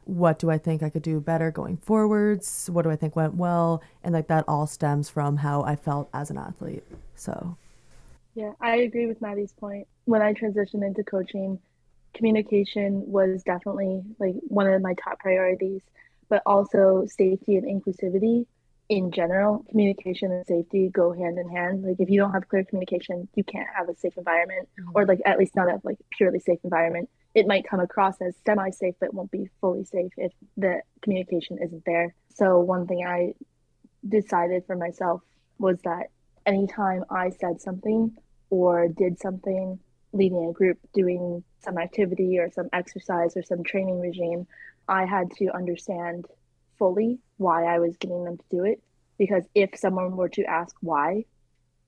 what 0.05 0.39
do 0.39 0.49
I 0.49 0.57
think 0.57 0.81
I 0.81 0.89
could 0.89 1.03
do 1.03 1.19
better 1.19 1.51
going 1.51 1.77
forwards? 1.77 2.69
What 2.71 2.81
do 2.81 2.89
I 2.89 2.95
think 2.95 3.15
went 3.15 3.35
well? 3.35 3.83
And 4.03 4.13
like 4.13 4.27
that 4.27 4.45
all 4.47 4.67
stems 4.67 5.09
from 5.09 5.37
how 5.37 5.63
I 5.63 5.75
felt 5.75 6.09
as 6.13 6.29
an 6.29 6.37
athlete. 6.37 6.83
So, 7.15 7.57
yeah, 8.35 8.53
I 8.59 8.77
agree 8.77 9.05
with 9.05 9.21
Maddie's 9.21 9.53
point. 9.53 9.87
When 10.05 10.21
I 10.21 10.33
transitioned 10.33 10.85
into 10.85 11.03
coaching, 11.03 11.59
communication 12.13 13.03
was 13.05 13.43
definitely 13.43 14.01
like 14.19 14.35
one 14.47 14.67
of 14.67 14.81
my 14.81 14.95
top 14.95 15.19
priorities, 15.19 15.83
but 16.27 16.41
also 16.45 17.05
safety 17.07 17.55
and 17.57 17.65
inclusivity 17.65 18.45
in 18.89 19.11
general. 19.11 19.63
Communication 19.69 20.31
and 20.31 20.45
safety 20.45 20.89
go 20.89 21.13
hand 21.13 21.37
in 21.37 21.47
hand. 21.47 21.83
Like 21.83 21.99
if 21.99 22.09
you 22.09 22.19
don't 22.19 22.33
have 22.33 22.47
clear 22.49 22.65
communication, 22.65 23.27
you 23.35 23.43
can't 23.43 23.67
have 23.75 23.87
a 23.87 23.95
safe 23.95 24.17
environment 24.17 24.67
mm-hmm. 24.79 24.91
or 24.95 25.05
like 25.05 25.21
at 25.25 25.37
least 25.37 25.55
not 25.55 25.67
a 25.67 25.79
like 25.83 25.97
purely 26.11 26.39
safe 26.39 26.59
environment. 26.63 27.09
It 27.35 27.47
might 27.47 27.67
come 27.69 27.79
across 27.79 28.19
as 28.21 28.35
semi-safe 28.45 28.95
but 28.99 29.13
won't 29.13 29.31
be 29.31 29.49
fully 29.61 29.85
safe 29.85 30.11
if 30.17 30.33
the 30.57 30.81
communication 31.01 31.59
isn't 31.63 31.85
there. 31.85 32.15
So 32.33 32.59
one 32.59 32.87
thing 32.87 33.05
I 33.05 33.33
decided 34.07 34.65
for 34.65 34.75
myself 34.75 35.21
was 35.59 35.79
that 35.83 36.07
anytime 36.45 37.05
I 37.09 37.29
said 37.29 37.61
something 37.61 38.17
or 38.49 38.87
did 38.87 39.19
something, 39.19 39.79
leading 40.13 40.49
a 40.49 40.51
group, 40.51 40.79
doing 40.93 41.43
some 41.59 41.77
activity 41.77 42.39
or 42.39 42.49
some 42.49 42.69
exercise 42.73 43.37
or 43.37 43.43
some 43.43 43.63
training 43.63 43.99
regime, 43.99 44.47
I 44.87 45.05
had 45.05 45.29
to 45.37 45.49
understand 45.53 46.25
fully 46.79 47.19
why 47.37 47.65
I 47.65 47.79
was 47.79 47.95
getting 47.97 48.23
them 48.23 48.37
to 48.37 48.43
do 48.49 48.63
it. 48.63 48.81
Because 49.17 49.43
if 49.53 49.77
someone 49.77 50.15
were 50.15 50.29
to 50.29 50.43
ask 50.45 50.75
why, 50.81 51.25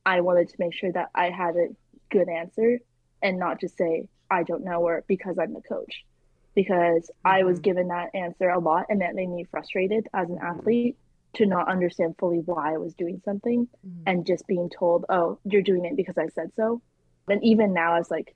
I 0.05 0.21
wanted 0.21 0.49
to 0.49 0.55
make 0.59 0.73
sure 0.73 0.91
that 0.91 1.09
I 1.15 1.29
had 1.29 1.55
a 1.55 1.69
good 2.09 2.29
answer 2.29 2.79
and 3.21 3.39
not 3.39 3.59
just 3.59 3.77
say, 3.77 4.07
I 4.29 4.43
don't 4.43 4.63
know, 4.63 4.81
or 4.81 5.03
because 5.07 5.37
I'm 5.39 5.53
the 5.53 5.61
coach. 5.61 6.05
Because 6.53 7.03
mm-hmm. 7.03 7.27
I 7.27 7.43
was 7.43 7.57
mm-hmm. 7.57 7.63
given 7.63 7.87
that 7.87 8.09
answer 8.13 8.49
a 8.49 8.59
lot 8.59 8.87
and 8.89 9.01
that 9.01 9.15
made 9.15 9.29
me 9.29 9.45
frustrated 9.49 10.07
as 10.13 10.29
an 10.29 10.39
athlete 10.41 10.97
to 11.33 11.45
not 11.45 11.69
understand 11.69 12.15
fully 12.19 12.39
why 12.39 12.73
I 12.73 12.77
was 12.77 12.93
doing 12.93 13.21
something 13.23 13.67
mm-hmm. 13.67 14.03
and 14.05 14.25
just 14.25 14.47
being 14.47 14.69
told, 14.69 15.05
oh, 15.09 15.39
you're 15.45 15.61
doing 15.61 15.85
it 15.85 15.95
because 15.95 16.17
I 16.17 16.27
said 16.27 16.51
so. 16.55 16.81
And 17.29 17.43
even 17.43 17.73
now, 17.73 17.97
as 17.97 18.11
like 18.11 18.35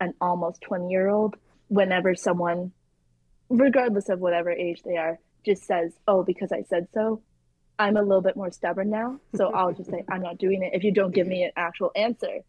an 0.00 0.14
almost 0.20 0.60
20 0.60 0.88
year 0.88 1.08
old, 1.08 1.36
whenever 1.68 2.14
someone, 2.14 2.72
regardless 3.48 4.08
of 4.08 4.20
whatever 4.20 4.50
age 4.50 4.82
they 4.84 4.96
are, 4.96 5.18
just 5.46 5.64
says, 5.64 5.92
oh, 6.06 6.22
because 6.22 6.52
I 6.52 6.62
said 6.68 6.88
so, 6.92 7.22
I'm 7.78 7.96
a 7.96 8.02
little 8.02 8.22
bit 8.22 8.36
more 8.36 8.50
stubborn 8.50 8.90
now. 8.90 9.20
So 9.34 9.50
I'll 9.54 9.72
just 9.72 9.90
say, 9.90 10.04
I'm 10.10 10.22
not 10.22 10.38
doing 10.38 10.62
it 10.62 10.74
if 10.74 10.84
you 10.84 10.92
don't 10.92 11.14
give 11.14 11.26
me 11.26 11.44
an 11.44 11.52
actual 11.56 11.92
answer. 11.96 12.40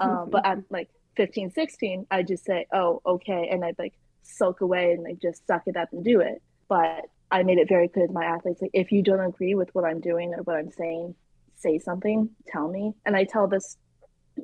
Um, 0.00 0.28
but 0.30 0.46
at 0.46 0.58
like 0.70 0.88
15, 1.16 1.50
16, 1.52 2.06
I 2.10 2.22
just 2.22 2.44
say, 2.44 2.66
oh, 2.72 3.02
okay. 3.04 3.48
And 3.50 3.64
I'd 3.64 3.78
like 3.78 3.94
sulk 4.22 4.60
away 4.60 4.92
and 4.92 5.02
like 5.02 5.20
just 5.20 5.46
suck 5.46 5.62
it 5.66 5.76
up 5.76 5.92
and 5.92 6.04
do 6.04 6.20
it. 6.20 6.42
But 6.68 7.06
I 7.30 7.42
made 7.42 7.58
it 7.58 7.68
very 7.68 7.88
clear 7.88 8.06
to 8.06 8.12
my 8.12 8.24
athletes 8.24 8.62
like 8.62 8.70
if 8.72 8.92
you 8.92 9.02
don't 9.02 9.20
agree 9.20 9.54
with 9.54 9.74
what 9.74 9.84
I'm 9.84 10.00
doing 10.00 10.34
or 10.34 10.42
what 10.42 10.56
I'm 10.56 10.70
saying, 10.70 11.14
say 11.56 11.78
something, 11.78 12.30
tell 12.46 12.68
me. 12.68 12.92
And 13.04 13.16
I 13.16 13.24
tell 13.24 13.48
this 13.48 13.76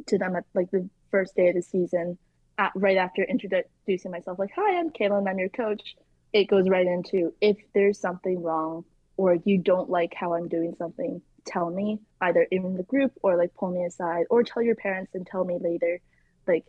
to 0.07 0.19
them 0.19 0.37
at 0.37 0.45
like 0.55 0.71
the 0.71 0.89
first 1.11 1.35
day 1.35 1.49
of 1.49 1.55
the 1.55 1.63
season, 1.63 2.19
at, 2.59 2.73
right 2.75 2.97
after 2.97 3.23
introducing 3.23 4.11
myself, 4.11 4.39
like, 4.39 4.51
"Hi, 4.55 4.79
I'm 4.79 4.91
Caelan. 4.91 5.29
I'm 5.29 5.39
your 5.39 5.49
coach." 5.49 5.97
It 6.33 6.45
goes 6.45 6.69
right 6.69 6.87
into 6.87 7.35
if 7.41 7.57
there's 7.75 7.99
something 7.99 8.43
wrong 8.43 8.85
or 9.17 9.37
you 9.45 9.59
don't 9.59 9.91
like 9.91 10.15
how 10.15 10.35
I'm 10.35 10.49
doing 10.49 10.75
something, 10.79 11.21
tell 11.45 11.71
me 11.71 11.99
either 12.21 12.43
in 12.51 12.77
the 12.77 12.83
group 12.83 13.13
or 13.23 13.37
like 13.37 13.55
pull 13.55 13.71
me 13.71 13.85
aside 13.85 14.27
or 14.31 14.43
tell 14.43 14.63
your 14.63 14.77
parents 14.77 15.15
and 15.15 15.27
tell 15.27 15.45
me 15.45 15.59
later. 15.61 16.01
Like, 16.47 16.65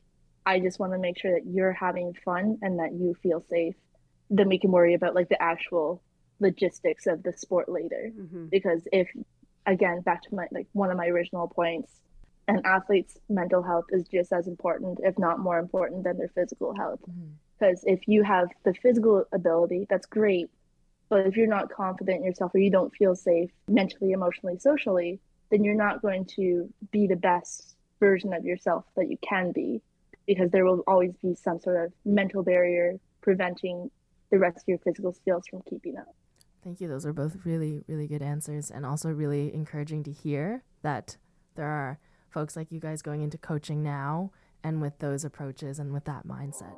I 0.46 0.60
just 0.60 0.80
want 0.80 0.94
to 0.94 1.00
make 1.00 1.20
sure 1.20 1.34
that 1.34 1.46
you're 1.46 1.74
having 1.74 2.14
fun 2.26 2.58
and 2.62 2.80
that 2.80 2.94
you 2.94 3.16
feel 3.22 3.44
safe. 3.50 3.76
Then 4.30 4.50
we 4.50 4.60
can 4.60 4.72
worry 4.72 4.96
about 4.96 5.14
like 5.14 5.30
the 5.30 5.42
actual 5.42 6.02
logistics 6.42 7.08
of 7.08 7.24
the 7.24 7.32
sport 7.32 7.70
later 7.70 8.12
mm-hmm. 8.14 8.48
because 8.48 8.82
if 8.92 9.08
again 9.68 10.02
back 10.02 10.24
to 10.24 10.36
my 10.36 10.48
like 10.52 10.68
one 10.74 10.90
of 10.90 10.98
my 10.98 11.06
original 11.06 11.48
points 11.48 11.94
an 12.48 12.62
athlete's 12.66 13.18
mental 13.30 13.62
health 13.62 13.86
is 13.92 14.08
just 14.08 14.34
as 14.34 14.48
important 14.48 15.00
if 15.04 15.18
not 15.20 15.40
more 15.40 15.60
important 15.60 16.04
than 16.04 16.18
their 16.18 16.32
physical 16.34 16.76
health 16.76 17.00
because 17.62 17.84
if 17.86 18.08
you 18.08 18.24
have 18.24 18.50
the 18.64 18.74
physical 18.74 19.26
ability 19.32 19.86
that's 19.90 20.06
great 20.06 20.50
but 21.10 21.28
if 21.28 21.36
you're 21.36 21.48
not 21.48 21.70
confident 21.72 22.20
in 22.20 22.24
yourself 22.24 22.54
or 22.56 22.60
you 22.60 22.72
don't 22.72 22.94
feel 22.96 23.16
safe 23.16 23.52
mentally 23.68 24.12
emotionally 24.12 24.58
socially 24.58 25.20
then 25.50 25.64
you're 25.64 25.76
not 25.76 26.02
going 26.02 26.26
to 26.26 26.72
be 26.92 27.08
the 27.08 27.16
best 27.16 27.76
version 28.00 28.34
of 28.34 28.44
yourself 28.46 28.86
that 28.96 29.10
you 29.10 29.18
can 29.28 29.52
be 29.52 29.82
because 30.26 30.50
there 30.52 30.66
will 30.66 30.84
always 30.88 31.14
be 31.22 31.36
some 31.36 31.60
sort 31.60 31.86
of 31.86 31.92
mental 32.06 32.44
barrier 32.44 32.98
preventing 33.22 33.90
the 34.32 34.40
rest 34.40 34.58
of 34.58 34.64
your 34.68 34.78
physical 34.80 35.14
skills 35.14 35.44
from 35.50 35.62
keeping 35.70 35.98
up 35.98 36.16
Thank 36.64 36.80
you. 36.80 36.88
Those 36.88 37.08
are 37.08 37.12
both 37.12 37.38
really, 37.44 37.84
really 37.88 38.06
good 38.06 38.22
answers 38.22 38.70
and 38.70 38.86
also 38.86 39.10
really 39.10 39.52
encouraging 39.52 40.04
to 40.04 40.12
hear 40.12 40.62
that 40.84 41.18
there 41.56 41.66
are 41.66 41.98
folks 42.30 42.56
like 42.56 42.72
you 42.72 42.80
guys 42.80 43.02
going 43.02 43.24
into 43.24 43.40
coaching 43.40 43.82
now 43.82 44.30
and 44.64 44.80
with 44.80 45.00
those 45.00 45.26
approaches 45.26 45.80
and 45.80 45.92
with 45.92 46.06
that 46.06 46.28
mindset. 46.28 46.76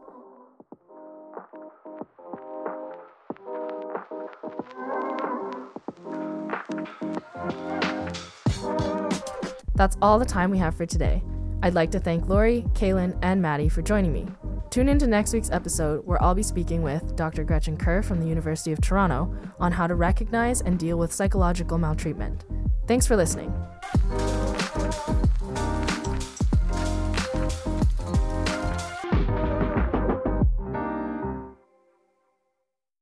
That's 9.75 9.97
all 10.01 10.19
the 10.19 10.25
time 10.25 10.51
we 10.51 10.57
have 10.59 10.75
for 10.75 10.86
today. 10.86 11.23
I'd 11.61 11.73
like 11.73 11.91
to 11.91 11.99
thank 11.99 12.27
Lori, 12.27 12.63
Caelan, 12.73 13.17
and 13.21 13.41
Maddie 13.41 13.69
for 13.69 13.81
joining 13.81 14.13
me. 14.13 14.27
Tune 14.69 14.89
in 14.89 14.99
to 14.99 15.07
next 15.07 15.34
week's 15.34 15.51
episode 15.51 16.05
where 16.05 16.21
I'll 16.21 16.36
be 16.36 16.43
speaking 16.43 16.81
with 16.81 17.15
Dr. 17.15 17.43
Gretchen 17.43 17.77
Kerr 17.77 18.01
from 18.01 18.19
the 18.19 18.27
University 18.27 18.71
of 18.71 18.81
Toronto 18.81 19.34
on 19.59 19.71
how 19.71 19.88
to 19.88 19.95
recognize 19.95 20.61
and 20.61 20.79
deal 20.79 20.97
with 20.97 21.13
psychological 21.13 21.77
maltreatment. 21.77 22.43
Thanks 22.88 23.07
for 23.07 23.15
listening. 23.15 23.53